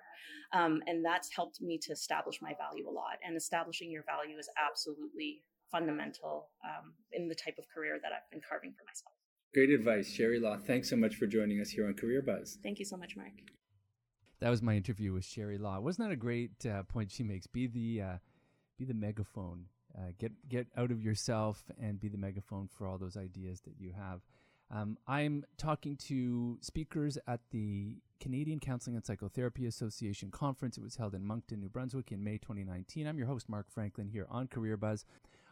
um, 0.57 0.81
and 0.87 1.03
that's 1.03 1.29
helped 1.35 1.61
me 1.61 1.77
to 1.83 1.91
establish 1.91 2.41
my 2.41 2.53
value 2.57 2.89
a 2.89 2.91
lot. 2.91 3.17
And 3.25 3.35
establishing 3.35 3.91
your 3.91 4.03
value 4.03 4.37
is 4.37 4.49
absolutely 4.58 5.41
fundamental 5.71 6.49
um, 6.63 6.93
in 7.12 7.27
the 7.27 7.35
type 7.35 7.56
of 7.58 7.65
career 7.73 7.99
that 8.01 8.12
I've 8.12 8.29
been 8.31 8.41
carving 8.47 8.71
for 8.71 8.83
myself. 8.85 9.13
Great 9.54 9.69
advice, 9.69 10.12
Sherry 10.12 10.39
Law. 10.39 10.58
Thanks 10.58 10.89
so 10.89 10.95
much 10.95 11.15
for 11.15 11.27
joining 11.27 11.60
us 11.62 11.69
here 11.69 11.87
on 11.87 11.93
Career 11.93 12.21
Buzz. 12.21 12.58
Thank 12.63 12.79
you 12.79 12.85
so 12.85 12.97
much, 12.97 13.15
Mark. 13.15 13.33
That 14.39 14.49
was 14.49 14.62
my 14.62 14.75
interview 14.75 15.13
with 15.13 15.25
Sherry 15.25 15.58
Law. 15.58 15.79
Wasn't 15.79 16.08
that 16.08 16.12
a 16.13 16.17
great 16.17 16.65
uh, 16.65 16.83
point 16.83 17.12
she 17.12 17.23
makes? 17.23 17.47
Be 17.47 17.67
the 17.67 18.01
uh, 18.01 18.17
be 18.77 18.85
the 18.85 18.93
megaphone. 18.93 19.65
Uh, 19.98 20.12
get 20.17 20.31
get 20.50 20.67
out 20.75 20.91
of 20.91 21.02
yourself 21.04 21.63
and 21.79 22.00
be 22.00 22.08
the 22.08 22.17
megaphone 22.17 22.67
for 22.67 22.87
all 22.87 22.98
those 22.98 23.17
ideas 23.17 23.62
that 23.62 23.75
you 23.79 23.91
have. 23.91 24.21
Um, 24.71 24.98
I'm 25.08 25.46
talking 25.58 25.96
to 26.08 26.58
speakers 26.62 27.17
at 27.27 27.41
the 27.52 27.98
Canadian 28.19 28.60
Counseling 28.60 28.96
and 28.96 29.06
Psychotherapy 29.06 29.67
Association 29.67 30.31
conference. 30.31 30.77
It 30.77 30.83
was 30.83 30.96
held 30.96 31.13
in 31.13 31.23
Moncton, 31.23 31.60
New 31.60 31.69
Brunswick 31.69 32.12
in 32.12 32.23
May 32.23 32.39
2019. 32.39 33.06
I'm 33.06 33.17
your 33.17 33.27
host, 33.27 33.50
Mark 33.50 33.67
Franklin, 33.69 34.08
here 34.08 34.25
on 34.31 34.48
Career 34.48 34.77
Buzz. 34.77 35.06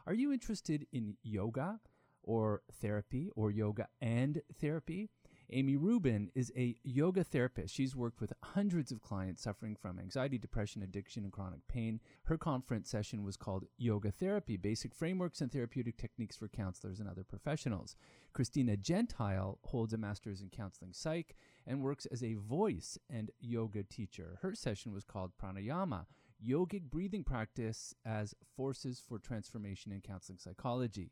Are 0.08 0.14
you 0.14 0.32
interested 0.32 0.88
in 0.92 1.18
yoga 1.22 1.80
or 2.24 2.62
therapy 2.82 3.30
or 3.36 3.52
yoga 3.52 3.88
and 4.02 4.42
therapy? 4.60 5.10
Amy 5.54 5.76
Rubin 5.76 6.32
is 6.34 6.50
a 6.56 6.78
yoga 6.82 7.26
therapist. 7.26 7.76
She's 7.76 7.94
worked 7.94 8.22
with 8.22 8.32
hundreds 8.42 8.90
of 8.90 9.02
clients 9.02 9.44
suffering 9.44 9.76
from 9.76 10.00
anxiety, 10.00 10.38
depression, 10.38 10.82
addiction, 10.82 11.26
and 11.26 11.34
chronic 11.34 11.68
pain. 11.68 12.00
Her 12.24 12.38
conference 12.38 12.90
session 12.90 13.22
was 13.24 13.36
called 13.36 13.66
Yoga 13.78 14.12
Therapy 14.12 14.56
Basic 14.56 14.96
Frameworks 14.96 15.42
and 15.42 15.52
Therapeutic 15.52 15.98
Techniques 15.98 16.38
for 16.38 16.48
Counselors 16.48 17.02
and 17.02 17.10
Other 17.10 17.26
Professionals. 17.26 17.98
Christina 18.32 18.78
Gentile 18.78 19.60
holds 19.66 19.92
a 19.92 19.98
master's 19.98 20.42
in 20.42 20.50
counseling 20.50 20.94
psych 20.94 21.36
and 21.68 21.82
works 21.82 22.06
as 22.06 22.24
a 22.24 22.36
voice 22.36 22.98
and 23.10 23.30
yoga 23.42 23.84
teacher. 23.84 24.40
Her 24.42 24.56
session 24.56 24.94
was 24.94 25.04
called 25.04 25.32
Pranayama 25.42 26.06
Yogic 26.42 26.90
Breathing 26.90 27.24
Practice 27.24 27.94
as 28.06 28.34
Forces 28.56 29.02
for 29.06 29.20
Transformation 29.20 29.92
in 29.92 30.02
Counseling 30.02 30.40
Psychology. 30.40 31.12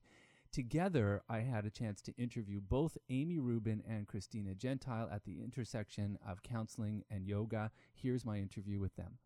Together, 0.51 1.21
I 1.29 1.41
had 1.41 1.65
a 1.65 1.69
chance 1.69 2.01
to 2.01 2.15
interview 2.17 2.59
both 2.59 2.97
Amy 3.09 3.37
Rubin 3.37 3.83
and 3.87 4.07
Christina 4.07 4.55
Gentile 4.55 5.07
at 5.11 5.23
the 5.23 5.43
intersection 5.43 6.17
of 6.27 6.41
counseling 6.41 7.03
and 7.11 7.27
yoga. 7.27 7.69
Here's 7.93 8.25
my 8.25 8.37
interview 8.37 8.79
with 8.79 8.95
them. 8.95 9.19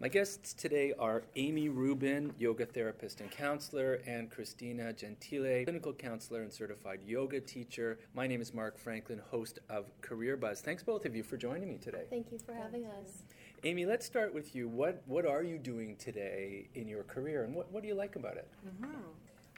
My 0.00 0.08
guests 0.08 0.52
today 0.52 0.92
are 0.96 1.24
Amy 1.34 1.70
Rubin, 1.70 2.32
yoga 2.38 2.66
therapist 2.66 3.20
and 3.20 3.30
counselor, 3.30 3.94
and 4.06 4.30
Christina 4.30 4.92
Gentile, 4.92 5.64
clinical 5.64 5.92
counselor 5.94 6.42
and 6.42 6.52
certified 6.52 7.00
yoga 7.04 7.40
teacher. 7.40 7.98
My 8.14 8.26
name 8.26 8.40
is 8.40 8.54
Mark 8.54 8.78
Franklin, 8.78 9.20
host 9.30 9.58
of 9.68 9.90
Career 10.02 10.36
Buzz. 10.36 10.60
Thanks 10.60 10.84
both 10.84 11.04
of 11.04 11.16
you 11.16 11.24
for 11.24 11.36
joining 11.36 11.68
me 11.68 11.78
today. 11.78 12.04
Thank 12.10 12.30
you 12.30 12.38
for 12.38 12.52
having 12.52 12.84
us. 12.84 13.24
Amy, 13.64 13.86
let's 13.86 14.06
start 14.06 14.32
with 14.32 14.54
you. 14.54 14.68
What 14.68 15.02
what 15.06 15.26
are 15.26 15.42
you 15.42 15.58
doing 15.58 15.96
today 15.96 16.68
in 16.74 16.86
your 16.86 17.02
career, 17.02 17.42
and 17.42 17.54
what, 17.54 17.72
what 17.72 17.82
do 17.82 17.88
you 17.88 17.94
like 17.94 18.14
about 18.14 18.36
it? 18.36 18.48
Mm-hmm. 18.64 19.00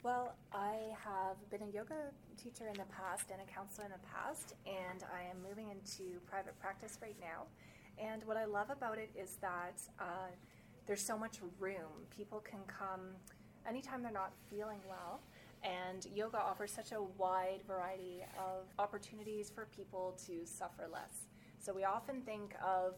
Well, 0.03 0.35
I 0.53 0.95
have 1.05 1.37
been 1.51 1.63
a 1.63 1.71
yoga 1.71 2.11
teacher 2.43 2.67
in 2.69 2.73
the 2.75 2.89
past 2.97 3.31
and 3.31 3.43
a 3.43 3.53
counselor 3.53 3.85
in 3.85 3.93
the 3.93 4.07
past, 4.09 4.55
and 4.67 5.05
I 5.15 5.29
am 5.31 5.37
moving 5.47 5.69
into 5.69 6.19
private 6.27 6.59
practice 6.59 6.99
right 7.03 7.17
now. 7.21 7.45
And 8.03 8.25
what 8.25 8.39
I 8.39 8.47
love 8.47 8.71
about 8.71 8.97
it 8.97 9.11
is 9.15 9.37
that 9.43 9.83
uh, 9.99 10.29
there's 10.87 11.05
so 11.05 11.19
much 11.19 11.41
room. 11.59 12.07
People 12.17 12.41
can 12.41 12.61
come 12.67 13.01
anytime 13.69 14.03
they're 14.03 14.11
not 14.11 14.33
feeling 14.49 14.81
well. 14.89 15.21
And 15.63 16.07
yoga 16.15 16.39
offers 16.39 16.73
such 16.73 16.93
a 16.93 17.03
wide 17.19 17.61
variety 17.67 18.25
of 18.39 18.65
opportunities 18.79 19.51
for 19.51 19.67
people 19.77 20.19
to 20.27 20.47
suffer 20.47 20.89
less. 20.91 21.29
So 21.59 21.75
we 21.75 21.85
often 21.85 22.23
think 22.23 22.55
of 22.65 22.95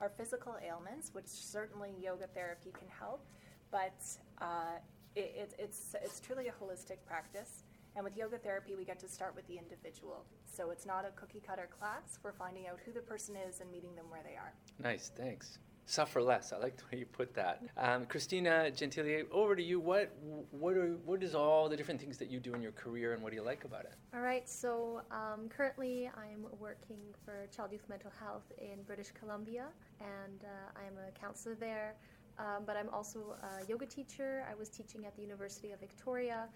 our 0.00 0.08
physical 0.08 0.56
ailments, 0.66 1.14
which 1.14 1.26
certainly 1.26 1.90
yoga 2.00 2.26
therapy 2.26 2.72
can 2.78 2.88
help, 2.88 3.24
but 3.70 4.00
uh, 4.40 4.78
it, 5.14 5.34
it, 5.36 5.54
it's, 5.58 5.94
it's 6.02 6.20
truly 6.20 6.48
a 6.48 6.52
holistic 6.52 6.98
practice. 7.06 7.64
And 7.94 8.04
with 8.04 8.16
yoga 8.16 8.36
therapy, 8.36 8.74
we 8.74 8.84
get 8.84 8.98
to 9.00 9.08
start 9.08 9.34
with 9.34 9.46
the 9.46 9.56
individual. 9.56 10.26
So 10.44 10.70
it's 10.70 10.84
not 10.84 11.06
a 11.06 11.10
cookie 11.18 11.40
cutter 11.46 11.68
class. 11.78 12.18
We're 12.22 12.32
finding 12.32 12.66
out 12.66 12.78
who 12.84 12.92
the 12.92 13.00
person 13.00 13.36
is 13.36 13.60
and 13.60 13.70
meeting 13.70 13.94
them 13.94 14.04
where 14.10 14.22
they 14.22 14.36
are. 14.36 14.52
Nice, 14.78 15.10
thanks. 15.16 15.58
Suffer 15.88 16.20
less. 16.20 16.52
I 16.52 16.58
like 16.58 16.76
the 16.76 16.82
way 16.90 16.98
you 16.98 17.06
put 17.06 17.32
that. 17.34 17.62
Um, 17.76 18.06
Christina 18.06 18.70
Gentile, 18.72 19.22
over 19.30 19.54
to 19.54 19.62
you. 19.62 19.78
What 19.78 20.12
what 20.50 20.76
are 20.76 20.96
what 21.04 21.22
is 21.22 21.34
all 21.34 21.68
the 21.68 21.76
different 21.76 22.00
things 22.00 22.18
that 22.18 22.28
you 22.28 22.40
do 22.40 22.54
in 22.54 22.60
your 22.60 22.72
career, 22.72 23.12
and 23.14 23.22
what 23.22 23.30
do 23.30 23.36
you 23.36 23.44
like 23.44 23.64
about 23.64 23.84
it? 23.84 23.94
All 24.12 24.20
right. 24.20 24.48
So 24.48 25.02
um, 25.12 25.48
currently, 25.48 26.10
I'm 26.16 26.44
working 26.58 26.98
for 27.24 27.46
Child 27.56 27.70
Youth 27.72 27.88
Mental 27.88 28.10
Health 28.18 28.50
in 28.58 28.82
British 28.82 29.12
Columbia, 29.12 29.66
and 30.00 30.44
uh, 30.44 30.80
I'm 30.84 30.98
a 30.98 31.16
counselor 31.18 31.54
there. 31.54 31.94
Um, 32.38 32.64
but 32.66 32.76
I'm 32.76 32.90
also 32.90 33.36
a 33.42 33.66
yoga 33.66 33.86
teacher. 33.86 34.44
I 34.50 34.54
was 34.54 34.68
teaching 34.68 35.06
at 35.06 35.16
the 35.16 35.22
University 35.22 35.70
of 35.70 35.80
Victoria 35.80 36.48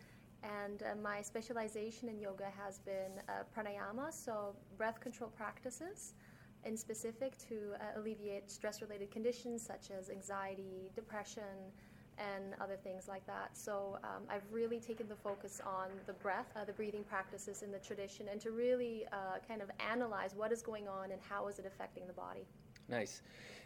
and 0.42 0.82
uh, 0.82 0.94
my 1.02 1.20
specialization 1.20 2.08
in 2.08 2.18
yoga 2.18 2.46
has 2.56 2.78
been 2.78 3.20
uh, 3.28 3.42
pranayama, 3.54 4.12
so 4.12 4.54
breath 4.78 5.00
control 5.00 5.30
practices, 5.30 6.14
in 6.64 6.76
specific 6.76 7.36
to 7.48 7.74
uh, 7.74 8.00
alleviate 8.00 8.50
stress 8.50 8.82
related 8.82 9.10
conditions 9.10 9.62
such 9.64 9.90
as 9.90 10.10
anxiety, 10.10 10.90
depression, 10.94 11.72
and 12.18 12.54
other 12.60 12.76
things 12.76 13.08
like 13.08 13.26
that. 13.26 13.56
So 13.56 13.98
um, 14.04 14.24
I've 14.28 14.44
really 14.52 14.78
taken 14.78 15.08
the 15.08 15.16
focus 15.16 15.60
on 15.66 15.88
the 16.06 16.12
breath, 16.12 16.46
uh, 16.54 16.64
the 16.64 16.72
breathing 16.72 17.04
practices 17.04 17.62
in 17.62 17.72
the 17.72 17.78
tradition, 17.78 18.26
and 18.30 18.40
to 18.42 18.50
really 18.50 19.06
uh, 19.12 19.38
kind 19.48 19.62
of 19.62 19.70
analyze 19.90 20.34
what 20.34 20.52
is 20.52 20.60
going 20.60 20.86
on 20.86 21.12
and 21.12 21.20
how 21.28 21.48
is 21.48 21.58
it 21.58 21.66
affecting 21.66 22.06
the 22.06 22.12
body. 22.12 22.46
Nice. 22.88 23.22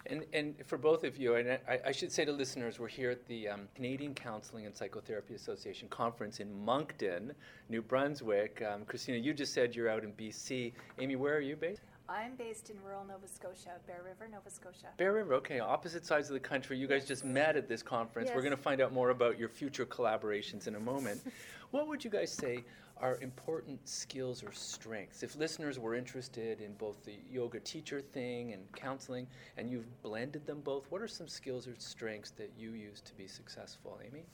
And, 0.07 0.25
and 0.35 0.55
for 0.67 0.77
both 0.77 1.03
of 1.03 1.17
you, 1.17 1.37
and 1.37 1.59
I, 1.67 1.81
I 1.87 1.93
should 1.93 2.13
say 2.13 2.27
to 2.27 2.33
listeners, 2.33 2.79
we're 2.79 2.89
here 2.89 3.11
at 3.11 3.27
the 3.27 3.49
um, 3.49 3.69
Canadian 3.75 4.15
Counseling 4.15 4.67
and 4.67 4.77
Psychotherapy 4.77 5.35
Association 5.35 5.89
conference 5.89 6.41
in 6.41 6.65
Moncton, 6.65 7.33
New 7.71 7.81
Brunswick. 7.81 8.63
Um, 8.71 8.85
Christina, 8.85 9.17
you 9.17 9.33
just 9.33 9.55
said 9.55 9.75
you're 9.75 9.89
out 9.89 10.05
in 10.05 10.13
BC. 10.13 10.73
Amy, 10.99 11.17
where 11.17 11.35
are 11.35 11.41
you 11.41 11.57
based? 11.57 11.81
I'm 12.09 12.37
based 12.37 12.69
in 12.69 12.77
rural 12.83 13.05
Nova 13.05 13.27
Scotia, 13.27 13.81
Bear 13.87 14.03
River, 14.05 14.29
Nova 14.31 14.51
Scotia. 14.51 14.89
Bear 14.99 15.15
River, 15.15 15.35
okay, 15.35 15.61
opposite 15.61 16.05
sides 16.05 16.29
of 16.29 16.35
the 16.35 16.41
country. 16.41 16.77
You 16.77 16.87
guys 16.87 17.07
just 17.07 17.25
met 17.25 17.57
at 17.57 17.67
this 17.67 17.83
conference. 17.83 18.29
Yes. 18.29 18.37
We're 18.37 18.43
going 18.43 18.57
to 18.57 18.63
find 18.63 18.83
out 18.83 18.93
more 18.93 19.11
about 19.11 19.39
your 19.39 19.49
future 19.49 19.87
collaborations 19.87 20.67
in 20.67 20.75
a 20.75 20.81
moment. 20.81 21.23
what 21.71 21.89
would 21.89 22.05
you 22.05 22.11
guys 22.11 22.31
say 22.31 22.63
are 22.99 23.19
important 23.23 23.89
skills 23.89 24.45
or 24.45 24.53
strengths? 24.53 25.23
If 25.23 25.35
listeners 25.37 25.79
were 25.79 25.95
interested 25.95 26.61
in 26.61 26.75
both 26.75 27.03
the 27.05 27.17
yoga 27.31 27.59
teacher 27.61 28.03
thing 28.03 28.53
and 28.53 28.71
counseling, 28.77 29.27
and 29.57 29.71
you've 29.71 30.03
blended 30.03 30.47
them 30.47 30.61
both, 30.61 30.85
what 30.91 31.01
are 31.01 31.09
some 31.09 31.27
skills 31.27 31.67
or 31.67 31.75
strengths 31.79 32.33
that 32.33 32.53
you 32.59 32.73
use 32.73 33.01
to 33.01 33.15
be 33.15 33.27
successful, 33.27 33.99
Amy? 34.07 34.25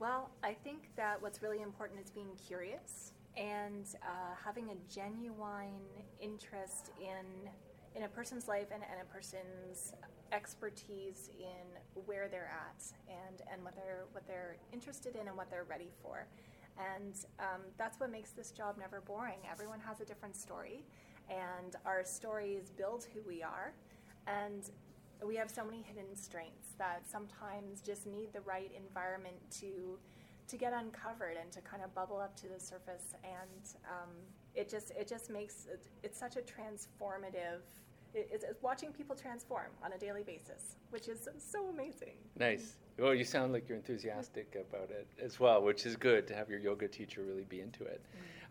Well, 0.00 0.30
I 0.42 0.52
think 0.52 0.90
that 0.96 1.22
what's 1.22 1.42
really 1.42 1.62
important 1.62 2.00
is 2.00 2.10
being 2.10 2.30
curious 2.44 3.12
and 3.38 3.86
uh, 4.02 4.34
having 4.44 4.70
a 4.70 4.92
genuine 4.92 5.86
interest 6.20 6.90
in 7.00 7.48
in 7.94 8.02
a 8.04 8.08
person's 8.08 8.46
life 8.48 8.66
and, 8.72 8.82
and 8.82 9.00
a 9.00 9.12
person's 9.12 9.94
expertise 10.32 11.30
in 11.38 12.02
where 12.04 12.28
they're 12.28 12.52
at 12.52 12.84
and, 13.08 13.40
and 13.50 13.64
what 13.64 13.74
they're 13.74 14.04
what 14.12 14.26
they're 14.26 14.56
interested 14.72 15.16
in 15.16 15.28
and 15.28 15.36
what 15.36 15.50
they're 15.50 15.64
ready 15.64 15.90
for. 16.02 16.26
And 16.96 17.14
um, 17.40 17.62
that's 17.76 17.98
what 17.98 18.10
makes 18.10 18.30
this 18.30 18.52
job 18.52 18.76
never 18.78 19.00
boring. 19.00 19.38
Everyone 19.50 19.80
has 19.80 20.00
a 20.00 20.04
different 20.04 20.36
story, 20.36 20.84
and 21.28 21.74
our 21.84 22.04
stories 22.04 22.70
build 22.70 23.06
who 23.12 23.20
we 23.26 23.42
are. 23.42 23.72
And 24.26 24.70
we 25.26 25.34
have 25.36 25.50
so 25.50 25.64
many 25.64 25.82
hidden 25.82 26.14
strengths 26.14 26.74
that 26.78 27.02
sometimes 27.10 27.80
just 27.80 28.06
need 28.06 28.32
the 28.32 28.42
right 28.42 28.70
environment 28.76 29.36
to 29.60 29.98
to 30.48 30.56
get 30.56 30.72
uncovered 30.72 31.36
and 31.40 31.50
to 31.52 31.60
kind 31.60 31.82
of 31.82 31.94
bubble 31.94 32.18
up 32.18 32.34
to 32.36 32.48
the 32.48 32.58
surface. 32.58 33.14
And 33.22 33.64
um, 33.86 34.10
it 34.54 34.68
just 34.68 34.90
it 34.92 35.08
just 35.08 35.30
makes 35.30 35.66
it, 35.72 35.86
it's 36.02 36.18
such 36.18 36.36
a 36.36 36.40
transformative. 36.40 37.60
It, 38.14 38.28
it's, 38.32 38.44
it's 38.44 38.62
watching 38.62 38.90
people 38.90 39.14
transform 39.14 39.70
on 39.84 39.92
a 39.92 39.98
daily 39.98 40.22
basis, 40.22 40.76
which 40.90 41.08
is 41.08 41.28
so 41.38 41.68
amazing. 41.68 42.14
Nice. 42.38 42.76
Well, 42.98 43.14
you 43.14 43.24
sound 43.24 43.52
like 43.52 43.68
you're 43.68 43.78
enthusiastic 43.78 44.56
about 44.68 44.90
it 44.90 45.06
as 45.22 45.38
well, 45.38 45.62
which 45.62 45.86
is 45.86 45.94
good 45.94 46.26
to 46.28 46.34
have 46.34 46.48
your 46.48 46.58
yoga 46.58 46.88
teacher 46.88 47.22
really 47.22 47.44
be 47.44 47.60
into 47.60 47.84
it. 47.84 48.00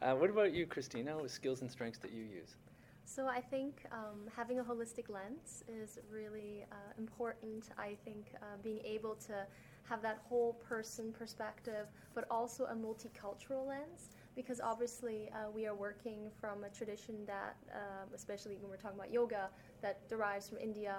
Uh, 0.01 0.13
what 0.13 0.29
about 0.29 0.53
you, 0.53 0.67
Christina? 0.67 1.17
What 1.17 1.31
skills 1.31 1.61
and 1.61 1.69
strengths 1.69 1.99
that 1.99 2.13
you 2.13 2.23
use? 2.23 2.55
So 3.03 3.25
I 3.25 3.41
think 3.41 3.85
um, 3.91 4.19
having 4.35 4.59
a 4.59 4.63
holistic 4.63 5.09
lens 5.09 5.63
is 5.67 5.97
really 6.11 6.65
uh, 6.71 6.75
important. 6.97 7.69
I 7.77 7.97
think 8.05 8.35
uh, 8.35 8.57
being 8.61 8.79
able 8.85 9.15
to 9.27 9.45
have 9.89 10.01
that 10.01 10.19
whole 10.27 10.53
person 10.53 11.11
perspective, 11.11 11.87
but 12.13 12.25
also 12.29 12.65
a 12.65 12.75
multicultural 12.75 13.67
lens, 13.67 14.09
because 14.35 14.59
obviously 14.59 15.29
uh, 15.33 15.49
we 15.49 15.65
are 15.65 15.75
working 15.75 16.29
from 16.39 16.63
a 16.63 16.69
tradition 16.69 17.15
that, 17.25 17.55
um, 17.73 18.09
especially 18.13 18.57
when 18.57 18.69
we're 18.69 18.77
talking 18.77 18.99
about 18.99 19.11
yoga, 19.11 19.49
that 19.81 20.07
derives 20.09 20.49
from 20.49 20.57
India. 20.57 20.97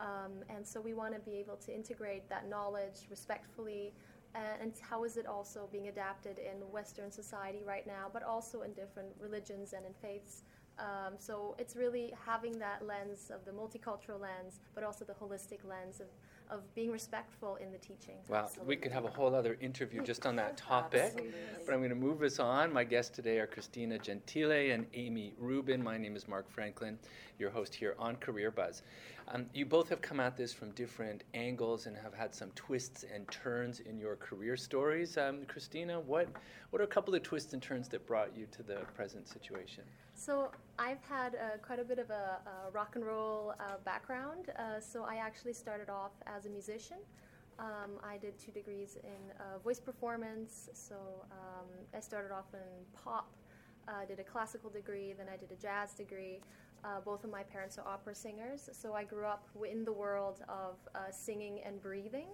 Um, 0.00 0.32
and 0.48 0.66
so 0.66 0.80
we 0.80 0.94
want 0.94 1.12
to 1.14 1.20
be 1.20 1.36
able 1.36 1.56
to 1.56 1.74
integrate 1.74 2.28
that 2.30 2.48
knowledge 2.48 3.06
respectfully. 3.10 3.92
And, 4.34 4.72
how 4.80 5.04
is 5.04 5.16
it 5.16 5.26
also 5.26 5.68
being 5.72 5.88
adapted 5.88 6.38
in 6.38 6.56
Western 6.72 7.10
society 7.10 7.62
right 7.66 7.86
now, 7.86 8.06
but 8.12 8.22
also 8.22 8.62
in 8.62 8.72
different 8.72 9.08
religions 9.20 9.72
and 9.72 9.84
in 9.84 9.92
faiths? 10.00 10.42
Um, 10.78 11.14
so 11.18 11.54
it's 11.58 11.76
really 11.76 12.14
having 12.24 12.58
that 12.60 12.86
lens 12.86 13.30
of 13.34 13.44
the 13.44 13.50
multicultural 13.50 14.20
lens, 14.20 14.60
but 14.74 14.82
also 14.84 15.04
the 15.04 15.12
holistic 15.12 15.58
lens 15.68 16.00
of 16.00 16.06
of 16.50 16.74
being 16.74 16.90
respectful 16.90 17.56
in 17.56 17.70
the 17.70 17.78
teaching. 17.78 18.16
Well, 18.28 18.44
Absolutely. 18.44 18.76
we 18.76 18.80
could 18.80 18.92
have 18.92 19.04
a 19.04 19.10
whole 19.10 19.34
other 19.34 19.56
interview 19.60 20.02
just 20.02 20.26
on 20.26 20.36
that 20.36 20.56
topic. 20.56 21.02
Absolutely. 21.02 21.32
But 21.64 21.72
I'm 21.72 21.80
going 21.80 21.90
to 21.90 21.94
move 21.94 22.22
us 22.22 22.38
on. 22.38 22.72
My 22.72 22.84
guests 22.84 23.14
today 23.14 23.38
are 23.38 23.46
Christina 23.46 23.98
Gentile 23.98 24.72
and 24.72 24.86
Amy 24.94 25.32
Rubin. 25.38 25.82
My 25.82 25.96
name 25.96 26.16
is 26.16 26.26
Mark 26.26 26.50
Franklin, 26.50 26.98
your 27.38 27.50
host 27.50 27.74
here 27.74 27.94
on 27.98 28.16
Career 28.16 28.50
Buzz. 28.50 28.82
Um, 29.32 29.46
you 29.54 29.64
both 29.64 29.88
have 29.88 30.02
come 30.02 30.18
at 30.18 30.36
this 30.36 30.52
from 30.52 30.72
different 30.72 31.22
angles 31.34 31.86
and 31.86 31.96
have 31.96 32.14
had 32.14 32.34
some 32.34 32.50
twists 32.56 33.04
and 33.14 33.30
turns 33.30 33.78
in 33.80 33.98
your 33.98 34.16
career 34.16 34.56
stories. 34.56 35.16
Um, 35.16 35.44
Christina, 35.46 36.00
what, 36.00 36.28
what 36.70 36.80
are 36.80 36.84
a 36.84 36.88
couple 36.88 37.14
of 37.14 37.22
twists 37.22 37.52
and 37.52 37.62
turns 37.62 37.88
that 37.88 38.04
brought 38.08 38.36
you 38.36 38.46
to 38.50 38.64
the 38.64 38.80
present 38.96 39.28
situation? 39.28 39.84
So, 40.14 40.50
I've 40.80 41.02
had 41.10 41.34
uh, 41.34 41.58
quite 41.60 41.78
a 41.78 41.84
bit 41.84 41.98
of 41.98 42.08
a, 42.08 42.38
a 42.46 42.70
rock 42.70 42.96
and 42.96 43.04
roll 43.04 43.52
uh, 43.60 43.76
background. 43.84 44.50
Uh, 44.58 44.80
so, 44.80 45.04
I 45.04 45.16
actually 45.16 45.52
started 45.52 45.90
off 45.90 46.12
as 46.26 46.46
a 46.46 46.48
musician. 46.48 46.96
Um, 47.58 48.00
I 48.02 48.16
did 48.16 48.38
two 48.38 48.50
degrees 48.50 48.96
in 49.04 49.30
uh, 49.38 49.58
voice 49.58 49.78
performance. 49.78 50.70
So, 50.72 50.94
um, 51.32 51.66
I 51.94 52.00
started 52.00 52.32
off 52.32 52.46
in 52.54 52.70
pop, 53.04 53.30
uh, 53.88 54.06
did 54.08 54.20
a 54.20 54.24
classical 54.24 54.70
degree, 54.70 55.12
then 55.12 55.26
I 55.30 55.36
did 55.36 55.52
a 55.52 55.60
jazz 55.60 55.92
degree. 55.92 56.40
Uh, 56.82 57.00
both 57.04 57.24
of 57.24 57.30
my 57.30 57.42
parents 57.42 57.76
are 57.76 57.86
opera 57.86 58.14
singers, 58.14 58.70
so 58.72 58.94
I 58.94 59.04
grew 59.04 59.26
up 59.26 59.46
in 59.70 59.84
the 59.84 59.92
world 59.92 60.40
of 60.48 60.76
uh, 60.94 61.10
singing 61.10 61.60
and 61.62 61.82
breathing. 61.82 62.28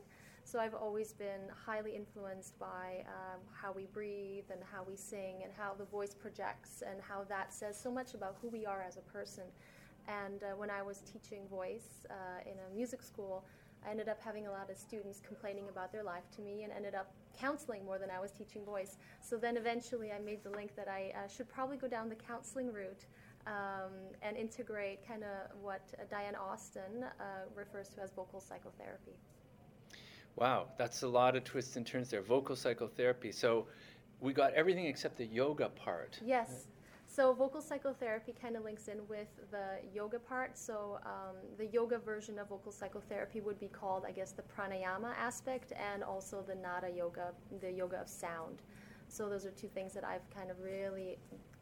So 0.46 0.60
I've 0.60 0.74
always 0.74 1.12
been 1.12 1.50
highly 1.66 1.96
influenced 1.96 2.56
by 2.56 3.02
um, 3.08 3.40
how 3.52 3.72
we 3.72 3.86
breathe 3.86 4.44
and 4.52 4.60
how 4.72 4.84
we 4.88 4.94
sing 4.94 5.40
and 5.42 5.52
how 5.52 5.74
the 5.76 5.86
voice 5.86 6.14
projects 6.14 6.84
and 6.88 7.00
how 7.02 7.24
that 7.24 7.52
says 7.52 7.76
so 7.76 7.90
much 7.90 8.14
about 8.14 8.36
who 8.40 8.46
we 8.48 8.64
are 8.64 8.80
as 8.80 8.96
a 8.96 9.00
person. 9.00 9.42
And 10.06 10.44
uh, 10.44 10.56
when 10.56 10.70
I 10.70 10.82
was 10.82 10.98
teaching 10.98 11.48
voice 11.48 12.06
uh, 12.08 12.48
in 12.48 12.52
a 12.60 12.72
music 12.72 13.02
school, 13.02 13.44
I 13.84 13.90
ended 13.90 14.08
up 14.08 14.22
having 14.22 14.46
a 14.46 14.52
lot 14.52 14.70
of 14.70 14.76
students 14.76 15.20
complaining 15.20 15.68
about 15.68 15.90
their 15.90 16.04
life 16.04 16.30
to 16.36 16.42
me 16.42 16.62
and 16.62 16.72
ended 16.72 16.94
up 16.94 17.12
counseling 17.36 17.84
more 17.84 17.98
than 17.98 18.08
I 18.08 18.20
was 18.20 18.30
teaching 18.30 18.64
voice. 18.64 18.98
So 19.20 19.36
then 19.36 19.56
eventually 19.56 20.12
I 20.12 20.20
made 20.20 20.44
the 20.44 20.50
link 20.50 20.76
that 20.76 20.86
I 20.86 21.12
uh, 21.16 21.26
should 21.26 21.48
probably 21.48 21.76
go 21.76 21.88
down 21.88 22.08
the 22.08 22.14
counseling 22.14 22.72
route 22.72 23.06
um, 23.48 23.90
and 24.22 24.36
integrate 24.36 25.04
kind 25.08 25.24
of 25.24 25.56
what 25.60 25.82
Diane 26.08 26.36
Austin 26.36 27.02
uh, 27.02 27.24
refers 27.56 27.88
to 27.96 28.00
as 28.00 28.12
vocal 28.12 28.40
psychotherapy. 28.40 29.18
Wow, 30.36 30.68
that's 30.76 31.02
a 31.02 31.08
lot 31.08 31.34
of 31.34 31.44
twists 31.44 31.76
and 31.76 31.86
turns 31.86 32.10
there. 32.10 32.22
Vocal 32.22 32.56
psychotherapy. 32.56 33.32
So 33.32 33.66
we 34.20 34.32
got 34.32 34.52
everything 34.52 34.86
except 34.86 35.16
the 35.16 35.26
yoga 35.26 35.70
part. 35.70 36.18
Yes. 36.24 36.66
So 37.06 37.32
vocal 37.32 37.62
psychotherapy 37.62 38.34
kind 38.40 38.56
of 38.56 38.64
links 38.64 38.88
in 38.88 38.98
with 39.08 39.28
the 39.50 39.78
yoga 39.94 40.18
part. 40.18 40.58
So 40.58 40.98
um, 41.06 41.36
the 41.56 41.66
yoga 41.66 41.98
version 41.98 42.38
of 42.38 42.48
vocal 42.48 42.70
psychotherapy 42.70 43.40
would 43.40 43.58
be 43.58 43.68
called, 43.68 44.04
I 44.06 44.12
guess, 44.12 44.32
the 44.32 44.42
pranayama 44.42 45.14
aspect, 45.16 45.72
and 45.72 46.02
also 46.02 46.44
the 46.46 46.54
nada 46.54 46.90
yoga, 46.90 47.32
the 47.60 47.70
yoga 47.70 47.96
of 47.96 48.08
sound. 48.08 48.60
So 49.08 49.28
those 49.30 49.46
are 49.46 49.52
two 49.52 49.68
things 49.68 49.94
that 49.94 50.04
I've 50.04 50.28
kind 50.34 50.50
of 50.50 50.60
really 50.60 51.16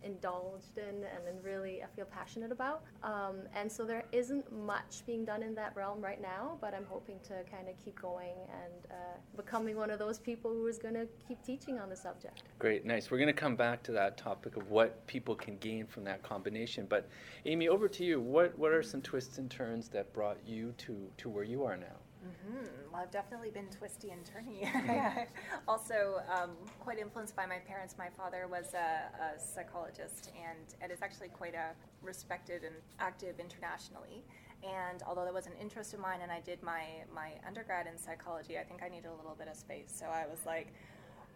indulged 0.04 0.78
in 0.78 0.94
and, 0.94 1.26
and 1.28 1.42
really 1.42 1.82
I 1.82 1.86
feel 1.94 2.04
passionate 2.04 2.52
about. 2.52 2.84
Um, 3.02 3.40
and 3.54 3.70
so 3.70 3.84
there 3.84 4.04
isn't 4.12 4.52
much 4.52 5.02
being 5.06 5.24
done 5.24 5.42
in 5.42 5.54
that 5.54 5.74
realm 5.74 6.00
right 6.00 6.20
now, 6.20 6.58
but 6.60 6.74
I'm 6.74 6.86
hoping 6.88 7.18
to 7.24 7.42
kind 7.50 7.68
of 7.68 7.74
keep 7.82 8.00
going 8.00 8.34
and 8.52 8.90
uh, 8.90 8.94
becoming 9.36 9.76
one 9.76 9.90
of 9.90 9.98
those 9.98 10.18
people 10.18 10.50
who 10.50 10.66
is 10.66 10.78
going 10.78 10.94
to 10.94 11.06
keep 11.26 11.42
teaching 11.42 11.78
on 11.78 11.88
the 11.88 11.96
subject. 11.96 12.42
Great, 12.58 12.84
nice. 12.84 13.10
We're 13.10 13.18
going 13.18 13.28
to 13.28 13.32
come 13.32 13.56
back 13.56 13.82
to 13.84 13.92
that 13.92 14.16
topic 14.16 14.56
of 14.56 14.70
what 14.70 15.06
people 15.06 15.34
can 15.34 15.56
gain 15.58 15.86
from 15.86 16.04
that 16.04 16.22
combination. 16.22 16.86
But 16.88 17.08
Amy, 17.46 17.68
over 17.68 17.88
to 17.88 18.04
you. 18.04 18.20
What 18.20 18.58
what 18.58 18.72
are 18.72 18.82
some 18.82 19.02
twists 19.02 19.38
and 19.38 19.50
turns 19.50 19.88
that 19.88 20.12
brought 20.12 20.38
you 20.46 20.72
to 20.78 21.10
to 21.18 21.28
where 21.28 21.44
you 21.44 21.64
are 21.64 21.76
now? 21.76 21.96
Mm-hmm. 22.24 22.92
Well, 22.92 23.02
I've 23.02 23.10
definitely 23.10 23.50
been 23.50 23.68
twisty 23.68 24.10
and 24.10 24.22
turny. 24.24 24.64
also, 25.68 26.22
um, 26.32 26.50
quite 26.80 26.98
influenced 26.98 27.36
by 27.36 27.46
my 27.46 27.58
parents. 27.58 27.96
My 27.98 28.08
father 28.16 28.46
was 28.50 28.72
a, 28.74 29.36
a, 29.36 29.38
psychologist 29.38 30.30
and, 30.36 30.74
and 30.80 30.90
is 30.90 31.02
actually 31.02 31.28
quite 31.28 31.54
a 31.54 31.70
respected 32.02 32.64
and 32.64 32.74
active 32.98 33.38
internationally. 33.38 34.24
And 34.62 35.02
although 35.06 35.24
that 35.24 35.34
was 35.34 35.46
an 35.46 35.52
interest 35.60 35.92
of 35.92 36.00
mine, 36.00 36.20
and 36.22 36.32
I 36.32 36.40
did 36.40 36.62
my, 36.62 36.84
my 37.14 37.32
undergrad 37.46 37.86
in 37.86 37.98
psychology, 37.98 38.58
I 38.58 38.62
think 38.62 38.82
I 38.82 38.88
needed 38.88 39.08
a 39.08 39.14
little 39.14 39.36
bit 39.38 39.48
of 39.48 39.56
space. 39.56 39.92
So 39.94 40.06
I 40.06 40.26
was 40.26 40.38
like, 40.46 40.72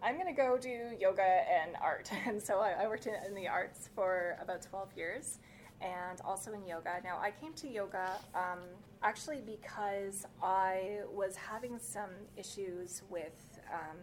I'm 0.01 0.15
going 0.15 0.27
to 0.27 0.33
go 0.33 0.57
do 0.57 0.95
yoga 0.99 1.21
and 1.21 1.75
art. 1.81 2.09
And 2.25 2.41
so 2.41 2.59
I, 2.59 2.83
I 2.83 2.87
worked 2.87 3.05
in, 3.05 3.13
in 3.27 3.35
the 3.35 3.47
arts 3.47 3.89
for 3.93 4.37
about 4.41 4.63
12 4.63 4.89
years 4.95 5.39
and 5.81 6.19
also 6.25 6.53
in 6.53 6.65
yoga. 6.65 7.01
Now, 7.03 7.19
I 7.21 7.31
came 7.31 7.53
to 7.53 7.67
yoga 7.67 8.11
um, 8.35 8.59
actually 9.01 9.41
because 9.45 10.25
I 10.43 11.01
was 11.11 11.35
having 11.35 11.79
some 11.79 12.11
issues 12.35 13.03
with 13.09 13.59
um, 13.71 13.97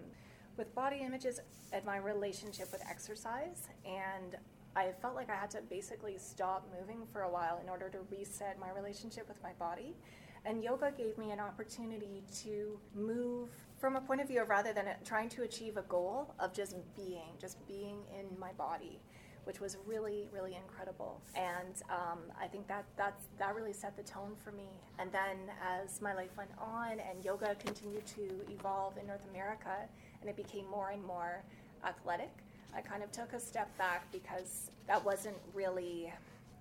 with 0.57 0.75
body 0.75 1.01
images 1.05 1.41
and 1.73 1.85
my 1.85 1.99
relationship 1.99 2.73
with 2.73 2.83
exercise, 2.89 3.69
and 3.85 4.37
I 4.75 4.93
felt 5.03 5.15
like 5.15 5.29
I 5.29 5.35
had 5.35 5.51
to 5.51 5.61
basically 5.69 6.17
stop 6.19 6.67
moving 6.79 7.03
for 7.13 7.23
a 7.23 7.31
while 7.31 7.59
in 7.63 7.69
order 7.69 7.89
to 7.91 7.99
reset 8.11 8.59
my 8.59 8.71
relationship 8.71 9.29
with 9.29 9.43
my 9.43 9.53
body. 9.59 9.97
And 10.45 10.63
yoga 10.63 10.93
gave 10.97 11.19
me 11.19 11.33
an 11.33 11.41
opportunity 11.41 12.23
to 12.45 12.79
move 12.95 13.49
from 13.79 13.97
a 13.97 14.01
point 14.01 14.21
of 14.21 14.29
view 14.29 14.41
of 14.41 14.49
rather 14.49 14.73
than 14.73 14.87
trying 15.05 15.29
to 15.31 15.43
achieve 15.43 15.77
a 15.77 15.83
goal 15.83 16.35
of 16.39 16.55
just 16.55 16.77
being, 16.95 17.35
just 17.41 17.67
being 17.67 17.99
in 18.19 18.39
my 18.39 18.53
body 18.53 19.01
which 19.47 19.61
was 19.61 19.77
really, 19.87 20.29
really 20.33 20.57
incredible. 20.57 21.21
And 21.37 21.81
um, 21.89 22.19
I 22.39 22.49
think 22.49 22.67
that 22.67 22.85
that's, 22.97 23.27
that 23.39 23.55
really 23.55 23.73
set 23.73 23.97
the 23.97 24.03
tone 24.03 24.33
for 24.43 24.51
me. 24.51 24.69
And 24.99 25.11
then 25.13 25.37
as 25.65 26.03
my 26.03 26.15
life 26.15 26.31
went 26.37 26.51
on 26.61 26.99
and 26.99 27.25
yoga 27.25 27.55
continued 27.65 28.05
to 28.09 28.29
evolve 28.51 28.99
in 28.99 29.07
North 29.07 29.25
America 29.31 29.87
and 30.21 30.29
it 30.29 30.37
became 30.37 30.69
more 30.69 30.91
and 30.91 31.03
more 31.05 31.45
athletic, 31.87 32.33
I 32.75 32.81
kind 32.81 33.05
of 33.05 33.13
took 33.13 33.35
a 33.35 33.41
step 33.41 33.69
back 33.79 34.11
because 34.11 34.73
that 34.89 35.03
wasn't 35.05 35.37
really 35.55 36.13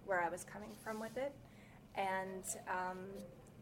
where 0.06 0.22
I 0.22 0.30
was 0.30 0.44
coming 0.44 0.70
from 0.84 1.00
with 1.00 1.18
it. 1.18 1.34
And 1.96 2.44
um, 2.70 3.00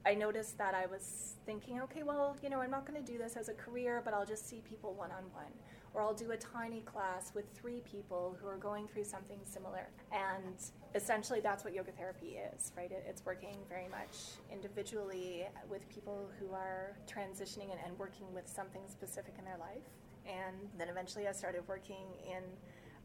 I 0.05 0.15
noticed 0.15 0.57
that 0.57 0.75
I 0.75 0.85
was 0.85 1.35
thinking, 1.45 1.79
okay, 1.83 2.03
well, 2.03 2.35
you 2.43 2.49
know, 2.49 2.59
I'm 2.59 2.71
not 2.71 2.85
going 2.85 3.01
to 3.01 3.11
do 3.11 3.17
this 3.17 3.37
as 3.37 3.47
a 3.47 3.53
career, 3.53 4.01
but 4.03 4.13
I'll 4.13 4.25
just 4.25 4.49
see 4.49 4.61
people 4.67 4.93
one 4.95 5.11
on 5.11 5.23
one 5.31 5.53
or 5.93 6.01
I'll 6.01 6.13
do 6.13 6.31
a 6.31 6.37
tiny 6.37 6.81
class 6.81 7.31
with 7.35 7.45
three 7.53 7.81
people 7.81 8.35
who 8.41 8.47
are 8.47 8.57
going 8.57 8.87
through 8.87 9.03
something 9.03 9.39
similar. 9.45 9.89
And 10.11 10.55
essentially, 10.95 11.39
that's 11.39 11.63
what 11.63 11.73
yoga 11.73 11.91
therapy 11.91 12.37
is, 12.53 12.71
right? 12.75 12.91
it's 13.07 13.25
working 13.25 13.57
very 13.69 13.87
much 13.89 14.39
individually 14.51 15.45
with 15.69 15.87
people 15.89 16.29
who 16.39 16.53
are 16.53 16.97
transitioning 17.07 17.71
and, 17.71 17.79
and 17.85 17.97
working 17.99 18.31
with 18.33 18.47
something 18.47 18.81
specific 18.87 19.35
in 19.37 19.45
their 19.45 19.57
life. 19.57 19.83
And 20.25 20.69
then 20.77 20.89
eventually, 20.89 21.27
I 21.27 21.31
started 21.31 21.61
working 21.67 22.07
in 22.25 22.43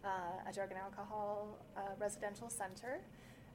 uh, 0.04 0.48
a 0.48 0.52
drug 0.52 0.70
and 0.70 0.78
alcohol 0.78 1.58
uh, 1.76 1.80
residential 1.98 2.48
center 2.48 3.00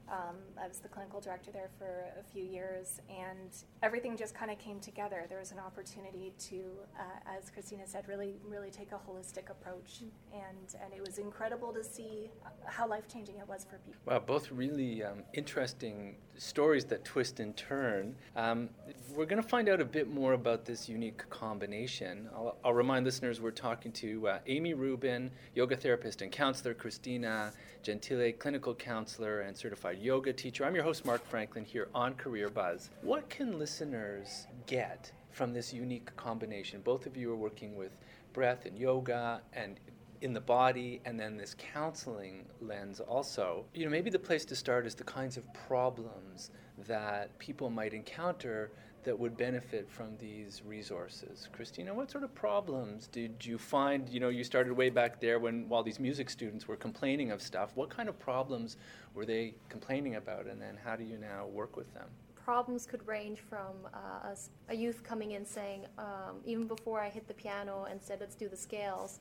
um, 0.10 0.36
I 0.62 0.68
was 0.68 0.80
the 0.80 0.90
clinical 0.90 1.20
director 1.20 1.52
there 1.52 1.70
for 1.78 2.06
a 2.20 2.24
few 2.24 2.44
years, 2.44 3.02
and 3.10 3.50
everything 3.82 4.18
just 4.18 4.36
kind 4.36 4.52
of 4.52 4.60
came 4.60 4.80
together. 4.80 5.26
There 5.30 5.40
was 5.40 5.52
an 5.52 5.60
opportunity 5.60 6.34
to, 6.50 6.62
uh, 7.00 7.38
as 7.38 7.50
Christina 7.50 7.84
said, 7.88 8.08
really, 8.08 8.36
really 8.48 8.70
take 8.70 8.92
a 8.92 9.00
holistic 9.10 9.50
approach, 9.50 10.02
and 10.34 10.76
and 10.84 10.94
it 10.94 11.02
was 11.06 11.18
incredible 11.18 11.74
to 11.74 11.84
see 11.84 12.30
how 12.66 12.88
life 12.88 13.08
changing 13.08 13.38
it 13.38 13.48
was 13.48 13.66
for 13.70 13.78
people. 13.78 14.02
Wow, 14.06 14.20
both 14.20 14.52
really 14.52 15.04
um, 15.04 15.24
interesting 15.34 16.16
stories 16.38 16.86
that 16.86 17.06
twist 17.06 17.40
and 17.40 17.56
turn. 17.56 18.16
Um, 18.36 18.70
we're 19.16 19.26
going 19.26 19.42
to 19.42 19.48
find 19.48 19.70
out 19.70 19.80
a 19.80 19.86
bit 19.86 20.10
more 20.10 20.34
about 20.34 20.66
this 20.66 20.90
unique 20.90 21.28
combination. 21.30 22.28
I'll, 22.34 22.58
I'll 22.64 22.74
remind 22.74 23.06
listeners 23.06 23.40
we're 23.40 23.52
talking 23.52 23.92
to 23.94 24.28
uh, 24.28 24.40
Amy 24.48 24.74
Rubin, 24.74 25.32
yoga 25.56 25.76
therapist 25.76 26.22
and 26.22 26.32
counselor, 26.32 26.74
Christina 26.74 27.54
Gentile, 27.84 28.32
clinical 28.34 28.74
counselor 28.74 29.42
and 29.42 29.56
certified 29.56 29.93
yoga 29.94 30.34
teacher. 30.34 30.66
I'm 30.66 30.76
your 30.76 30.84
host, 30.84 31.06
Mark 31.06 31.26
Franklin, 31.26 31.66
here 31.66 31.88
on 31.94 32.16
Career 32.16 32.50
Buzz. 32.50 32.90
What 33.02 33.30
can 33.30 33.58
listeners 33.58 34.48
get 34.66 35.12
from 35.32 35.54
this 35.54 35.74
unique 35.74 36.16
combination? 36.16 36.82
Both 36.82 37.06
of 37.06 37.16
you 37.16 37.32
are 37.32 37.36
working 37.36 37.76
with 37.76 37.98
breath 38.34 38.66
and 38.66 38.78
yoga 38.78 39.42
and 39.54 39.80
in 40.22 40.34
the 40.34 40.42
body 40.42 41.02
and 41.06 41.20
then 41.20 41.36
this 41.38 41.56
counseling 41.58 42.46
lens 42.62 43.00
also. 43.00 43.66
You 43.74 43.86
know, 43.86 43.92
maybe 43.92 44.10
the 44.10 44.20
place 44.20 44.46
to 44.46 44.56
start 44.56 44.86
is 44.86 44.96
the 44.96 45.04
kinds 45.04 45.38
of 45.38 45.44
problems 45.68 46.50
that 46.88 47.38
people 47.40 47.70
might 47.70 47.94
encounter 47.94 48.72
that 49.04 49.18
would 49.18 49.38
benefit 49.38 49.90
from 49.90 50.18
these 50.18 50.62
resources. 50.66 51.48
Christina, 51.52 51.94
what 51.94 52.12
sort 52.12 52.24
of 52.24 52.34
problems 52.34 53.08
did 53.08 53.46
you 53.46 53.58
find? 53.58 54.08
You 54.10 54.20
know, 54.20 54.30
you 54.30 54.44
started 54.44 54.74
way 54.74 54.90
back 54.90 55.20
there 55.20 55.40
when 55.40 55.68
while 55.70 55.84
these 55.84 56.00
music 56.00 56.30
students 56.30 56.68
were 56.68 56.76
complaining 56.76 57.32
of 57.32 57.42
stuff. 57.42 57.72
What 57.76 57.90
kind 57.90 58.10
of 58.10 58.20
problems 58.20 58.78
were 59.14 59.26
they 59.26 59.56
complaining 59.70 60.16
about, 60.16 60.48
and 60.48 60.62
then 60.62 60.78
how 60.84 60.96
do 60.96 61.04
you 61.04 61.18
now 61.18 61.48
work 61.48 61.76
with 61.76 61.94
them? 61.94 62.08
Problems 62.36 62.86
could 62.86 63.06
range 63.08 63.40
from 63.40 63.88
uh, 63.94 64.34
a, 64.34 64.74
a, 64.74 64.76
youth 64.76 65.02
coming 65.02 65.32
in 65.32 65.46
saying, 65.46 65.86
um, 65.98 66.42
even 66.46 66.68
before 66.68 67.00
I 67.00 67.10
hit 67.10 67.26
the 67.26 67.34
piano 67.34 67.88
and 67.90 68.02
said, 68.02 68.18
let's 68.20 68.36
do 68.36 68.50
the 68.50 68.58
scales, 68.58 69.20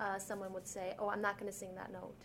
uh, 0.00 0.18
someone 0.18 0.52
would 0.52 0.66
say, 0.66 0.94
oh, 0.98 1.08
I'm 1.08 1.20
not 1.20 1.38
going 1.38 1.50
to 1.50 1.56
sing 1.56 1.76
that 1.76 1.92
note 1.92 2.16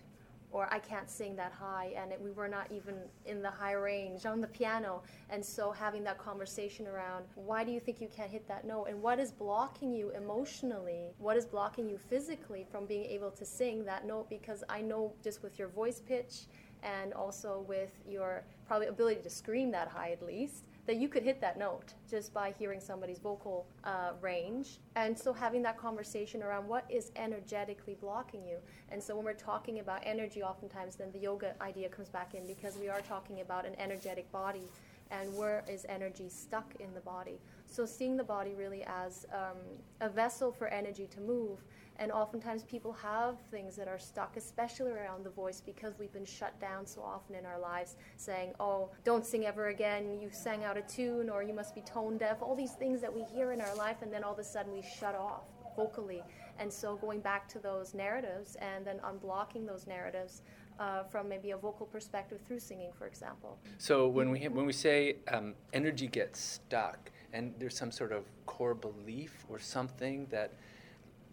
or 0.52 0.68
I 0.74 0.80
can't 0.80 1.10
sing 1.10 1.36
that 1.36 1.52
high, 1.52 1.94
and 1.96 2.12
it, 2.12 2.20
we 2.20 2.32
were 2.32 2.48
not 2.48 2.72
even 2.72 2.96
in 3.26 3.42
the 3.42 3.52
high 3.52 3.74
range 3.74 4.26
on 4.26 4.42
the 4.42 4.48
piano. 4.48 5.04
And 5.30 5.46
so 5.46 5.72
having 5.72 6.04
that 6.06 6.18
conversation 6.18 6.88
around 6.88 7.26
why 7.36 7.64
do 7.64 7.72
you 7.72 7.80
think 7.80 8.02
you 8.02 8.08
can't 8.08 8.32
hit 8.32 8.48
that 8.48 8.66
note, 8.66 8.86
and 8.86 9.02
what 9.02 9.20
is 9.20 9.32
blocking 9.32 9.94
you 9.94 10.12
emotionally, 10.12 11.12
what 11.20 11.38
is 11.38 11.46
blocking 11.46 11.90
you 11.90 11.98
physically 11.98 12.66
from 12.72 12.86
being 12.86 13.06
able 13.06 13.32
to 13.32 13.46
sing 13.46 13.86
that 13.86 14.06
note? 14.06 14.30
Because 14.30 14.64
I 14.70 14.82
know 14.82 15.14
just 15.24 15.44
with 15.44 15.60
your 15.60 15.68
voice 15.68 16.00
pitch 16.00 16.46
and 16.82 17.14
also 17.14 17.66
with 17.68 17.92
your 18.08 18.44
probably 18.66 18.88
ability 18.88 19.22
to 19.22 19.30
scream 19.30 19.72
that 19.72 19.88
high 19.88 20.12
at 20.12 20.26
least 20.26 20.64
that 20.90 20.98
you 20.98 21.08
could 21.08 21.22
hit 21.22 21.40
that 21.40 21.56
note 21.56 21.94
just 22.10 22.34
by 22.34 22.52
hearing 22.58 22.80
somebody's 22.80 23.20
vocal 23.20 23.68
uh, 23.84 24.14
range. 24.22 24.80
And 24.96 25.16
so 25.16 25.32
having 25.32 25.62
that 25.62 25.78
conversation 25.78 26.42
around 26.42 26.68
what 26.68 26.84
is 26.90 27.12
energetically 27.16 27.96
blocking 28.02 28.44
you. 28.44 28.58
And 28.92 29.02
so 29.02 29.16
when 29.16 29.24
we're 29.24 29.34
talking 29.34 29.82
about 29.82 30.02
energy, 30.04 30.42
oftentimes 30.42 30.96
then 30.96 31.12
the 31.12 31.20
yoga 31.20 31.54
idea 31.62 31.90
comes 31.90 32.10
back 32.10 32.34
in 32.34 32.48
because 32.48 32.76
we 32.76 32.90
are 32.90 33.02
talking 33.02 33.42
about 33.42 33.68
an 33.68 33.76
energetic 33.78 34.32
body 34.32 34.64
and 35.12 35.38
where 35.38 35.64
is 35.70 35.86
energy 35.88 36.28
stuck 36.28 36.74
in 36.80 36.92
the 36.96 37.02
body. 37.02 37.40
So 37.68 37.86
seeing 37.86 38.18
the 38.18 38.24
body 38.24 38.56
really 38.58 38.84
as 38.86 39.28
um, 39.32 39.58
a 40.02 40.10
vessel 40.10 40.52
for 40.52 40.70
energy 40.70 41.08
to 41.14 41.22
move 41.22 41.60
and 42.00 42.12
oftentimes 42.14 42.64
people 42.64 42.94
have 42.94 43.36
things 43.52 43.76
that 43.76 43.90
are 43.90 44.00
stuck, 44.00 44.38
especially 44.38 44.92
around 44.92 45.26
the 45.26 45.30
voice, 45.30 45.62
because 45.64 46.00
we've 46.00 46.14
been 46.14 46.26
shut 46.26 46.58
down 46.60 46.86
so 46.86 47.02
often 47.02 47.36
in 47.36 47.46
our 47.46 47.60
lives, 47.60 47.98
saying, 48.16 48.54
oh, 48.60 48.90
don't 49.04 49.26
sing 49.26 49.46
ever 49.46 49.68
again, 49.68 50.18
you 50.20 50.30
sang 50.32 50.64
out 50.64 50.78
of 50.78 50.88
tune, 50.88 51.30
or 51.30 51.44
you 51.44 51.54
must 51.54 51.76
be 51.76 51.82
tone 51.82 52.18
deaf, 52.18 52.38
all 52.42 52.56
these 52.56 52.72
things 52.72 53.02
that 53.02 53.14
we 53.14 53.24
hear 53.24 53.52
in 53.52 53.60
our 53.60 53.76
life, 53.76 53.98
and 54.02 54.12
then 54.14 54.24
all 54.24 54.34
of 54.34 54.40
a 54.40 54.44
sudden 54.44 54.72
we 54.72 54.82
shut 54.82 55.14
off 55.14 55.44
vocally. 55.76 56.24
And 56.58 56.72
so 56.72 56.96
going 56.96 57.20
back 57.20 57.48
to 57.50 57.60
those 57.60 57.94
narratives 57.94 58.56
and 58.56 58.86
then 58.86 59.00
unblocking 59.00 59.68
those 59.68 59.86
narratives 59.86 60.42
uh, 60.80 61.04
from 61.04 61.28
maybe 61.28 61.52
a 61.52 61.58
vocal 61.58 61.86
perspective 61.86 62.40
through 62.46 62.60
singing, 62.60 62.92
for 62.98 63.08
example. 63.08 63.58
So 63.78 64.08
when 64.08 64.30
we 64.32 64.48
when 64.48 64.66
we 64.66 64.74
say 64.74 65.18
um, 65.28 65.54
energy 65.74 66.08
gets 66.08 66.40
stuck, 66.40 67.12
and 67.34 67.54
there's 67.60 67.78
some 67.78 67.92
sort 67.92 68.12
of 68.12 68.24
core 68.46 68.74
belief 68.74 69.46
or 69.50 69.60
something 69.60 70.26
that 70.32 70.54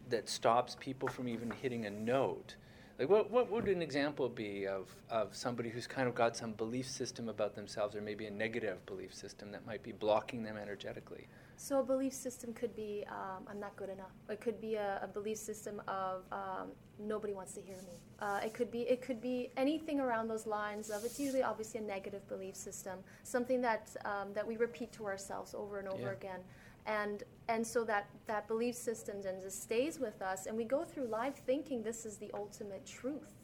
that 0.09 0.29
stops 0.29 0.77
people 0.79 1.09
from 1.09 1.29
even 1.29 1.51
hitting 1.51 1.87
a 1.87 1.91
note. 1.91 2.57
Like 2.99 3.11
what, 3.11 3.31
what 3.31 3.51
would 3.51 3.69
an 3.69 3.83
example 3.83 4.29
be 4.29 4.67
of, 4.67 4.89
of 5.11 5.37
somebody 5.37 5.69
who's 5.69 5.87
kind 5.87 6.09
of 6.09 6.15
got 6.15 6.35
some 6.35 6.53
belief 6.53 6.89
system 6.89 7.29
about 7.29 7.55
themselves 7.55 7.95
or 7.95 8.01
maybe 8.01 8.25
a 8.27 8.31
negative 8.31 8.85
belief 8.87 9.15
system 9.15 9.53
that 9.53 9.67
might 9.67 9.83
be 9.83 9.93
blocking 9.93 10.43
them 10.43 10.57
energetically? 10.57 11.27
So 11.59 11.81
a 11.81 11.83
belief 11.83 12.13
system 12.13 12.53
could 12.53 12.75
be 12.75 13.05
um, 13.09 13.45
I'm 13.49 13.61
not 13.61 13.77
good 13.77 13.89
enough. 13.89 14.13
It 14.29 14.41
could 14.41 14.61
be 14.61 14.75
a, 14.75 15.01
a 15.03 15.07
belief 15.07 15.39
system 15.39 15.83
of 15.89 16.23
um, 16.33 16.69
nobody 16.99 17.33
wants 17.33 17.53
to 17.55 17.61
hear 17.61 17.77
me. 17.77 17.99
Uh, 18.21 18.41
it 18.45 18.55
could 18.55 18.71
be 18.71 18.83
it 18.83 19.01
could 19.01 19.21
be 19.21 19.51
anything 19.57 20.01
around 20.01 20.29
those 20.29 20.47
lines 20.47 20.91
of 20.91 21.05
it's 21.05 21.19
usually 21.19 21.43
obviously 21.43 21.81
a 21.81 21.83
negative 21.83 22.27
belief 22.29 22.57
system, 22.57 22.99
something 23.25 23.61
that 23.63 23.89
um, 24.05 24.33
that 24.35 24.47
we 24.47 24.57
repeat 24.57 24.93
to 24.93 25.07
ourselves 25.07 25.55
over 25.55 25.79
and 25.79 25.89
over 25.89 26.03
yeah. 26.03 26.13
again 26.13 26.41
and 26.87 27.23
and 27.49 27.67
so 27.67 27.85
that 27.85 28.09
that 28.27 28.49
belief 28.49 28.75
system 28.75 29.23
then 29.23 29.41
just 29.41 29.63
stays 29.63 29.99
with 30.01 30.21
us 30.23 30.47
and 30.47 30.57
we 30.57 30.65
go 30.65 30.85
through 30.85 31.07
life 31.07 31.43
thinking 31.47 31.83
this 31.83 32.07
is 32.07 32.17
the 32.17 32.31
ultimate 32.35 32.85
truth. 32.87 33.35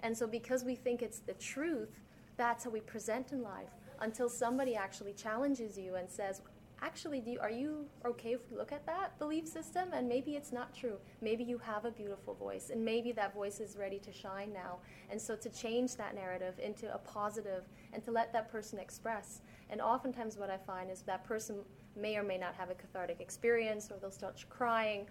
And 0.00 0.16
so 0.16 0.26
because 0.26 0.64
we 0.64 0.74
think 0.74 1.02
it's 1.02 1.20
the 1.20 1.34
truth 1.34 2.00
that's 2.36 2.64
how 2.64 2.70
we 2.70 2.80
present 2.80 3.32
in 3.32 3.42
life 3.42 3.70
until 4.00 4.28
somebody 4.28 4.74
actually 4.74 5.12
challenges 5.12 5.78
you 5.78 5.96
and 5.96 6.10
says 6.10 6.40
actually 6.80 7.22
you, 7.24 7.38
are 7.40 7.50
you 7.50 7.86
okay 8.04 8.32
if 8.32 8.40
we 8.50 8.56
look 8.56 8.72
at 8.72 8.84
that 8.86 9.16
belief 9.18 9.46
system? 9.46 9.90
And 9.92 10.08
maybe 10.08 10.32
it's 10.32 10.52
not 10.52 10.74
true. 10.74 10.96
Maybe 11.20 11.44
you 11.44 11.58
have 11.58 11.84
a 11.84 11.90
beautiful 11.90 12.34
voice 12.34 12.70
and 12.70 12.84
maybe 12.84 13.12
that 13.12 13.32
voice 13.32 13.60
is 13.60 13.76
ready 13.76 13.98
to 14.00 14.12
shine 14.12 14.52
now. 14.52 14.78
And 15.10 15.20
so 15.20 15.36
to 15.36 15.48
change 15.48 15.94
that 15.96 16.14
narrative 16.14 16.54
into 16.58 16.92
a 16.92 16.98
positive 16.98 17.64
and 17.92 18.02
to 18.04 18.10
let 18.10 18.32
that 18.32 18.50
person 18.50 18.78
express. 18.78 19.42
And 19.70 19.80
oftentimes 19.80 20.36
what 20.36 20.50
i 20.50 20.56
find 20.56 20.90
is 20.90 21.02
that 21.02 21.24
person 21.24 21.60
may 21.96 22.16
or 22.16 22.22
may 22.22 22.38
not 22.38 22.54
have 22.54 22.70
a 22.70 22.74
cathartic 22.74 23.20
experience 23.20 23.90
or 23.90 23.98
they'll 24.00 24.10
start 24.10 24.44
crying. 24.48 25.06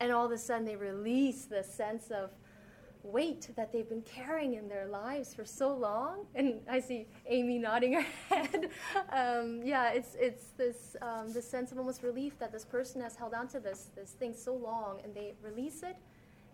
And 0.00 0.12
all 0.12 0.26
of 0.26 0.32
a 0.32 0.38
sudden 0.38 0.64
they 0.64 0.76
release 0.76 1.44
this 1.44 1.72
sense 1.72 2.10
of 2.10 2.30
weight 3.02 3.50
that 3.54 3.70
they've 3.70 3.88
been 3.88 4.02
carrying 4.02 4.54
in 4.54 4.66
their 4.68 4.86
lives 4.86 5.34
for 5.34 5.44
so 5.44 5.74
long. 5.74 6.26
And 6.34 6.60
i 6.68 6.80
see 6.80 7.06
amy 7.26 7.58
nodding 7.58 7.92
her 7.94 8.06
head. 8.30 8.70
Um, 9.12 9.60
yeah 9.62 9.90
it's 9.90 10.16
it's 10.18 10.46
this 10.56 10.96
um, 11.02 11.32
this 11.32 11.48
sense 11.48 11.70
of 11.70 11.78
almost 11.78 12.02
relief 12.02 12.38
that 12.38 12.50
this 12.50 12.64
person 12.64 13.00
has 13.02 13.14
held 13.14 13.34
on 13.34 13.46
to 13.48 13.60
this 13.60 13.90
this 13.94 14.12
thing 14.12 14.34
so 14.34 14.54
long 14.54 15.00
and 15.04 15.14
they 15.14 15.34
release 15.42 15.82
it. 15.82 15.96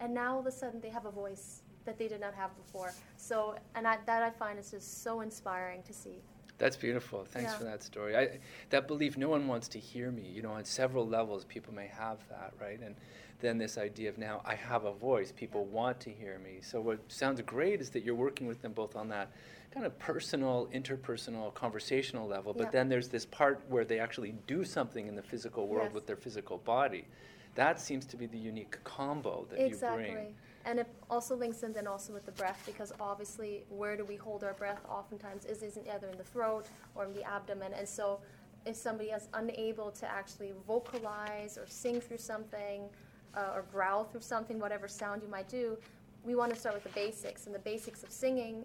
And 0.00 0.12
now 0.14 0.34
all 0.34 0.40
of 0.40 0.46
a 0.46 0.52
sudden 0.52 0.80
they 0.80 0.90
have 0.90 1.06
a 1.06 1.10
voice 1.10 1.62
that 1.84 1.98
they 1.98 2.08
did 2.08 2.20
not 2.20 2.34
have 2.34 2.50
before. 2.56 2.92
So 3.16 3.54
and 3.74 3.86
I, 3.86 3.98
that 4.06 4.22
i 4.22 4.30
find 4.30 4.58
is 4.58 4.70
just 4.70 5.02
so 5.02 5.20
inspiring 5.20 5.82
to 5.84 5.92
see 5.92 6.22
that's 6.60 6.76
beautiful. 6.76 7.24
Thanks 7.24 7.52
yeah. 7.52 7.58
for 7.58 7.64
that 7.64 7.82
story. 7.82 8.14
I, 8.16 8.38
that 8.68 8.86
belief, 8.86 9.16
no 9.16 9.30
one 9.30 9.48
wants 9.48 9.66
to 9.68 9.78
hear 9.78 10.10
me. 10.12 10.30
You 10.30 10.42
know, 10.42 10.52
on 10.52 10.64
several 10.66 11.08
levels, 11.08 11.44
people 11.46 11.74
may 11.74 11.88
have 11.88 12.18
that, 12.28 12.52
right? 12.60 12.78
And 12.80 12.94
then 13.40 13.56
this 13.56 13.78
idea 13.78 14.10
of 14.10 14.18
now 14.18 14.42
I 14.44 14.54
have 14.54 14.84
a 14.84 14.92
voice. 14.92 15.32
People 15.34 15.64
want 15.64 15.98
to 16.00 16.10
hear 16.10 16.38
me. 16.38 16.58
So 16.60 16.80
what 16.82 17.00
sounds 17.08 17.40
great 17.40 17.80
is 17.80 17.88
that 17.90 18.04
you're 18.04 18.14
working 18.14 18.46
with 18.46 18.60
them 18.60 18.72
both 18.72 18.94
on 18.94 19.08
that 19.08 19.32
kind 19.72 19.86
of 19.86 19.98
personal, 19.98 20.68
interpersonal, 20.74 21.54
conversational 21.54 22.28
level. 22.28 22.52
But 22.52 22.64
yeah. 22.64 22.70
then 22.72 22.88
there's 22.90 23.08
this 23.08 23.24
part 23.24 23.62
where 23.70 23.86
they 23.86 23.98
actually 23.98 24.34
do 24.46 24.62
something 24.62 25.06
in 25.06 25.16
the 25.16 25.22
physical 25.22 25.66
world 25.66 25.86
yes. 25.86 25.94
with 25.94 26.06
their 26.06 26.16
physical 26.16 26.58
body. 26.58 27.06
That 27.54 27.80
seems 27.80 28.04
to 28.06 28.18
be 28.18 28.26
the 28.26 28.38
unique 28.38 28.76
combo 28.84 29.46
that 29.50 29.64
exactly. 29.64 30.04
you 30.04 30.12
bring. 30.12 30.34
And 30.64 30.78
it 30.78 30.86
also 31.08 31.34
links 31.34 31.62
in 31.62 31.72
then 31.72 31.86
also 31.86 32.12
with 32.12 32.26
the 32.26 32.32
breath 32.32 32.62
because 32.66 32.92
obviously 33.00 33.64
where 33.70 33.96
do 33.96 34.04
we 34.04 34.16
hold 34.16 34.44
our 34.44 34.52
breath 34.52 34.80
oftentimes 34.88 35.44
is 35.46 35.62
isn't 35.62 35.88
either 35.88 36.08
in 36.08 36.18
the 36.18 36.24
throat 36.24 36.66
or 36.94 37.04
in 37.04 37.14
the 37.14 37.24
abdomen. 37.24 37.72
And 37.72 37.88
so 37.88 38.20
if 38.66 38.76
somebody 38.76 39.10
is 39.10 39.28
unable 39.34 39.90
to 39.92 40.06
actually 40.06 40.52
vocalize 40.66 41.56
or 41.56 41.66
sing 41.66 42.00
through 42.00 42.18
something 42.18 42.88
uh, 43.34 43.52
or 43.54 43.64
growl 43.72 44.04
through 44.04 44.20
something, 44.20 44.58
whatever 44.58 44.86
sound 44.86 45.22
you 45.22 45.28
might 45.28 45.48
do, 45.48 45.78
we 46.24 46.34
want 46.34 46.52
to 46.52 46.58
start 46.58 46.74
with 46.74 46.84
the 46.84 46.90
basics. 46.90 47.46
And 47.46 47.54
the 47.54 47.60
basics 47.60 48.02
of 48.02 48.10
singing 48.10 48.64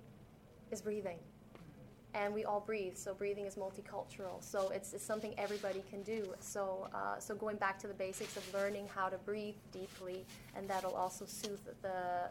is 0.72 0.82
breathing 0.82 1.20
and 2.16 2.34
we 2.34 2.46
all 2.46 2.62
breathe. 2.62 2.96
So 2.96 3.14
breathing 3.14 3.46
is 3.46 3.56
multicultural. 3.56 4.42
So 4.42 4.70
it's, 4.70 4.94
it's 4.94 5.06
something 5.06 5.34
everybody 5.38 5.84
can 5.90 6.02
do. 6.02 6.34
So 6.40 6.88
uh, 6.94 7.20
so 7.20 7.36
going 7.36 7.58
back 7.58 7.78
to 7.80 7.88
the 7.88 7.94
basics 7.94 8.38
of 8.38 8.54
learning 8.54 8.88
how 8.94 9.10
to 9.10 9.18
breathe 9.20 9.56
deeply, 9.72 10.26
and 10.56 10.68
that'll 10.68 10.96
also 10.96 11.26
soothe 11.26 11.60
the 11.82 12.30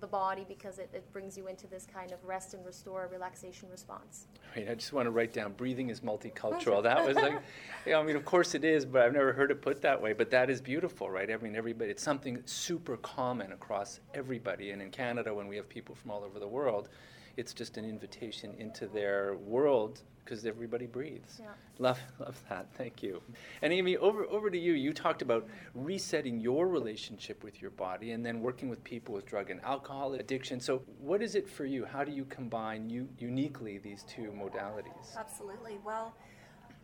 the 0.00 0.06
body 0.06 0.44
because 0.46 0.78
it, 0.78 0.90
it 0.92 1.10
brings 1.10 1.38
you 1.38 1.46
into 1.46 1.66
this 1.66 1.86
kind 1.90 2.12
of 2.12 2.22
rest 2.22 2.52
and 2.52 2.64
restore 2.66 3.08
relaxation 3.10 3.66
response. 3.70 4.26
Right. 4.54 4.68
I 4.68 4.74
just 4.74 4.92
want 4.92 5.06
to 5.06 5.10
write 5.10 5.32
down 5.32 5.54
breathing 5.54 5.88
is 5.88 6.00
multicultural. 6.00 6.82
that 6.82 7.06
was 7.06 7.16
like, 7.16 7.40
yeah, 7.86 7.98
I 7.98 8.02
mean, 8.02 8.14
of 8.14 8.26
course 8.26 8.54
it 8.54 8.62
is, 8.62 8.84
but 8.84 9.00
I've 9.00 9.14
never 9.14 9.32
heard 9.32 9.50
it 9.50 9.62
put 9.62 9.80
that 9.80 10.00
way. 10.00 10.12
But 10.12 10.30
that 10.32 10.50
is 10.50 10.60
beautiful, 10.60 11.08
right? 11.08 11.30
I 11.30 11.36
mean, 11.38 11.56
everybody, 11.56 11.90
it's 11.90 12.02
something 12.02 12.42
super 12.44 12.98
common 12.98 13.52
across 13.52 14.00
everybody. 14.12 14.72
And 14.72 14.82
in 14.82 14.90
Canada, 14.90 15.32
when 15.32 15.48
we 15.48 15.56
have 15.56 15.66
people 15.66 15.94
from 15.94 16.10
all 16.10 16.22
over 16.24 16.38
the 16.38 16.48
world, 16.48 16.90
it's 17.36 17.52
just 17.52 17.76
an 17.76 17.84
invitation 17.84 18.54
into 18.58 18.86
their 18.86 19.36
world 19.36 20.02
because 20.24 20.44
everybody 20.44 20.86
breathes. 20.86 21.38
Yeah. 21.40 21.50
Love, 21.78 22.00
love 22.18 22.42
that. 22.48 22.66
Thank 22.74 23.02
you. 23.02 23.22
And 23.62 23.72
Amy, 23.72 23.96
over 23.96 24.24
over 24.24 24.50
to 24.50 24.58
you. 24.58 24.72
You 24.72 24.92
talked 24.92 25.22
about 25.22 25.46
resetting 25.74 26.40
your 26.40 26.66
relationship 26.66 27.44
with 27.44 27.62
your 27.62 27.70
body 27.70 28.10
and 28.10 28.26
then 28.26 28.40
working 28.40 28.68
with 28.68 28.82
people 28.82 29.14
with 29.14 29.26
drug 29.26 29.50
and 29.50 29.60
alcohol 29.62 30.14
addiction. 30.14 30.58
So, 30.58 30.82
what 31.00 31.22
is 31.22 31.36
it 31.36 31.48
for 31.48 31.64
you? 31.64 31.84
How 31.84 32.02
do 32.02 32.10
you 32.10 32.24
combine 32.24 32.90
you, 32.90 33.08
uniquely 33.18 33.78
these 33.78 34.02
two 34.04 34.32
modalities? 34.36 35.16
Absolutely. 35.16 35.78
Well, 35.84 36.14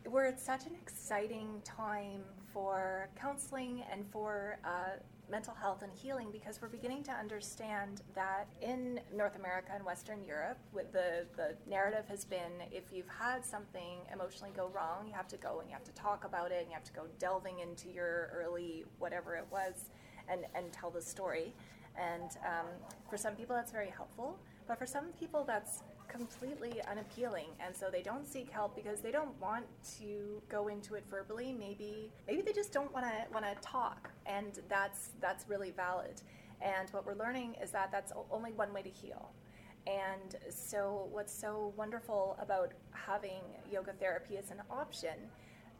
we're 0.06 0.26
at 0.26 0.38
such 0.38 0.66
an 0.66 0.74
exciting 0.80 1.60
time 1.64 2.22
for 2.52 3.08
counseling 3.18 3.82
and 3.90 4.04
for 4.10 4.58
uh, 4.64 4.98
mental 5.32 5.54
health 5.54 5.80
and 5.82 5.90
healing 5.94 6.28
because 6.30 6.60
we're 6.60 6.68
beginning 6.68 7.02
to 7.02 7.10
understand 7.10 8.02
that 8.14 8.46
in 8.60 9.00
North 9.16 9.34
America 9.34 9.72
and 9.74 9.82
Western 9.82 10.22
Europe, 10.22 10.58
the, 10.74 11.24
the 11.36 11.54
narrative 11.66 12.04
has 12.06 12.22
been 12.26 12.52
if 12.70 12.84
you've 12.92 13.08
had 13.08 13.42
something 13.42 14.00
emotionally 14.12 14.52
go 14.54 14.70
wrong, 14.74 15.06
you 15.06 15.14
have 15.14 15.26
to 15.28 15.38
go 15.38 15.60
and 15.60 15.70
you 15.70 15.72
have 15.72 15.84
to 15.84 15.92
talk 15.92 16.26
about 16.26 16.52
it 16.52 16.58
and 16.60 16.68
you 16.68 16.74
have 16.74 16.84
to 16.84 16.92
go 16.92 17.04
delving 17.18 17.60
into 17.60 17.88
your 17.88 18.30
early 18.34 18.84
whatever 18.98 19.34
it 19.34 19.46
was 19.50 19.88
and, 20.28 20.42
and 20.54 20.70
tell 20.70 20.90
the 20.90 21.00
story. 21.00 21.54
And 21.98 22.30
um, 22.46 22.66
for 23.08 23.16
some 23.16 23.34
people, 23.34 23.56
that's 23.56 23.72
very 23.72 23.88
helpful, 23.88 24.38
but 24.68 24.78
for 24.78 24.86
some 24.86 25.06
people, 25.18 25.44
that's 25.46 25.82
completely 26.12 26.80
unappealing 26.90 27.48
and 27.64 27.74
so 27.76 27.88
they 27.90 28.02
don't 28.02 28.26
seek 28.26 28.50
help 28.50 28.76
because 28.76 29.00
they 29.00 29.10
don't 29.12 29.40
want 29.40 29.64
to 29.98 30.42
go 30.48 30.68
into 30.68 30.94
it 30.94 31.04
verbally 31.10 31.54
maybe 31.58 32.12
maybe 32.28 32.42
they 32.42 32.52
just 32.52 32.72
don't 32.72 32.92
want 32.92 33.04
to 33.06 33.12
want 33.32 33.44
to 33.44 33.54
talk 33.66 34.10
and 34.26 34.60
that's 34.68 35.10
that's 35.20 35.48
really 35.48 35.70
valid 35.72 36.22
and 36.60 36.90
what 36.90 37.06
we're 37.06 37.14
learning 37.14 37.56
is 37.62 37.70
that 37.70 37.90
that's 37.90 38.12
only 38.30 38.52
one 38.52 38.72
way 38.72 38.82
to 38.82 38.90
heal 38.90 39.30
and 39.86 40.36
so 40.50 41.08
what's 41.12 41.32
so 41.34 41.72
wonderful 41.76 42.36
about 42.40 42.72
having 42.92 43.40
yoga 43.70 43.92
therapy 43.94 44.36
as 44.36 44.50
an 44.50 44.62
option 44.70 45.16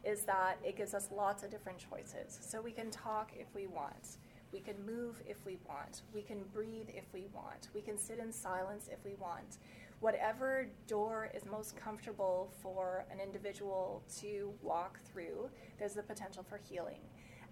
is 0.03 0.23
that 0.23 0.57
it 0.63 0.75
gives 0.77 0.93
us 0.93 1.09
lots 1.15 1.43
of 1.43 1.51
different 1.51 1.79
choices 1.79 2.39
so 2.41 2.61
we 2.61 2.71
can 2.71 2.89
talk 2.91 3.31
if 3.37 3.47
we 3.55 3.67
want 3.67 4.17
We 4.53 4.59
can 4.61 4.75
move 4.85 5.21
if 5.27 5.37
we 5.45 5.57
want. 5.67 6.03
We 6.13 6.21
can 6.21 6.43
breathe 6.53 6.89
if 6.89 7.05
we 7.13 7.25
want. 7.33 7.69
We 7.73 7.81
can 7.81 7.97
sit 7.97 8.19
in 8.19 8.31
silence 8.31 8.89
if 8.91 8.99
we 9.03 9.15
want. 9.15 9.57
Whatever 10.03 10.67
door 10.85 11.31
is 11.33 11.45
most 11.45 11.77
comfortable 11.77 12.51
for 12.61 13.05
an 13.09 13.21
individual 13.21 14.03
to 14.19 14.51
walk 14.61 14.99
through, 14.99 15.49
there's 15.79 15.93
the 15.93 16.03
potential 16.03 16.43
for 16.43 16.59
healing. 16.69 16.99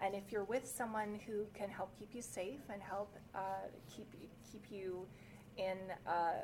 And 0.01 0.13
if 0.13 0.33
you're 0.33 0.43
with 0.43 0.67
someone 0.67 1.17
who 1.25 1.45
can 1.53 1.69
help 1.69 1.97
keep 1.97 2.13
you 2.13 2.21
safe 2.21 2.59
and 2.69 2.81
help 2.81 3.15
uh, 3.33 3.69
keep 3.95 4.13
keep 4.51 4.65
you 4.69 5.07
in, 5.55 5.77
uh, 6.05 6.43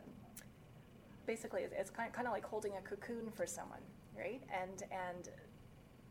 basically, 1.25 1.63
it's, 1.63 1.73
it's 1.77 1.89
kind, 1.89 2.07
of, 2.07 2.15
kind 2.15 2.25
of 2.25 2.31
like 2.31 2.45
holding 2.45 2.77
a 2.77 2.81
cocoon 2.87 3.29
for 3.35 3.45
someone, 3.45 3.81
right? 4.17 4.41
And 4.49 4.83
and 4.89 5.27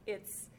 it's 0.07 0.51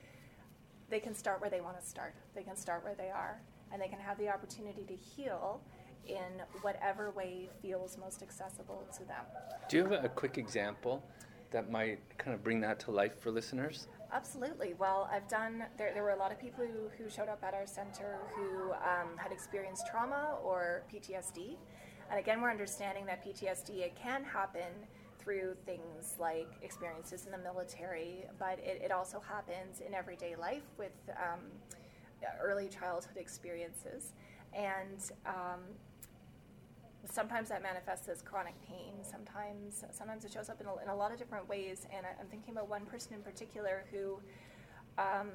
they 0.89 0.99
can 0.99 1.13
start 1.13 1.41
where 1.41 1.51
they 1.51 1.61
want 1.61 1.79
to 1.79 1.85
start. 1.85 2.15
They 2.33 2.41
can 2.41 2.55
start 2.55 2.83
where 2.83 2.95
they 2.95 3.11
are, 3.11 3.39
and 3.71 3.79
they 3.79 3.87
can 3.87 3.99
have 3.99 4.17
the 4.17 4.29
opportunity 4.29 4.83
to 4.85 4.95
heal 4.95 5.61
in 6.05 6.41
whatever 6.61 7.11
way 7.11 7.49
feels 7.61 7.97
most 7.97 8.21
accessible 8.21 8.87
to 8.97 9.05
them. 9.05 9.25
Do 9.69 9.77
you 9.77 9.83
have 9.85 10.03
a 10.05 10.09
quick 10.09 10.37
example 10.37 11.03
that 11.51 11.71
might 11.71 11.99
kind 12.17 12.33
of 12.33 12.43
bring 12.43 12.59
that 12.61 12.79
to 12.81 12.91
life 12.91 13.19
for 13.19 13.31
listeners? 13.31 13.87
Absolutely. 14.11 14.73
Well, 14.77 15.09
I've 15.11 15.27
done, 15.27 15.65
there, 15.77 15.93
there 15.93 16.03
were 16.03 16.11
a 16.11 16.17
lot 16.17 16.31
of 16.31 16.39
people 16.39 16.65
who, 16.65 16.89
who 16.97 17.09
showed 17.09 17.27
up 17.27 17.43
at 17.43 17.53
our 17.53 17.67
center 17.67 18.19
who 18.35 18.71
um, 18.73 19.17
had 19.17 19.31
experienced 19.31 19.87
trauma 19.87 20.37
or 20.43 20.83
PTSD. 20.93 21.55
And 22.09 22.19
again, 22.19 22.41
we're 22.41 22.51
understanding 22.51 23.05
that 23.05 23.25
PTSD, 23.25 23.79
it 23.79 23.95
can 24.01 24.23
happen 24.23 24.71
through 25.19 25.55
things 25.65 26.15
like 26.19 26.47
experiences 26.61 27.25
in 27.25 27.33
the 27.33 27.37
military, 27.37 28.25
but 28.39 28.59
it, 28.59 28.81
it 28.81 28.91
also 28.91 29.19
happens 29.19 29.81
in 29.85 29.93
everyday 29.93 30.37
life 30.37 30.63
with 30.77 30.93
um, 31.09 31.41
early 32.41 32.69
childhood 32.69 33.17
experiences. 33.17 34.13
And 34.53 35.11
um, 35.25 35.59
sometimes 37.05 37.49
that 37.49 37.61
manifests 37.61 38.07
as 38.07 38.21
chronic 38.21 38.55
pain. 38.67 38.93
Sometimes, 39.01 39.83
sometimes 39.91 40.25
it 40.25 40.33
shows 40.33 40.49
up 40.49 40.59
in 40.61 40.67
a, 40.67 40.83
in 40.83 40.89
a 40.89 40.95
lot 40.95 41.11
of 41.11 41.17
different 41.17 41.47
ways. 41.47 41.85
And 41.95 42.05
I, 42.05 42.19
am 42.21 42.27
thinking 42.27 42.53
about 42.53 42.69
one 42.69 42.85
person 42.85 43.13
in 43.13 43.21
particular 43.21 43.85
who 43.91 44.19
um, 44.97 45.29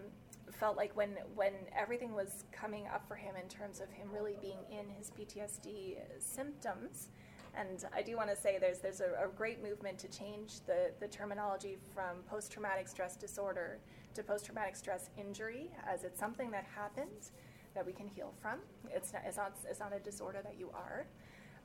felt 0.51 0.77
like 0.77 0.95
when 0.97 1.11
when 1.35 1.53
everything 1.77 2.15
was 2.15 2.45
coming 2.53 2.87
up 2.89 3.07
for 3.07 3.15
him 3.15 3.35
in 3.41 3.49
terms 3.49 3.81
of 3.81 3.91
him 3.91 4.09
really 4.13 4.37
being 4.41 4.59
in 4.71 4.89
his 4.89 5.11
PTSD 5.11 5.99
symptoms. 6.19 7.09
And 7.55 7.85
I 7.95 8.01
do 8.01 8.17
want 8.17 8.31
to 8.31 8.37
say 8.37 8.59
there's 8.59 8.79
there's 8.79 9.01
a, 9.01 9.25
a 9.25 9.29
great 9.29 9.63
movement 9.63 9.99
to 10.01 10.09
change 10.09 10.61
the, 10.67 10.91
the 11.01 11.09
terminology 11.09 11.77
from 11.95 12.23
post 12.29 12.51
traumatic 12.51 12.89
stress 12.89 13.17
disorder 13.17 13.79
to 14.15 14.23
post 14.23 14.47
traumatic 14.47 14.77
stress 14.77 15.11
injury, 15.17 15.71
as 15.87 16.05
it's 16.05 16.19
something 16.19 16.51
that 16.51 16.67
happens 16.75 17.33
that 17.75 17.85
we 17.87 17.93
can 17.93 18.07
heal 18.07 18.33
from. 18.41 18.59
It's 18.91 19.13
not, 19.13 19.23
it's 19.27 19.37
not, 19.37 19.57
it's 19.69 19.81
not 19.81 19.95
a 19.95 19.99
disorder 19.99 20.41
that 20.45 20.59
you 20.59 20.71
are. 20.75 21.07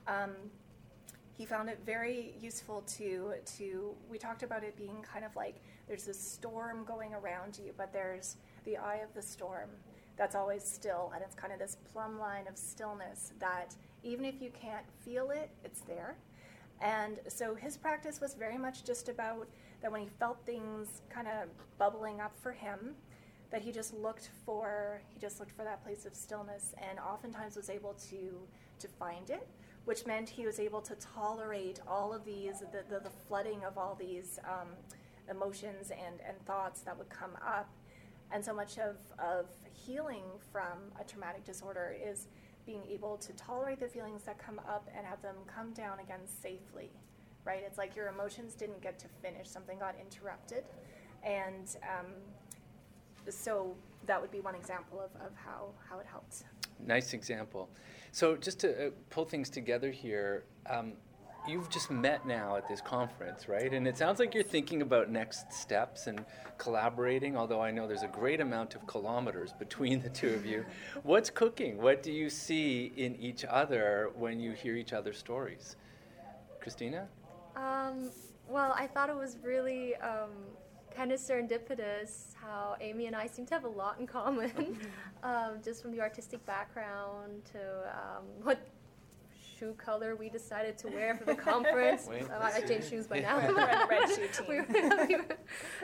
Um, 0.07 0.31
he 1.37 1.45
found 1.45 1.69
it 1.69 1.79
very 1.85 2.33
useful 2.41 2.81
to 2.97 3.33
to 3.57 3.93
we 4.09 4.17
talked 4.17 4.41
about 4.41 4.63
it 4.63 4.75
being 4.75 5.03
kind 5.03 5.23
of 5.23 5.35
like 5.35 5.61
there's 5.87 6.03
this 6.03 6.19
storm 6.19 6.83
going 6.83 7.13
around 7.13 7.59
you 7.63 7.71
but 7.77 7.93
there's 7.93 8.37
the 8.65 8.75
eye 8.75 9.01
of 9.07 9.13
the 9.13 9.21
storm 9.21 9.69
that's 10.17 10.35
always 10.35 10.63
still 10.63 11.11
and 11.13 11.23
it's 11.23 11.35
kind 11.35 11.53
of 11.53 11.59
this 11.59 11.77
plumb 11.93 12.19
line 12.19 12.47
of 12.47 12.57
stillness 12.57 13.33
that 13.39 13.75
even 14.03 14.25
if 14.25 14.41
you 14.41 14.49
can't 14.49 14.85
feel 15.05 15.31
it 15.31 15.49
it's 15.63 15.81
there. 15.81 16.17
And 16.79 17.19
so 17.27 17.55
his 17.55 17.75
practice 17.75 18.21
was 18.21 18.35
very 18.35 18.57
much 18.57 18.83
just 18.83 19.09
about 19.09 19.47
that 19.81 19.91
when 19.91 20.01
he 20.01 20.07
felt 20.19 20.37
things 20.45 21.01
kind 21.09 21.27
of 21.27 21.49
bubbling 21.79 22.21
up 22.21 22.35
for 22.41 22.51
him 22.51 22.95
that 23.49 23.61
he 23.61 23.71
just 23.71 23.93
looked 23.93 24.29
for 24.45 25.01
he 25.13 25.19
just 25.19 25.39
looked 25.39 25.51
for 25.51 25.63
that 25.63 25.83
place 25.83 26.05
of 26.05 26.15
stillness 26.15 26.73
and 26.89 26.99
oftentimes 26.99 27.55
was 27.55 27.69
able 27.69 27.93
to 28.09 28.37
to 28.79 28.87
find 28.87 29.29
it 29.29 29.47
which 29.87 30.05
meant 30.05 30.27
he 30.27 30.45
was 30.45 30.59
able 30.59 30.81
to 30.81 30.93
tolerate 30.95 31.79
all 31.87 32.13
of 32.13 32.25
these, 32.25 32.59
the, 32.59 32.83
the, 32.89 32.99
the 32.99 33.09
flooding 33.09 33.63
of 33.63 33.77
all 33.77 33.95
these 33.97 34.37
um, 34.43 34.67
emotions 35.31 35.91
and, 35.91 36.19
and 36.27 36.37
thoughts 36.45 36.81
that 36.81 36.97
would 36.97 37.09
come 37.09 37.31
up. 37.41 37.69
And 38.29 38.43
so 38.43 38.53
much 38.53 38.77
of, 38.79 38.97
of 39.17 39.45
healing 39.71 40.25
from 40.51 40.91
a 40.99 41.05
traumatic 41.05 41.45
disorder 41.45 41.95
is 42.05 42.27
being 42.65 42.81
able 42.89 43.15
to 43.15 43.31
tolerate 43.37 43.79
the 43.79 43.87
feelings 43.87 44.23
that 44.23 44.37
come 44.37 44.59
up 44.67 44.89
and 44.93 45.07
have 45.07 45.21
them 45.21 45.35
come 45.47 45.71
down 45.71 45.99
again 45.99 46.19
safely, 46.25 46.89
right? 47.45 47.63
It's 47.65 47.77
like 47.77 47.95
your 47.95 48.09
emotions 48.09 48.55
didn't 48.55 48.81
get 48.81 48.99
to 48.99 49.07
finish, 49.21 49.47
something 49.47 49.79
got 49.79 49.95
interrupted. 50.01 50.65
And 51.23 51.77
um, 51.83 52.07
so 53.29 53.73
that 54.05 54.19
would 54.19 54.31
be 54.31 54.41
one 54.41 54.55
example 54.55 54.99
of, 54.99 55.11
of 55.25 55.31
how, 55.33 55.69
how 55.89 55.99
it 55.99 56.05
helped. 56.05 56.43
Nice 56.85 57.13
example. 57.13 57.69
So 58.11 58.35
just 58.35 58.59
to 58.59 58.87
uh, 58.87 58.89
pull 59.09 59.25
things 59.25 59.49
together 59.49 59.91
here, 59.91 60.43
um, 60.69 60.93
you've 61.47 61.69
just 61.69 61.89
met 61.89 62.25
now 62.25 62.57
at 62.57 62.67
this 62.67 62.81
conference, 62.81 63.47
right? 63.47 63.73
And 63.73 63.87
it 63.87 63.97
sounds 63.97 64.19
like 64.19 64.33
you're 64.33 64.43
thinking 64.43 64.81
about 64.81 65.09
next 65.09 65.51
steps 65.53 66.07
and 66.07 66.25
collaborating, 66.57 67.37
although 67.37 67.61
I 67.61 67.71
know 67.71 67.87
there's 67.87 68.03
a 68.03 68.07
great 68.07 68.41
amount 68.41 68.75
of 68.75 68.85
kilometers 68.85 69.53
between 69.53 70.01
the 70.01 70.09
two 70.09 70.29
of 70.29 70.45
you. 70.45 70.65
What's 71.03 71.29
cooking? 71.29 71.77
What 71.77 72.03
do 72.03 72.11
you 72.11 72.29
see 72.29 72.91
in 72.97 73.15
each 73.15 73.45
other 73.45 74.11
when 74.15 74.39
you 74.39 74.51
hear 74.51 74.75
each 74.75 74.93
other's 74.93 75.17
stories? 75.17 75.75
Christina? 76.59 77.07
Um, 77.55 78.11
well, 78.47 78.73
I 78.75 78.87
thought 78.87 79.09
it 79.09 79.15
was 79.15 79.37
really 79.41 79.95
um, 79.97 80.31
kind 80.97 81.11
of 81.11 81.19
serendipitous 81.19 82.33
how 82.41 82.75
Amy 82.81 83.05
and 83.05 83.15
I 83.15 83.27
seem 83.27 83.45
to 83.45 83.53
have 83.53 83.65
a 83.65 83.69
lot 83.69 83.99
in 83.99 84.07
common, 84.07 84.51
um, 85.23 85.59
just 85.63 85.81
from 85.81 85.91
the 85.91 86.01
artistic 86.01 86.43
background 86.45 87.45
to 87.51 87.59
um, 87.91 88.25
what 88.41 88.59
shoe 89.59 89.73
color 89.73 90.15
we 90.15 90.27
decided 90.29 90.77
to 90.79 90.87
wear 90.87 91.15
for 91.15 91.25
the 91.25 91.35
conference. 91.51 92.07
Wait, 92.09 92.23
uh, 92.23 92.39
I 92.41 92.61
changed 92.61 92.89
shoes 92.89 93.05
by 93.05 93.19
now. 93.19 93.37
we're 93.47 93.87
red 93.87 94.09
shoe 94.09 94.27
team. 95.07 95.23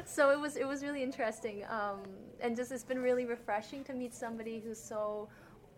so 0.06 0.32
it 0.32 0.40
was 0.40 0.56
it 0.56 0.68
was 0.68 0.82
really 0.82 1.04
interesting, 1.04 1.64
um, 1.70 2.00
and 2.42 2.56
just 2.56 2.72
it's 2.72 2.84
been 2.84 3.02
really 3.02 3.26
refreshing 3.26 3.84
to 3.84 3.94
meet 3.94 4.14
somebody 4.16 4.60
who's 4.60 4.82
so 4.82 5.30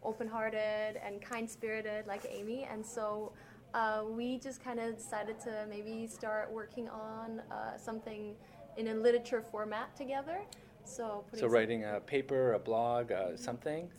open-hearted 0.04 1.02
and 1.04 1.22
kind-spirited 1.22 2.08
like 2.08 2.26
Amy, 2.30 2.68
and 2.72 2.86
so. 2.86 3.34
Uh, 3.74 4.06
we 4.10 4.38
just 4.38 4.64
kind 4.64 4.80
of 4.80 4.96
decided 4.96 5.38
to 5.38 5.66
maybe 5.70 6.08
start 6.08 6.50
working 6.50 6.88
on 6.88 7.42
uh, 7.52 7.76
something 7.78 8.34
in 8.78 8.88
a 8.90 8.94
literature 8.94 9.42
format 9.42 9.96
together. 9.96 10.42
So, 10.84 11.24
so 11.34 11.48
writing 11.48 11.84
a 11.84 12.00
paper, 12.00 12.54
a 12.54 12.60
blog, 12.60 13.12
uh, 13.12 13.36
something, 13.36 13.90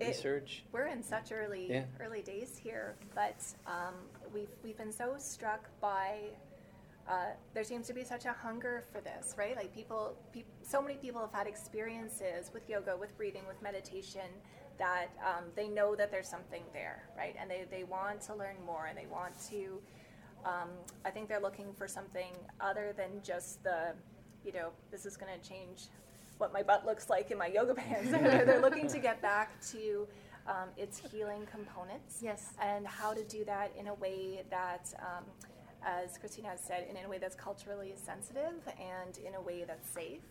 it, 0.00 0.06
research. 0.08 0.64
We're 0.72 0.86
in 0.86 1.02
such 1.02 1.30
early 1.32 1.68
yeah. 1.70 1.84
early 2.00 2.22
days 2.22 2.56
here, 2.56 2.96
but 3.14 3.36
um, 3.66 3.94
we've 4.32 4.48
we've 4.64 4.76
been 4.76 4.92
so 4.92 5.14
struck 5.18 5.68
by. 5.80 6.20
Uh, 7.08 7.26
there 7.52 7.64
seems 7.64 7.88
to 7.88 7.92
be 7.92 8.04
such 8.04 8.26
a 8.26 8.32
hunger 8.32 8.84
for 8.92 9.00
this, 9.00 9.34
right? 9.36 9.56
Like 9.56 9.74
people, 9.74 10.14
pe- 10.32 10.44
so 10.62 10.80
many 10.80 10.94
people 10.94 11.20
have 11.20 11.32
had 11.32 11.48
experiences 11.48 12.52
with 12.54 12.68
yoga, 12.70 12.96
with 12.96 13.16
breathing, 13.16 13.42
with 13.48 13.60
meditation, 13.60 14.30
that 14.78 15.08
um, 15.20 15.44
they 15.56 15.66
know 15.66 15.96
that 15.96 16.12
there's 16.12 16.28
something 16.28 16.62
there, 16.72 17.02
right? 17.16 17.34
And 17.40 17.50
they, 17.50 17.64
they 17.68 17.82
want 17.82 18.20
to 18.22 18.36
learn 18.36 18.54
more 18.64 18.86
and 18.86 18.96
they 18.96 19.06
want 19.06 19.34
to. 19.50 19.80
Um, 20.44 20.70
I 21.04 21.10
think 21.10 21.28
they're 21.28 21.40
looking 21.40 21.72
for 21.72 21.88
something 21.88 22.32
other 22.60 22.94
than 22.96 23.10
just 23.22 23.62
the 23.64 23.94
you 24.44 24.52
know, 24.52 24.70
this 24.90 25.06
is 25.06 25.16
going 25.16 25.32
to 25.32 25.48
change 25.48 25.88
what 26.38 26.52
my 26.52 26.62
butt 26.62 26.84
looks 26.84 27.08
like 27.08 27.30
in 27.30 27.38
my 27.38 27.46
yoga 27.46 27.74
pants. 27.82 28.10
they're, 28.10 28.60
looking 28.60 28.88
to 28.88 28.98
get 28.98 29.20
back 29.22 29.60
to 29.70 30.06
um, 30.46 30.68
its 30.76 30.98
healing 30.98 31.46
components. 31.50 32.18
Yes. 32.20 32.52
And 32.60 32.86
how 32.86 33.12
to 33.14 33.22
do 33.24 33.44
that 33.44 33.72
in 33.78 33.88
a 33.88 33.94
way 33.94 34.42
that, 34.50 34.92
um, 34.98 35.24
as 35.84 36.18
Christina 36.18 36.48
has 36.48 36.60
said, 36.60 36.86
in 36.90 36.96
a 37.04 37.08
way 37.08 37.18
that's 37.18 37.36
culturally 37.36 37.94
sensitive 37.96 38.54
and 38.78 39.18
in 39.18 39.34
a 39.34 39.40
way 39.40 39.64
that's 39.66 39.88
safe. 39.88 40.22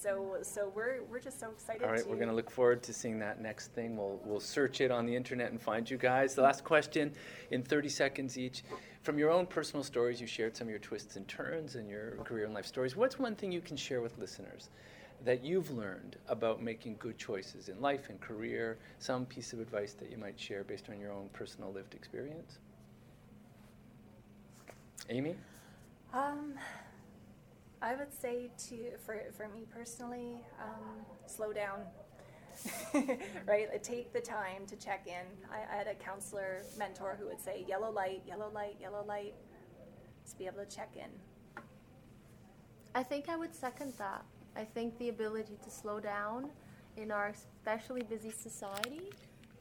So, 0.00 0.36
so 0.42 0.70
we're, 0.74 1.02
we're 1.10 1.18
just 1.18 1.40
so 1.40 1.50
excited. 1.50 1.82
All 1.82 1.90
right, 1.90 2.06
we're 2.06 2.16
going 2.16 2.28
to 2.28 2.34
look 2.34 2.50
forward 2.50 2.82
to 2.84 2.92
seeing 2.92 3.18
that 3.18 3.40
next 3.40 3.68
thing. 3.72 3.96
We'll, 3.96 4.20
we'll 4.24 4.38
search 4.38 4.80
it 4.80 4.90
on 4.90 5.06
the 5.06 5.16
internet 5.16 5.50
and 5.50 5.60
find 5.60 5.88
you 5.88 5.96
guys. 5.96 6.34
The 6.34 6.42
last 6.42 6.62
question 6.62 7.12
in 7.50 7.62
30 7.62 7.88
seconds 7.88 8.38
each. 8.38 8.62
From 9.08 9.18
your 9.18 9.30
own 9.30 9.46
personal 9.46 9.82
stories, 9.82 10.20
you 10.20 10.26
shared 10.26 10.54
some 10.54 10.66
of 10.66 10.70
your 10.70 10.80
twists 10.80 11.16
and 11.16 11.26
turns 11.26 11.76
and 11.76 11.88
your 11.88 12.10
career 12.24 12.44
and 12.44 12.52
life 12.52 12.66
stories. 12.66 12.94
What's 12.94 13.18
one 13.18 13.34
thing 13.34 13.50
you 13.50 13.62
can 13.62 13.74
share 13.74 14.02
with 14.02 14.18
listeners 14.18 14.68
that 15.24 15.42
you've 15.42 15.70
learned 15.70 16.16
about 16.28 16.62
making 16.62 16.96
good 16.98 17.16
choices 17.16 17.70
in 17.70 17.80
life 17.80 18.10
and 18.10 18.20
career? 18.20 18.76
Some 18.98 19.24
piece 19.24 19.54
of 19.54 19.60
advice 19.60 19.94
that 19.94 20.10
you 20.10 20.18
might 20.18 20.38
share 20.38 20.62
based 20.62 20.90
on 20.90 21.00
your 21.00 21.10
own 21.10 21.30
personal 21.32 21.72
lived 21.72 21.94
experience? 21.94 22.58
Amy? 25.08 25.36
Um, 26.12 26.52
I 27.80 27.94
would 27.94 28.12
say 28.12 28.50
to 28.68 28.98
for 29.06 29.22
for 29.34 29.48
me 29.48 29.64
personally, 29.74 30.42
um, 30.62 31.06
slow 31.24 31.54
down. 31.54 31.80
right? 33.46 33.82
Take 33.82 34.12
the 34.12 34.20
time 34.20 34.66
to 34.66 34.76
check 34.76 35.06
in. 35.06 35.26
I, 35.50 35.72
I, 35.72 35.76
had 35.78 35.86
a 35.86 35.94
counselor 35.94 36.62
mentor 36.78 37.16
who 37.18 37.26
would 37.26 37.40
say, 37.40 37.64
yellow 37.68 37.90
light, 37.90 38.22
yellow 38.26 38.50
light, 38.52 38.76
yellow 38.80 39.04
light. 39.06 39.34
Just 40.24 40.38
be 40.38 40.46
able 40.46 40.64
to 40.64 40.76
check 40.76 40.90
in. 40.96 41.62
I 42.94 43.02
think 43.02 43.28
I 43.28 43.36
would 43.36 43.54
second 43.54 43.92
that. 43.98 44.24
I 44.56 44.64
think 44.64 44.98
the 44.98 45.08
ability 45.08 45.58
to 45.62 45.70
slow 45.70 46.00
down 46.00 46.50
in 46.96 47.10
our 47.10 47.28
especially 47.28 48.02
busy 48.02 48.32
society 48.32 49.10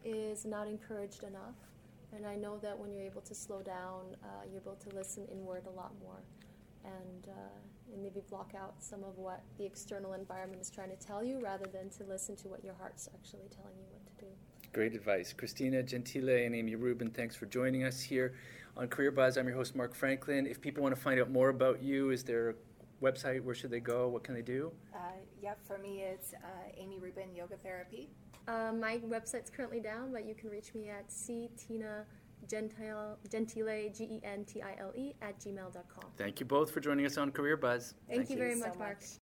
is 0.04 0.46
not 0.46 0.68
encouraged 0.68 1.24
enough. 1.24 1.56
And 2.16 2.26
I 2.26 2.36
know 2.36 2.58
that 2.60 2.78
when 2.78 2.94
you're 2.94 3.04
able 3.06 3.22
to 3.22 3.36
slow 3.36 3.62
down, 3.62 4.16
uh, 4.24 4.28
you're 4.50 4.62
able 4.62 4.76
to 4.76 4.96
listen 4.96 5.28
inward 5.32 5.64
a 5.68 5.70
lot 5.70 5.92
more 6.02 6.22
and, 6.86 7.28
uh, 7.30 7.77
and 7.94 8.02
maybe 8.02 8.22
block 8.30 8.54
out 8.60 8.76
some 8.80 9.04
of 9.04 9.18
what 9.18 9.42
the 9.58 9.66
external 9.66 10.14
environment 10.14 10.62
is 10.62 10.70
trying 10.70 10.90
to 10.90 10.96
tell 10.96 11.24
you 11.24 11.40
rather 11.42 11.66
than 11.66 11.90
to 11.90 12.04
listen 12.04 12.36
to 12.38 12.48
what 12.48 12.64
your 12.64 12.74
heart's 12.76 13.10
actually 13.14 13.48
telling 13.56 13.78
you 13.78 13.86
what 13.92 14.06
to 14.06 14.26
do. 14.26 14.32
Great 14.74 14.94
advice. 14.94 15.34
Christina 15.34 15.82
Gentile 15.84 16.46
and 16.46 16.56
Amy 16.56 16.76
Rubin, 16.76 17.10
thanks 17.10 17.36
for 17.36 17.46
joining 17.46 17.84
us 17.84 18.02
here 18.02 18.34
on 18.76 18.88
Career 18.88 19.12
Buzz. 19.12 19.38
I'm 19.38 19.48
your 19.48 19.56
host, 19.56 19.76
Mark 19.76 19.96
Franklin. 19.96 20.46
If 20.46 20.62
people 20.62 20.84
want 20.84 20.96
to 20.96 21.02
find 21.02 21.20
out 21.20 21.32
more 21.32 21.50
about 21.50 21.82
you, 21.82 22.12
is 22.12 22.24
there 22.24 22.50
a 22.50 22.54
website? 23.04 23.42
Where 23.44 23.56
should 23.56 23.72
they 23.72 23.80
go? 23.80 24.08
What 24.08 24.24
can 24.24 24.36
they 24.36 24.42
do? 24.42 24.72
Uh, 24.94 25.00
yeah, 25.42 25.54
for 25.66 25.78
me, 25.78 26.02
it's 26.02 26.34
uh, 26.34 26.48
Amy 26.78 27.00
Rubin 27.00 27.34
Yoga 27.36 27.56
Therapy. 27.64 28.10
Uh, 28.48 28.72
my 28.80 29.00
website's 29.00 29.50
currently 29.50 29.80
down, 29.80 30.12
but 30.12 30.26
you 30.26 30.34
can 30.34 30.50
reach 30.50 30.74
me 30.74 30.90
at 30.90 31.10
ctina 31.10 32.06
gentile, 32.48 33.18
gentile, 33.30 33.90
G 33.94 34.04
E 34.04 34.22
N 34.24 34.46
T 34.46 34.62
I 34.62 34.76
L 34.80 34.92
E, 34.96 35.14
at 35.22 35.40
gmail.com. 35.40 36.12
Thank 36.18 36.40
you 36.40 36.46
both 36.46 36.72
for 36.72 36.80
joining 36.80 37.06
us 37.06 37.18
on 37.18 37.32
Career 37.32 37.58
Buzz. 37.58 37.94
Thank, 38.08 38.20
Thank 38.20 38.30
you, 38.30 38.36
you 38.36 38.42
very 38.42 38.56
much, 38.56 38.74
so 38.74 38.80
Mark. 38.80 39.00
Much. 39.00 39.27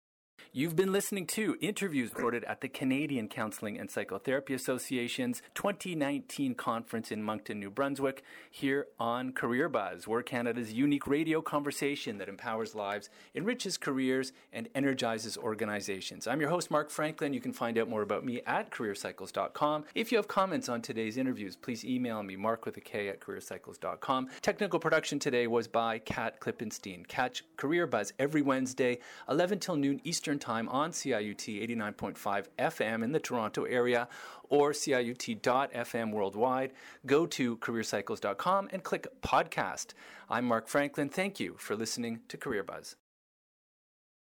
You've 0.53 0.74
been 0.74 0.90
listening 0.90 1.28
to 1.28 1.57
interviews 1.61 2.11
recorded 2.12 2.42
at 2.42 2.61
the 2.61 2.68
Canadian 2.68 3.28
Counseling 3.28 3.78
and 3.78 3.88
Psychotherapy 3.88 4.53
Association's 4.53 5.42
2019 5.55 6.57
conference 6.57 7.12
in 7.12 7.22
Moncton, 7.22 7.61
New 7.61 7.70
Brunswick, 7.70 8.24
here 8.51 8.88
on 8.98 9.30
Career 9.32 9.68
Buzz. 9.68 10.09
We're 10.09 10.24
Canada's 10.24 10.72
unique 10.72 11.07
radio 11.07 11.40
conversation 11.40 12.18
that 12.18 12.28
empowers 12.28 12.74
lives, 12.74 13.11
enriches 13.32 13.78
careers, 13.78 14.32
and 14.53 14.68
energizes 14.74 15.38
organizations. 15.38 16.26
I'm 16.26 16.40
your 16.40 16.51
host, 16.51 16.68
Mark 16.68 16.90
Franklin. 16.90 17.32
You 17.32 17.40
can 17.40 17.53
find 17.53 17.78
out 17.78 17.88
more 17.88 18.03
about 18.03 18.24
me 18.24 18.40
at 18.44 18.72
careercycles.com. 18.72 19.84
If 19.94 20.11
you 20.11 20.18
have 20.18 20.26
comments 20.26 20.68
on 20.68 20.82
today's 20.82 21.16
interviews, 21.16 21.55
please 21.55 21.84
email 21.84 22.24
me, 22.24 22.34
mark 22.34 22.66
with 22.66 22.76
a 22.76 22.80
K 22.80 23.09
at 23.09 23.20
careercycles.com. 23.20 24.26
Technical 24.42 24.80
production 24.80 25.20
today 25.20 25.46
was 25.46 25.68
by 25.68 26.01
Kat 26.01 26.40
Klippenstein. 26.40 27.07
Catch 27.07 27.44
Career 27.57 27.86
Buzz 27.86 28.12
every 28.18 28.42
Wednesday, 28.42 28.98
11 29.28 29.61
till 29.61 29.76
noon 29.76 30.01
Time 30.41 30.68
on 30.68 30.91
CIUT 30.91 31.68
89.5 31.68 32.47
FM 32.59 33.05
in 33.05 33.12
the 33.12 33.20
Toronto 33.20 33.64
area 33.64 34.09
or 34.49 34.72
CIUT.FM 34.72 36.12
worldwide. 36.12 36.72
Go 37.07 37.26
to 37.26 37.57
careercycles.com 37.59 38.68
and 38.72 38.82
click 38.82 39.07
podcast. 39.22 39.95
I'm 40.28 40.47
Mark 40.47 40.68
Franklin. 40.68 41.09
Thank 41.09 41.38
you 41.38 41.55
for 41.59 41.76
listening 41.76 42.20
to 42.28 42.36
Career 42.36 42.62
Buzz. 42.62 42.97